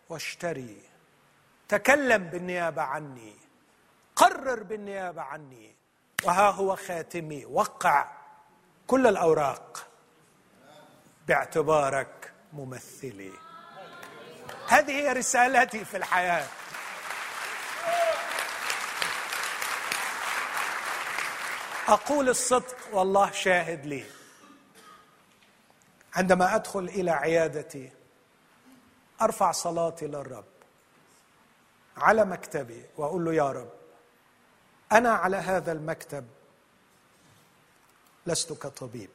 واشتري. 0.09 0.83
تكلم 1.69 2.25
بالنيابة 2.25 2.83
عني. 2.83 3.37
قرر 4.17 4.63
بالنيابة 4.63 5.23
عني. 5.23 5.78
وها 6.25 6.51
هو 6.51 6.77
خاتمي. 6.77 7.45
وقع 7.45 8.09
كل 8.87 9.07
الأوراق 9.07 9.87
باعتبارك 11.29 12.33
ممثلي. 12.53 13.33
هذه 14.69 14.91
هي 14.91 15.13
رسالتي 15.13 15.85
في 15.85 15.97
الحياة. 15.97 16.47
أقول 21.89 22.29
الصدق 22.29 22.77
والله 22.93 23.31
شاهد 23.31 23.87
لي. 23.87 24.05
عندما 26.15 26.55
أدخل 26.55 26.85
إلى 26.85 27.11
عيادتي 27.11 27.93
أرفع 29.23 29.53
صلاتي 29.53 30.07
للرب 30.07 30.45
على 31.97 32.25
مكتبي 32.25 32.85
وأقول 32.97 33.25
له 33.25 33.35
يا 33.35 33.53
رب 33.53 33.78
أنا 34.93 35.11
على 35.11 35.37
هذا 35.37 35.73
المكتب. 35.73 36.27
لست 38.27 38.53
كطبيب 38.53 39.11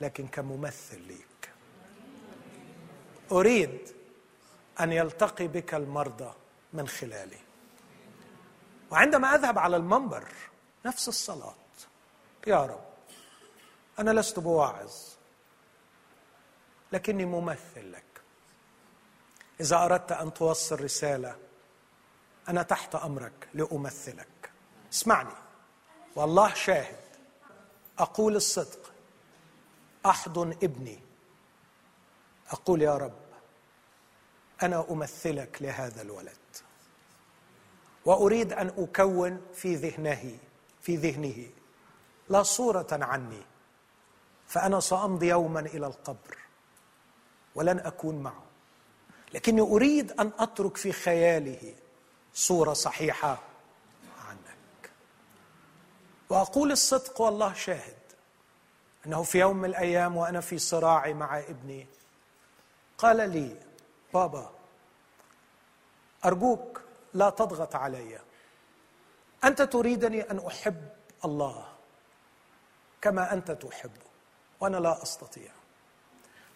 لكن 0.00 0.26
كممثل 0.28 1.00
ليك. 1.00 1.50
أريد 3.32 3.80
أن 4.80 4.92
يلتقي 4.92 5.48
بك 5.48 5.74
المرضى 5.74 6.34
من 6.72 6.88
خلالي. 6.88 7.40
وعندما 8.90 9.34
أذهب 9.34 9.58
على 9.58 9.76
المنبر 9.76 10.28
نفس 10.86 11.08
الصلاة. 11.08 11.54
يا 12.46 12.66
رب 12.66 12.88
أنا 13.98 14.10
لست 14.10 14.38
بواعظ 14.38 14.92
لكني 16.92 17.24
ممثل 17.24 17.92
لك. 17.92 18.04
إذا 19.60 19.84
أردت 19.84 20.12
أن 20.12 20.34
توصل 20.34 20.80
رسالة 20.84 21.36
أنا 22.48 22.62
تحت 22.62 22.94
أمرك 22.94 23.48
لأمثلك. 23.54 24.37
اسمعني. 24.92 25.34
والله 26.16 26.54
شاهد. 26.54 26.96
أقول 27.98 28.36
الصدق. 28.36 28.92
احضن 30.06 30.50
ابني. 30.50 31.00
أقول 32.50 32.82
يا 32.82 32.96
رب 32.96 33.28
أنا 34.62 34.86
أمثلك 34.90 35.62
لهذا 35.62 36.02
الولد. 36.02 36.36
وأريد 38.04 38.52
أن 38.52 38.72
أكون 38.78 39.40
في 39.54 39.74
ذهنه 39.74 40.38
في 40.80 40.96
ذهنه. 40.96 41.46
لا 42.28 42.42
صورة 42.42 42.86
عني. 42.92 43.42
فأنا 44.46 44.80
سأمضي 44.80 45.28
يوما 45.28 45.60
إلى 45.60 45.86
القبر. 45.86 46.38
ولن 47.54 47.78
أكون 47.78 48.22
معه. 48.22 48.44
لكني 49.34 49.60
أريد 49.60 50.12
أن 50.12 50.32
أترك 50.38 50.76
في 50.76 50.92
خياله 50.92 51.74
صورة 52.34 52.72
صحيحة 52.72 53.47
وأقول 56.28 56.72
الصدق 56.72 57.20
والله 57.20 57.52
شاهد. 57.52 57.98
أنه 59.06 59.22
في 59.22 59.38
يوم 59.38 59.56
من 59.56 59.64
الأيام 59.64 60.16
وأنا 60.16 60.40
في 60.40 60.58
صراعي 60.58 61.14
مع 61.14 61.38
ابني 61.38 61.86
قال 62.98 63.30
لي 63.30 63.56
بابا 64.14 64.50
أرجوك 66.24 66.80
لا 67.14 67.30
تضغط 67.30 67.76
علي. 67.76 68.18
أنت 69.44 69.62
تريدني 69.62 70.30
أن 70.30 70.46
أحب 70.46 70.88
الله 71.24 71.68
كما 73.00 73.32
أنت 73.32 73.50
تحبه 73.50 74.08
وأنا 74.60 74.76
لا 74.76 75.02
أستطيع. 75.02 75.50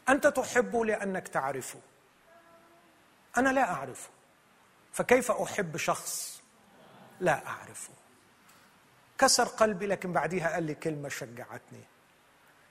أنت 0.09 0.27
تحبه 0.27 0.85
لأنك 0.85 1.29
تعرفه 1.29 1.81
أنا 3.37 3.49
لا 3.49 3.73
اعرفه 3.73 4.11
فكيف 4.93 5.31
أحب 5.31 5.77
شخص 5.77 6.43
لا 7.21 7.47
اعرفه 7.47 7.93
كسر 9.23 9.45
قلبي 9.45 9.87
لكن 9.87 10.13
بعديها 10.13 10.53
قال 10.53 10.63
لي 10.63 10.75
كلمة 10.75 11.09
شجعتني. 11.09 11.85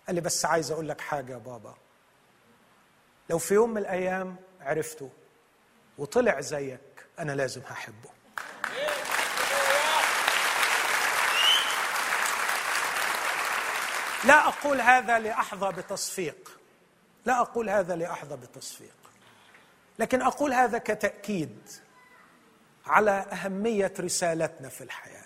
قال 0.07 0.15
لي 0.15 0.21
بس 0.21 0.45
عايز 0.45 0.71
أقول 0.71 0.89
لك 0.89 1.01
حاجة 1.01 1.33
يا 1.33 1.37
بابا. 1.37 1.75
لو 3.29 3.37
في 3.37 3.53
يوم 3.53 3.69
من 3.69 3.77
الأيام 3.77 4.35
عرفته 4.61 5.09
وطلع 5.97 6.41
زيك 6.41 7.05
أنا 7.19 7.31
لازم 7.31 7.61
هحبه. 7.67 8.09
لا 14.25 14.47
أقول 14.47 14.81
هذا 14.81 15.19
لأحظى 15.19 15.81
بتصفيق. 15.81 16.59
لا 17.25 17.41
أقول 17.41 17.69
هذا 17.69 17.95
لأحظى 17.95 18.35
بتصفيق. 18.35 18.95
لكن 19.99 20.21
أقول 20.21 20.53
هذا 20.53 20.77
كتأكيد 20.77 21.69
على 22.85 23.11
أهمية 23.11 23.93
رسالتنا 23.99 24.69
في 24.69 24.83
الحياة. 24.83 25.20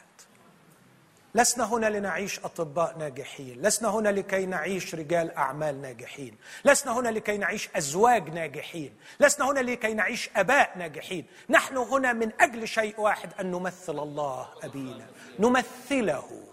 لسنا 1.36 1.64
هنا 1.64 1.86
لنعيش 1.86 2.40
أطباء 2.40 2.98
ناجحين. 2.98 3.62
لسنا 3.62 3.90
هنا 3.90 4.10
لكي 4.10 4.46
نعيش 4.46 4.96
رجال 4.96 5.36
أعمال 5.36 5.82
ناجحين. 5.82 6.38
لسنا 6.66 7.00
هنا 7.00 7.10
لكي 7.10 7.38
نعيش 7.38 7.70
أزواج 7.76 8.30
ناجحين. 8.30 8.98
لسنا 9.20 9.52
هنا 9.52 9.60
لكي 9.60 9.94
نعيش 9.94 10.30
أباء 10.36 10.78
ناجحين. 10.78 11.26
نحن 11.50 11.78
هنا 11.78 12.14
من 12.14 12.32
أجل 12.40 12.68
شيء 12.68 13.00
واحد 13.02 13.30
أن 13.40 13.52
نمثل 13.52 14.00
الله 14.00 14.48
أبينا. 14.64 15.06
نمثله. 15.40 16.44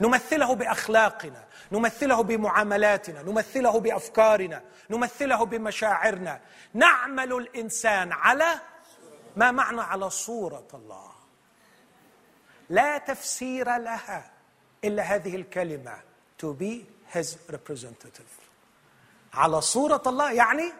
نمثله 0.00 0.54
بأخلاقنا. 0.54 1.44
نمثله 1.72 2.22
بمعاملاتنا. 2.22 3.22
نمثله 3.22 3.80
بأفكارنا. 3.80 4.62
نمثله 4.90 5.44
بمشاعرنا. 5.44 6.40
نعمل 6.74 7.32
الإنسان 7.32 8.12
على 8.12 8.52
ما 9.36 9.50
معنى 9.50 9.80
على 9.80 10.10
صورة 10.10 10.68
الله. 10.74 11.19
لا 12.70 12.98
تفسير 12.98 13.76
لها 13.76 14.30
إلا 14.84 15.02
هذه 15.02 15.36
الكلمة 15.36 15.94
to 16.42 16.46
be 16.46 16.84
his 17.14 17.36
representative. 17.50 18.32
على 19.34 19.60
صورة 19.60 20.02
الله 20.06 20.32
يعني 20.32 20.72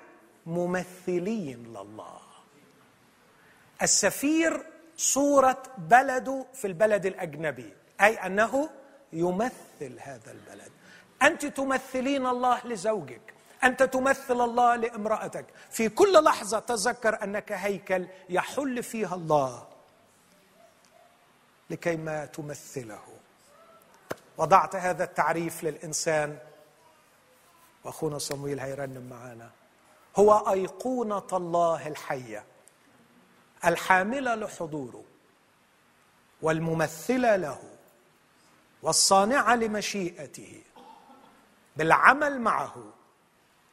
ممثلين 0.47 1.65
لله. 1.65 2.21
السفير 3.83 4.67
صورة 4.97 5.63
بلده 5.79 6.47
في 6.55 6.67
البلد 6.67 7.07
الأجنبي 7.07 7.73
أي 8.01 8.15
أنه 8.15 8.71
يمثل 9.13 9.99
هذا 10.01 10.33
البلد. 10.33 10.73
أنت 11.23 11.47
تمثلين 11.47 12.27
الله 12.27 12.67
لزوجك 12.67 13.35
أنت 13.65 13.83
تمثل 13.83 14.41
الله 14.41 14.77
لامرأتك. 14.77 15.47
في 15.71 15.89
كل 15.89 16.25
لحظة 16.25 16.59
تذكر 16.59 17.25
أنك 17.25 17.53
هيكل 17.53 18.07
يحل 18.29 18.83
فيها 18.83 19.15
الله. 19.15 19.70
لكي 21.71 21.97
ما 21.97 22.25
تمثله. 22.25 23.03
وضعت 24.39 24.77
هذا 24.77 25.05
التعريف 25.05 25.65
للإنسان. 25.65 26.39
وأخونا 27.85 28.19
صمويل 28.19 28.61
هيرنم 28.61 29.11
معانا. 29.11 29.51
هو 30.17 30.53
أيقونة 30.53 31.27
الله 31.33 31.89
الحية. 31.89 32.45
الحاملة 33.65 34.35
لحضوره. 34.35 35.05
والممثلة 36.43 37.37
له. 37.37 37.63
والصانعه 38.83 39.55
لمشيئته. 39.55 40.63
بالعمل 41.77 42.41
معه. 42.41 42.85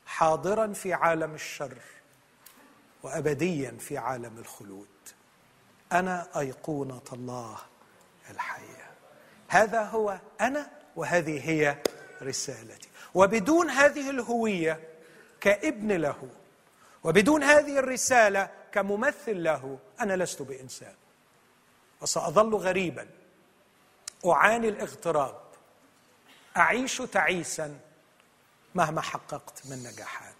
حاضرا 0.05 0.73
في 0.73 0.93
عالم 0.93 1.33
الشر. 1.33 1.77
وابديا 3.03 3.77
في 3.79 3.97
عالم 3.97 4.37
الخلود. 4.37 4.87
أنا 5.91 6.39
أيقونة 6.39 7.01
الله. 7.13 7.57
الحيه 8.31 8.87
هذا 9.47 9.83
هو 9.83 10.19
أنا 10.41 10.69
وهذه 10.95 11.49
هي 11.49 11.77
رسالتي. 12.21 12.89
وبدون 13.13 13.69
هذه 13.69 14.09
الهوية 14.09 14.79
كابن 15.41 15.91
له 15.91 16.29
وبدون 17.03 17.43
هذه 17.43 17.79
الرسالة 17.79 18.49
كممثل 18.71 19.43
له 19.43 19.79
أنا 20.01 20.13
لست 20.13 20.41
بإنسان. 20.41 20.93
وسأظل 22.01 22.55
غريبا. 22.55 23.07
أعاني 24.25 24.69
الاغتراب. 24.69 25.41
أعيش 26.57 26.97
تعيسا 26.97 27.79
مهما 28.75 29.01
حققت 29.01 29.61
من 29.65 29.77
نجاحات. 29.77 30.33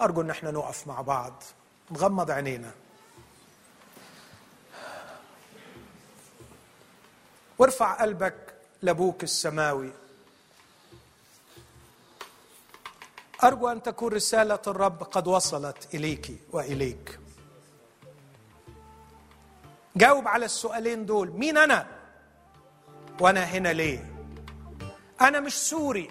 أرجو 0.00 0.20
أن 0.20 0.30
إحنا 0.30 0.50
نقف 0.50 0.86
مع 0.86 1.00
بعض. 1.00 1.42
نغمض 1.90 2.30
عينينا. 2.30 2.70
وارفع 7.60 7.92
قلبك 7.92 8.54
لأبوك 8.82 9.22
السماوي. 9.22 9.92
أرجو 13.44 13.68
أن 13.68 13.82
تكون 13.82 14.12
رسالة 14.12 14.58
الرب 14.66 15.02
قد 15.02 15.28
وصلت 15.28 15.94
إليك 15.94 16.32
وإليك. 16.52 17.18
جاوب 19.96 20.28
على 20.28 20.44
السؤالين 20.44 21.06
دول. 21.06 21.30
مين 21.30 21.58
أنا؟ 21.58 21.86
وأنا 23.20 23.44
هنا 23.44 23.72
ليه؟ 23.72 24.14
أنا 25.20 25.40
مش 25.40 25.54
سوري. 25.54 26.10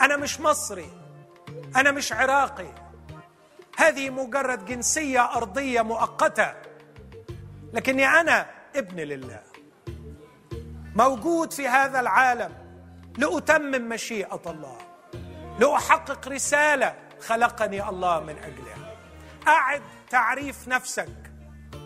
أنا 0.00 0.16
مش 0.16 0.40
مصري. 0.40 0.92
أنا 1.76 1.90
مش 1.90 2.12
عراقي. 2.12 2.74
هذه 3.76 4.10
مجرد 4.10 4.64
جنسية 4.64 5.36
أرضية 5.36 5.82
مؤقتة. 5.82 6.54
لكني 7.72 8.06
أنا 8.06 8.50
ابن 8.76 9.00
لله. 9.00 9.51
موجود 10.96 11.52
في 11.52 11.68
هذا 11.68 12.00
العالم 12.00 12.54
لأتمم 13.18 13.88
مشيئة 13.88 14.42
الله 14.46 14.78
لأحقق 15.58 16.28
رسالة 16.28 16.94
خلقني 17.20 17.88
الله 17.88 18.20
من 18.20 18.38
أجلها. 18.38 18.96
أعد 19.48 19.82
تعريف 20.10 20.68
نفسك 20.68 21.32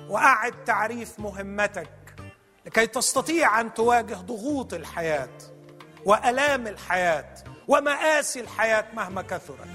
وأعد 0.09 0.64
تعريف 0.64 1.20
مهمتك 1.20 1.90
لكي 2.66 2.86
تستطيع 2.86 3.61
أن 3.61 3.74
تواجه 3.74 4.14
ضغوط 4.14 4.74
الحياة 4.74 5.38
وألام 6.04 6.66
الحياة 6.66 7.34
ومآسي 7.68 8.40
الحياة 8.40 8.84
مهما 8.94 9.22
كثرت. 9.22 9.68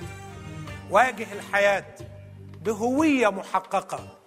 واجه 0.90 1.34
الحياة 1.34 1.96
بهوية 2.62 3.30
محققة 3.30 4.18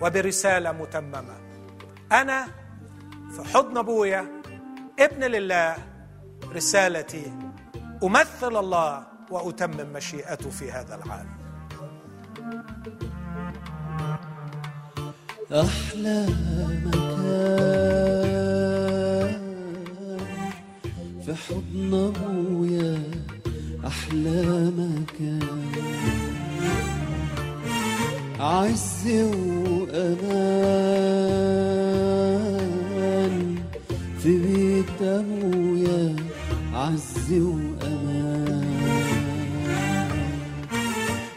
وبرسالة 0.00 0.72
متممة. 0.72 1.40
أنا 2.12 2.48
في 3.36 3.44
حضن 3.54 3.78
أبويا 3.78 4.39
ابن 5.00 5.24
لله 5.24 5.76
رسالتي 6.52 7.32
أمثل 8.04 8.56
الله 8.56 9.02
وأتمم 9.30 9.92
مشيئته 9.92 10.50
في 10.50 10.72
هذا 10.72 10.94
العالم. 10.94 11.40
أحلى 15.52 16.26
مكان 16.84 17.40
في 21.24 21.34
حضن 21.34 21.92
ابويا 21.94 23.02
أحلى 23.86 24.70
مكان 24.80 25.72
عز 28.40 29.08
وأمان. 29.80 31.49
بيت 34.90 35.02
ابويا 35.02 36.16
عز 36.74 37.32
وأمان. 37.32 38.70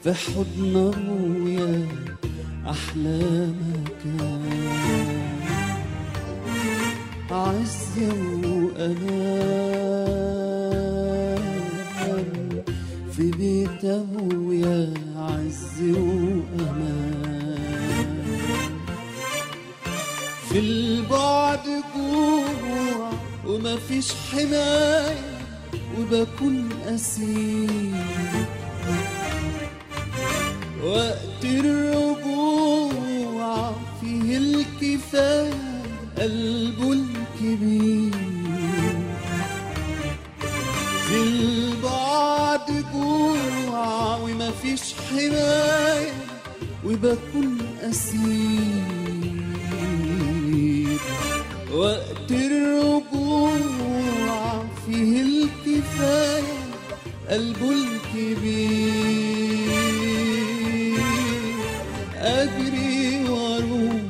في 0.03 0.14
حضن 0.14 0.76
أبويا 0.76 1.88
أحلى 2.70 3.20
مكان. 3.86 4.43
عز 7.32 7.97
وأمان. 8.43 9.08
في 13.12 13.32
بيت 13.32 13.86
أبويا 13.86 14.93
عز 15.18 15.82
وأمان. 15.82 17.47
في 20.50 20.60
البعد 20.60 21.84
جوع 21.95 23.12
ومفيش 23.48 24.08
حماية 24.32 25.38
وبكون 26.00 26.70
أسير. 26.86 27.95
وقت 30.84 31.43
الرجوع 31.43 32.95
فيه 34.02 34.38
الكفاية 34.38 35.84
قلبه 36.18 36.93
الكبير. 36.93 38.12
في 41.08 41.16
البعد 41.24 42.86
جوع 42.93 44.16
ومفيش 44.16 44.82
حماية 45.10 46.14
وبكون 46.86 47.58
أسير. 47.82 49.07
وقت 51.78 52.32
الرجوع 52.32 53.56
فيه 54.86 55.22
الكفاية 55.22 56.58
قلبه 57.30 57.72
الكبير. 57.72 59.38
أجري 62.16 63.30
وأروح 63.30 64.02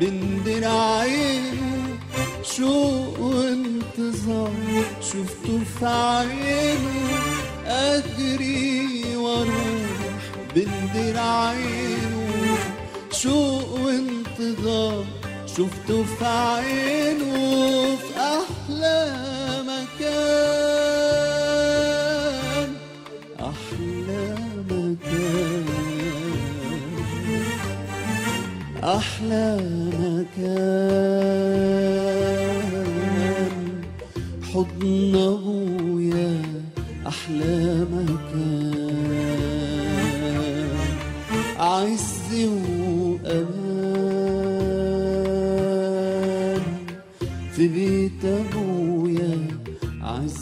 بين 0.00 0.42
دراعينه 0.46 1.98
شوق 2.42 3.20
وانتظار 3.20 4.52
شفته 5.00 5.58
في 5.78 5.86
عينه 5.86 7.08
أجري 7.66 9.16
وأروح 9.16 9.98
بين 10.54 10.70
دراعينه 10.94 12.58
شوق 13.12 13.80
وانتظار 13.80 15.04
شفته 15.60 16.04
في 16.04 16.24
عينه 16.24 17.96
في 17.96 18.16
أحلى 18.16 19.00
مكان 19.70 20.30
أحلى 23.40 24.24
مكان 24.70 25.66
أحلى 28.84 29.46
مكان 30.00 31.20
حضن 34.54 35.14
أبويا 35.14 36.32
أحلى 37.06 37.58
مكان 37.92 39.10
عز 41.58 42.09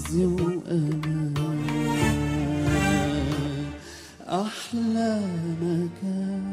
عز 0.09 0.17
وأمان 0.25 1.35
أحلى 4.29 5.21
مكان 5.63 6.47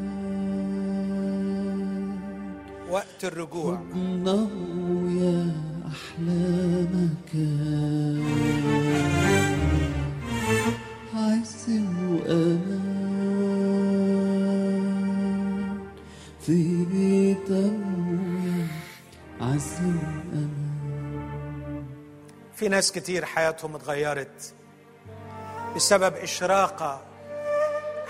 وقت 2.90 3.24
الرجوع. 3.24 3.82
يا 5.08 5.52
أحلى 5.88 6.86
مكان 6.92 8.22
وأمان 12.12 12.86
في 16.40 16.84
بيت 16.84 17.50
أبويا 17.50 18.66
عز 19.40 19.76
وأمان 19.80 20.65
في 22.56 22.68
ناس 22.68 22.92
كتير 22.92 23.24
حياتهم 23.24 23.74
اتغيرت 23.74 24.54
بسبب 25.76 26.16
إشراقة 26.16 27.02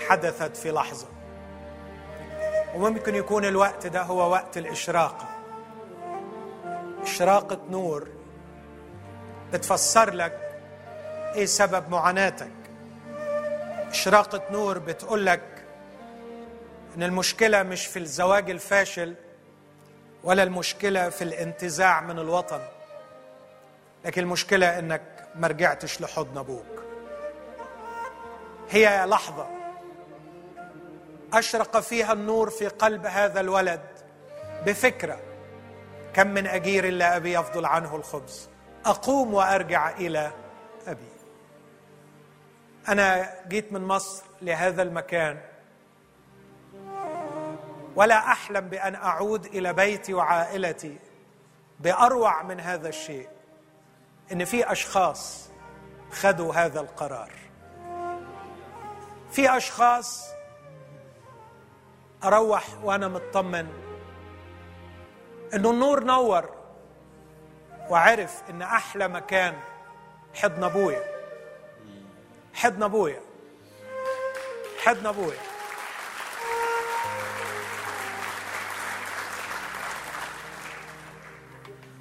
حدثت 0.09 0.57
في 0.57 0.71
لحظة. 0.71 1.07
وممكن 2.75 3.15
يكون 3.15 3.45
الوقت 3.45 3.87
ده 3.87 4.01
هو 4.01 4.31
وقت 4.31 4.57
الإشراقة 4.57 5.27
إشراقة 7.01 7.59
نور 7.69 8.07
بتفسر 9.53 10.13
لك 10.13 10.59
إيه 11.35 11.45
سبب 11.45 11.89
معاناتك. 11.89 12.51
إشراقة 13.89 14.41
نور 14.51 14.77
بتقول 14.79 15.25
لك 15.25 15.65
إن 16.97 17.03
المشكلة 17.03 17.63
مش 17.63 17.85
في 17.85 17.99
الزواج 17.99 18.49
الفاشل 18.49 19.15
ولا 20.23 20.43
المشكلة 20.43 21.09
في 21.09 21.23
الانتزاع 21.23 22.01
من 22.01 22.19
الوطن. 22.19 22.61
لكن 24.07 24.21
المشكلة 24.21 24.79
إنك 24.79 25.01
ما 25.35 25.47
رجعتش 25.47 26.01
لحضن 26.01 26.37
أبوك. 26.37 26.83
هي 28.69 29.05
لحظة 29.05 29.47
أشرق 31.33 31.79
فيها 31.79 32.13
النور 32.13 32.49
في 32.49 32.67
قلب 32.67 33.05
هذا 33.05 33.39
الولد 33.39 33.81
بفكرة 34.65 35.19
كم 36.13 36.27
من 36.27 36.47
أجير 36.47 36.87
إلا 36.87 37.15
أبي 37.15 37.33
يفضل 37.33 37.65
عنه 37.65 37.95
الخبز. 37.95 38.49
أقوم 38.85 39.33
وأرجع 39.33 39.89
إلى 39.89 40.31
أبي. 40.87 41.11
أنا 42.89 43.33
جيت 43.47 43.73
من 43.73 43.81
مصر 43.81 44.23
لهذا 44.41 44.81
المكان. 44.81 45.37
ولا 47.95 48.17
أحلم 48.17 48.69
بأن 48.69 48.95
أعود 48.95 49.45
إلى 49.45 49.73
بيتي 49.73 50.13
وعائلتي 50.13 50.97
بأروع 51.79 52.43
من 52.43 52.59
هذا 52.59 52.89
الشيء. 52.89 53.36
إن 54.31 54.45
في 54.45 54.71
أشخاص 54.71 55.49
خدوا 56.11 56.53
هذا 56.53 56.79
القرار. 56.79 57.31
في 59.31 59.57
أشخاص 59.57 60.23
أروح 62.23 62.67
وأنا 62.83 63.07
مطمن 63.07 63.67
انه 65.53 65.71
النور 65.71 66.03
نور 66.03 66.49
وعرف 67.89 68.43
إن 68.49 68.61
أحلى 68.61 69.07
مكان 69.07 69.59
حضن 70.35 70.63
أبويا. 70.63 71.03
حضن 72.53 72.83
أبويا. 72.83 73.21
حضن 74.83 75.07
أبويا. 75.07 75.37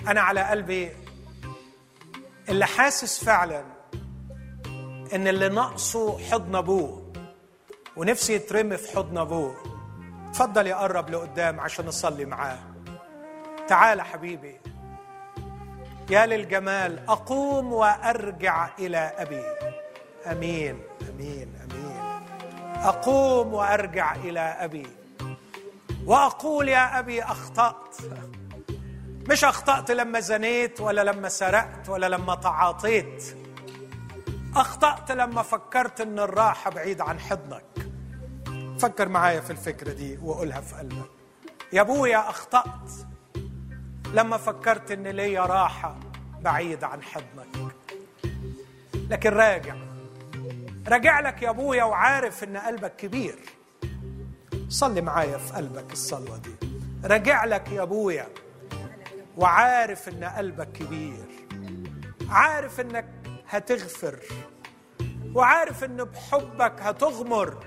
أنا 0.08 0.20
على 0.20 0.42
قلبي 0.42 1.05
اللي 2.48 2.66
حاسس 2.66 3.24
فعلا 3.24 3.64
إن 5.14 5.28
اللي 5.28 5.48
ناقصه 5.48 6.18
حضن 6.18 6.54
أبوه 6.54 7.12
ونفسي 7.96 8.32
يترمي 8.34 8.76
في 8.76 8.96
حضن 8.96 9.18
أبوه. 9.18 9.54
اتفضل 10.28 10.66
يقرب 10.66 11.10
لقدام 11.10 11.60
عشان 11.60 11.86
نصلي 11.86 12.24
معاه. 12.24 12.58
تعال 13.68 14.00
حبيبي. 14.00 14.60
يا 16.10 16.26
للجمال 16.26 17.08
أقوم 17.08 17.72
وأرجع 17.72 18.68
إلى 18.78 19.12
أبي. 19.18 19.42
أمين 20.26 20.80
أمين 21.10 21.54
أمين. 21.64 22.00
أقوم 22.76 23.54
وأرجع 23.54 24.14
إلى 24.14 24.40
أبي. 24.40 24.86
وأقول 26.06 26.68
يا 26.68 26.98
أبي 26.98 27.22
أخطأت. 27.22 27.96
مش 29.30 29.44
أخطأت 29.44 29.90
لما 29.90 30.20
زنيت 30.20 30.80
ولا 30.80 31.04
لما 31.04 31.28
سرقت 31.28 31.88
ولا 31.88 32.08
لما 32.08 32.34
تعاطيت. 32.34 33.36
أخطأت 34.56 35.12
لما 35.12 35.42
فكرت 35.42 36.00
إن 36.00 36.18
الراحة 36.18 36.70
بعيد 36.70 37.00
عن 37.00 37.20
حضنك. 37.20 37.64
فكر 38.78 39.08
معايا 39.08 39.40
في 39.40 39.50
الفكرة 39.50 39.92
دي 39.92 40.18
وقولها 40.22 40.60
في 40.60 40.74
قلبك. 40.74 41.10
يا 41.72 41.80
أبويا 41.80 42.30
أخطأت 42.30 42.90
لما 44.14 44.36
فكرت 44.36 44.90
إن 44.90 45.06
ليا 45.06 45.40
راحة 45.40 45.96
بعيد 46.40 46.84
عن 46.84 47.02
حضنك. 47.02 47.74
لكن 49.10 49.30
راجع. 49.30 49.74
راجع 50.88 51.20
لك 51.20 51.42
يا 51.42 51.50
أبويا 51.50 51.84
وعارف 51.84 52.44
إن 52.44 52.56
قلبك 52.56 52.96
كبير. 52.96 53.38
صلي 54.68 55.00
معايا 55.00 55.38
في 55.38 55.52
قلبك 55.52 55.92
الصلوة 55.92 56.36
دي. 56.36 56.54
راجع 57.04 57.44
لك 57.44 57.68
يا 57.72 57.82
أبويا 57.82 58.26
وعارف 59.36 60.08
إن 60.08 60.24
قلبك 60.24 60.72
كبير 60.72 61.26
عارف 62.28 62.80
إنك 62.80 63.06
هتغفر 63.48 64.18
وعارف 65.34 65.84
إن 65.84 66.04
بحبك 66.04 66.80
هتغمر 66.80 67.64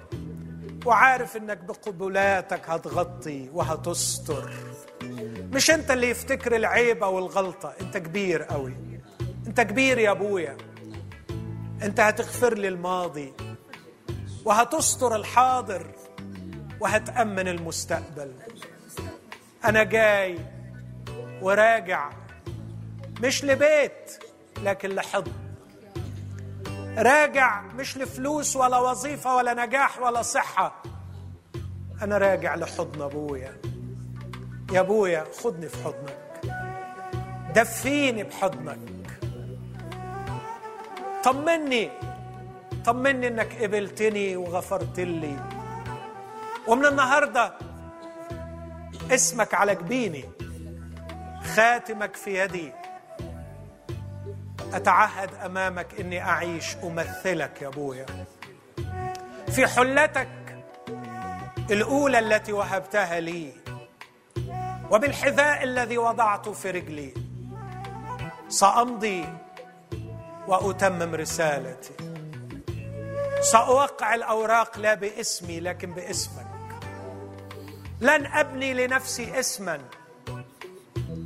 وعارف 0.85 1.37
إنك 1.37 1.57
بقبلاتك 1.57 2.69
هتغطي 2.69 3.49
وهتستر. 3.53 4.53
مش 5.53 5.71
أنت 5.71 5.91
اللي 5.91 6.09
يفتكر 6.09 6.55
العيب 6.55 7.03
أو 7.03 7.19
الغلطه 7.19 7.73
أنت 7.81 7.97
كبير 7.97 8.43
قوي. 8.43 8.73
أنت 9.47 9.61
كبير 9.61 9.97
يا 9.97 10.11
أبويا. 10.11 10.57
أنت 11.83 11.99
هتغفر 11.99 12.57
لي 12.57 12.67
الماضي 12.67 13.33
وهتستر 14.45 15.15
الحاضر 15.15 15.91
وهتأمن 16.79 17.47
المستقبل. 17.47 18.33
أنا 19.65 19.83
جاي 19.83 20.39
وراجع. 21.41 22.09
مش 23.23 23.43
لبيت 23.43 24.23
لكن 24.63 24.89
لحضن 24.89 25.31
راجع 26.97 27.61
مش 27.61 27.97
لفلوس 27.97 28.55
ولا 28.55 28.77
وظيفة 28.77 29.35
ولا 29.35 29.65
نجاح 29.65 29.99
ولا 29.99 30.21
صحة. 30.21 30.83
أنا 32.01 32.17
راجع 32.17 32.55
لحضن 32.55 33.01
أبويا. 33.01 33.57
يا 34.71 34.79
أبويا 34.79 35.25
خدني 35.43 35.69
في 35.69 35.77
حضنك. 35.83 36.41
دفيني 37.55 38.23
بحضنك. 38.23 38.79
طمني. 41.23 41.89
طمني 42.85 43.27
إنك 43.27 43.63
قبلتني 43.63 44.37
وغفرت 44.37 44.99
لي. 44.99 45.39
ومن 46.67 46.85
النهارده 46.85 47.53
اسمك 49.11 49.53
على 49.53 49.75
جبيني. 49.75 50.25
خاتمك 51.55 52.15
في 52.15 52.43
يدي. 52.43 52.71
أتعهد 54.73 55.33
أمامك 55.45 55.99
إني 55.99 56.21
أعيش 56.23 56.75
أمثلك 56.83 57.61
يا 57.61 57.67
أبويا. 57.67 58.05
في 59.51 59.67
حلتك 59.67 60.29
الأولى 61.71 62.19
التي 62.19 62.53
وهبتها 62.53 63.19
لي 63.19 63.53
وبالحذاء 64.91 65.63
الذي 65.63 65.97
وضعته 65.97 66.53
في 66.53 66.71
رجلي 66.71 67.13
سأمضي 68.49 69.25
وأتمم 70.47 71.15
رسالتي. 71.15 71.93
سأوقع 73.41 74.15
الأوراق 74.15 74.77
لا 74.79 74.93
باسمي 74.93 75.59
لكن 75.59 75.93
باسمك. 75.93 76.47
لن 78.01 78.25
أبني 78.25 78.73
لنفسي 78.73 79.39
اسما. 79.39 79.79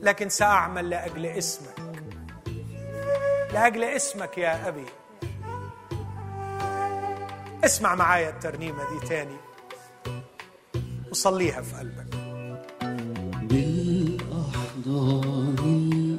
لكن 0.03 0.29
سأعمل 0.29 0.89
لأجل 0.89 1.25
اسمك. 1.25 1.79
لأجل 3.53 3.83
اسمك 3.83 4.37
يا 4.37 4.67
أبي. 4.67 4.85
اسمع 7.63 7.95
معايا 7.95 8.29
الترنيمة 8.29 8.77
دي 8.77 9.07
تاني. 9.07 9.37
وصليها 11.11 11.61
في 11.61 11.75
قلبك. 11.75 12.07
بالأحضان 13.43 14.99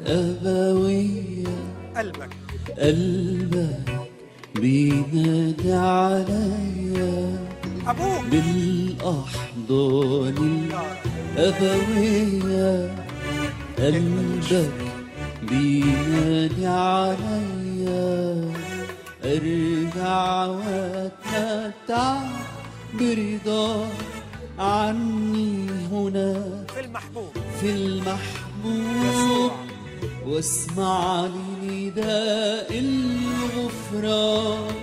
الأبوية. 0.07 1.47
قلبك. 1.97 2.30
قلبك 2.78 4.11
بينادي 4.55 5.72
عليا. 5.72 7.39
أبوك. 7.87 8.24
بالأحضان 8.30 9.89
الأبوية. 11.37 13.04
قلبك 13.85 14.70
بينادي 15.43 16.66
عليا. 16.66 18.53
أرجع 19.24 20.47
واتمتع 20.47 22.20
برضا 22.95 23.89
عني 24.59 25.66
هنا. 25.93 26.64
في 26.74 26.80
المحبوب. 26.80 27.32
في 27.61 27.70
المحبوب. 27.70 29.53
واسمع 30.26 31.26
لنداء 31.62 32.78
الغفران 32.78 34.74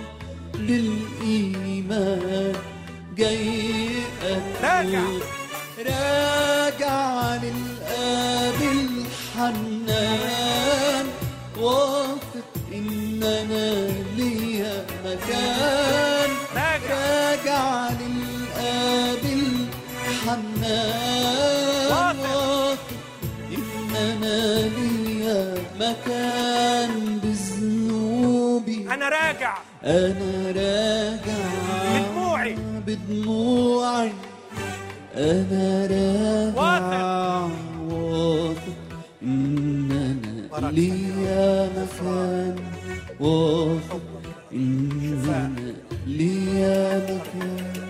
بالإيمان 0.54 2.52
جاي. 3.16 3.88
أتوب. 4.22 4.42
راجع 4.64 6.41
الحنان 9.48 11.06
واثق 11.58 12.48
إن 12.72 13.22
أنا 13.22 13.86
ليا 14.16 14.86
مكان 15.04 16.30
راجع. 16.54 17.90
للآب 17.90 19.24
الحنان 20.08 21.12
واثق. 21.90 22.78
إن 23.52 23.96
أنا 23.96 24.38
ليا 24.68 25.54
مكان 25.80 26.92
بذنوبي 27.22 28.78
أنا 28.94 29.08
راجع 29.08 29.54
أنا 29.84 30.46
راجع 30.46 31.42
بدموعي. 31.94 32.54
بدموعي 32.86 34.12
أنا 35.16 35.86
راجع 35.86 36.60
واثق 36.62 37.31
ليا 40.74 41.68
مكان 41.76 42.56
واثق 43.20 44.00
إن 44.52 44.90
ليا 46.06 46.98
مكان 47.04 47.88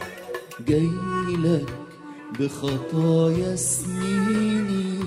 جاي 0.68 0.90
لك 1.44 1.68
بخطايا 2.40 3.56
سنيني 3.56 4.98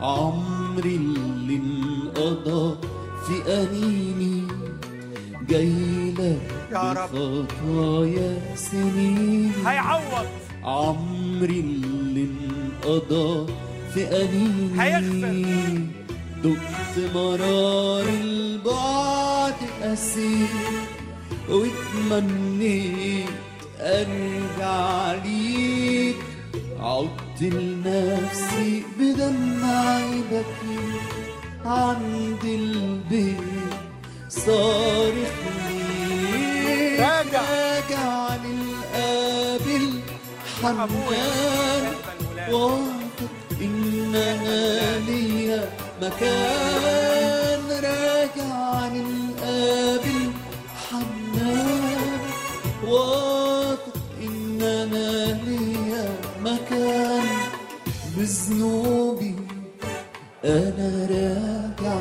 عمري 0.00 0.96
اللي 0.96 1.56
انقضى 1.56 2.78
في 3.26 3.34
أنيني 3.62 4.42
جاي 5.48 6.12
لك 6.18 6.42
يا 6.72 6.92
رب. 6.92 7.10
بخطايا 7.12 8.54
سنيني 8.56 9.50
هيعوض 9.66 10.26
عمري 10.64 11.60
اللي 11.60 12.26
انقضى 12.26 13.52
في 13.94 14.02
أنيني 14.22 14.82
هيغفر. 14.82 15.95
دقت 16.46 17.14
مرار 17.14 18.08
البعد 18.08 19.54
أسير 19.82 20.48
واتمنيت 21.48 23.26
أرجع 23.80 25.12
ليك. 25.24 26.16
عدت 26.80 27.42
لنفسي 27.42 28.82
بدمعي 28.98 30.20
بكي 30.30 31.00
عند 31.64 32.44
البيت 32.44 33.74
صارخ 34.28 35.34
ليك. 35.68 37.00
راجع. 37.00 37.66
قلب 40.62 40.90
الولاد. 40.90 41.94
واثق 42.52 43.60
أنا 43.60 44.98
ليا. 44.98 45.75
مكان 46.02 47.62
راجع 47.70 48.88
للآب 48.88 50.04
الحنان. 50.84 52.20
واثق 52.88 53.96
إن 54.22 54.58
ليا 55.44 56.08
مكان. 56.44 57.26
بذنوبي 58.16 59.34
أنا 60.44 61.06
راجع. 61.10 62.00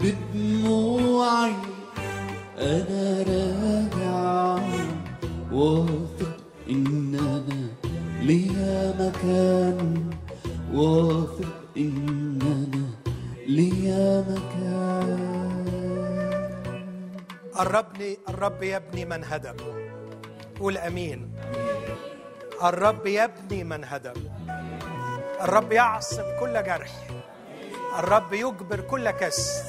بدموعي 0.00 1.52
أنا 2.58 3.24
راجع. 3.28 4.58
واثق 5.52 6.36
إن 6.70 7.16
ليا 8.22 8.94
مكان. 9.00 10.10
واثق 10.74 11.37
قربني 17.58 18.18
الرب 18.28 18.62
يبني 18.62 19.04
من 19.04 19.24
هدم. 19.24 19.56
قول 20.60 20.78
آمين. 20.78 21.34
الرب 22.62 23.06
يبني 23.06 23.64
من 23.64 23.84
هدم. 23.84 24.14
الرب 25.40 25.72
يعصب 25.72 26.24
كل 26.40 26.62
جرح. 26.62 26.90
الرب 27.98 28.32
يجبر 28.32 28.80
كل 28.80 29.10
كسر 29.10 29.64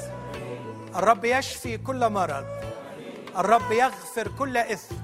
الرب 0.96 1.26
يشفي 1.26 1.78
كل 1.78 2.10
مرض. 2.10 2.46
الرب 3.38 3.72
يغفر 3.72 4.28
كل 4.40 4.58
إثم. 4.58 4.96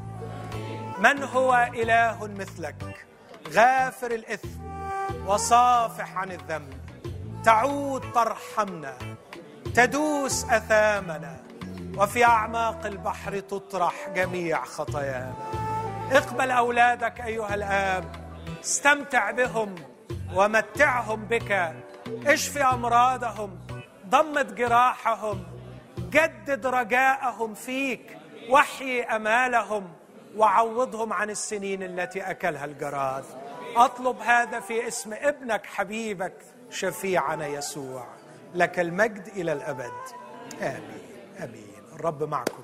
من 0.99 1.23
هو 1.23 1.69
إله 1.73 2.27
مثلك؟ 2.27 3.05
غافر 3.53 4.11
الإثم 4.11 4.61
وصافح 5.27 6.17
عن 6.17 6.31
الذنب. 6.31 6.73
تعود 7.43 8.11
ترحمنا. 8.15 8.97
تدوس 9.73 10.45
أثامنا. 10.45 11.44
وفي 11.97 12.25
أعماق 12.25 12.85
البحر 12.85 13.39
تطرح 13.39 14.09
جميع 14.09 14.63
خطايانا. 14.63 15.33
اقبل 16.11 16.51
أولادك 16.51 17.21
أيها 17.21 17.55
الآب 17.55 18.05
استمتع 18.63 19.31
بهم 19.31 19.75
ومتعهم 20.33 21.25
بك. 21.25 21.73
اشفي 22.25 22.63
أمراضهم 22.63 23.59
ضمد 24.09 24.55
جراحهم 24.55 25.43
جدد 25.99 26.65
رجاءهم 26.65 27.53
فيك 27.53 28.17
وحي 28.49 29.01
أمالهم 29.01 29.93
وعوضهم 30.35 31.13
عن 31.13 31.29
السنين 31.29 31.83
التي 31.83 32.21
أكلها 32.21 32.65
الجراد 32.65 33.23
أطلب 33.75 34.19
هذا 34.19 34.59
في 34.59 34.87
اسم 34.87 35.13
ابنك 35.13 35.65
حبيبك 35.65 36.33
شفيعنا 36.69 37.47
يسوع. 37.47 38.07
لك 38.55 38.79
المجد 38.79 39.27
إلى 39.27 39.53
الأبد. 39.53 39.93
آمين. 40.61 41.01
آمين. 41.43 41.74
الرب 41.95 42.23
معكم. 42.23 42.63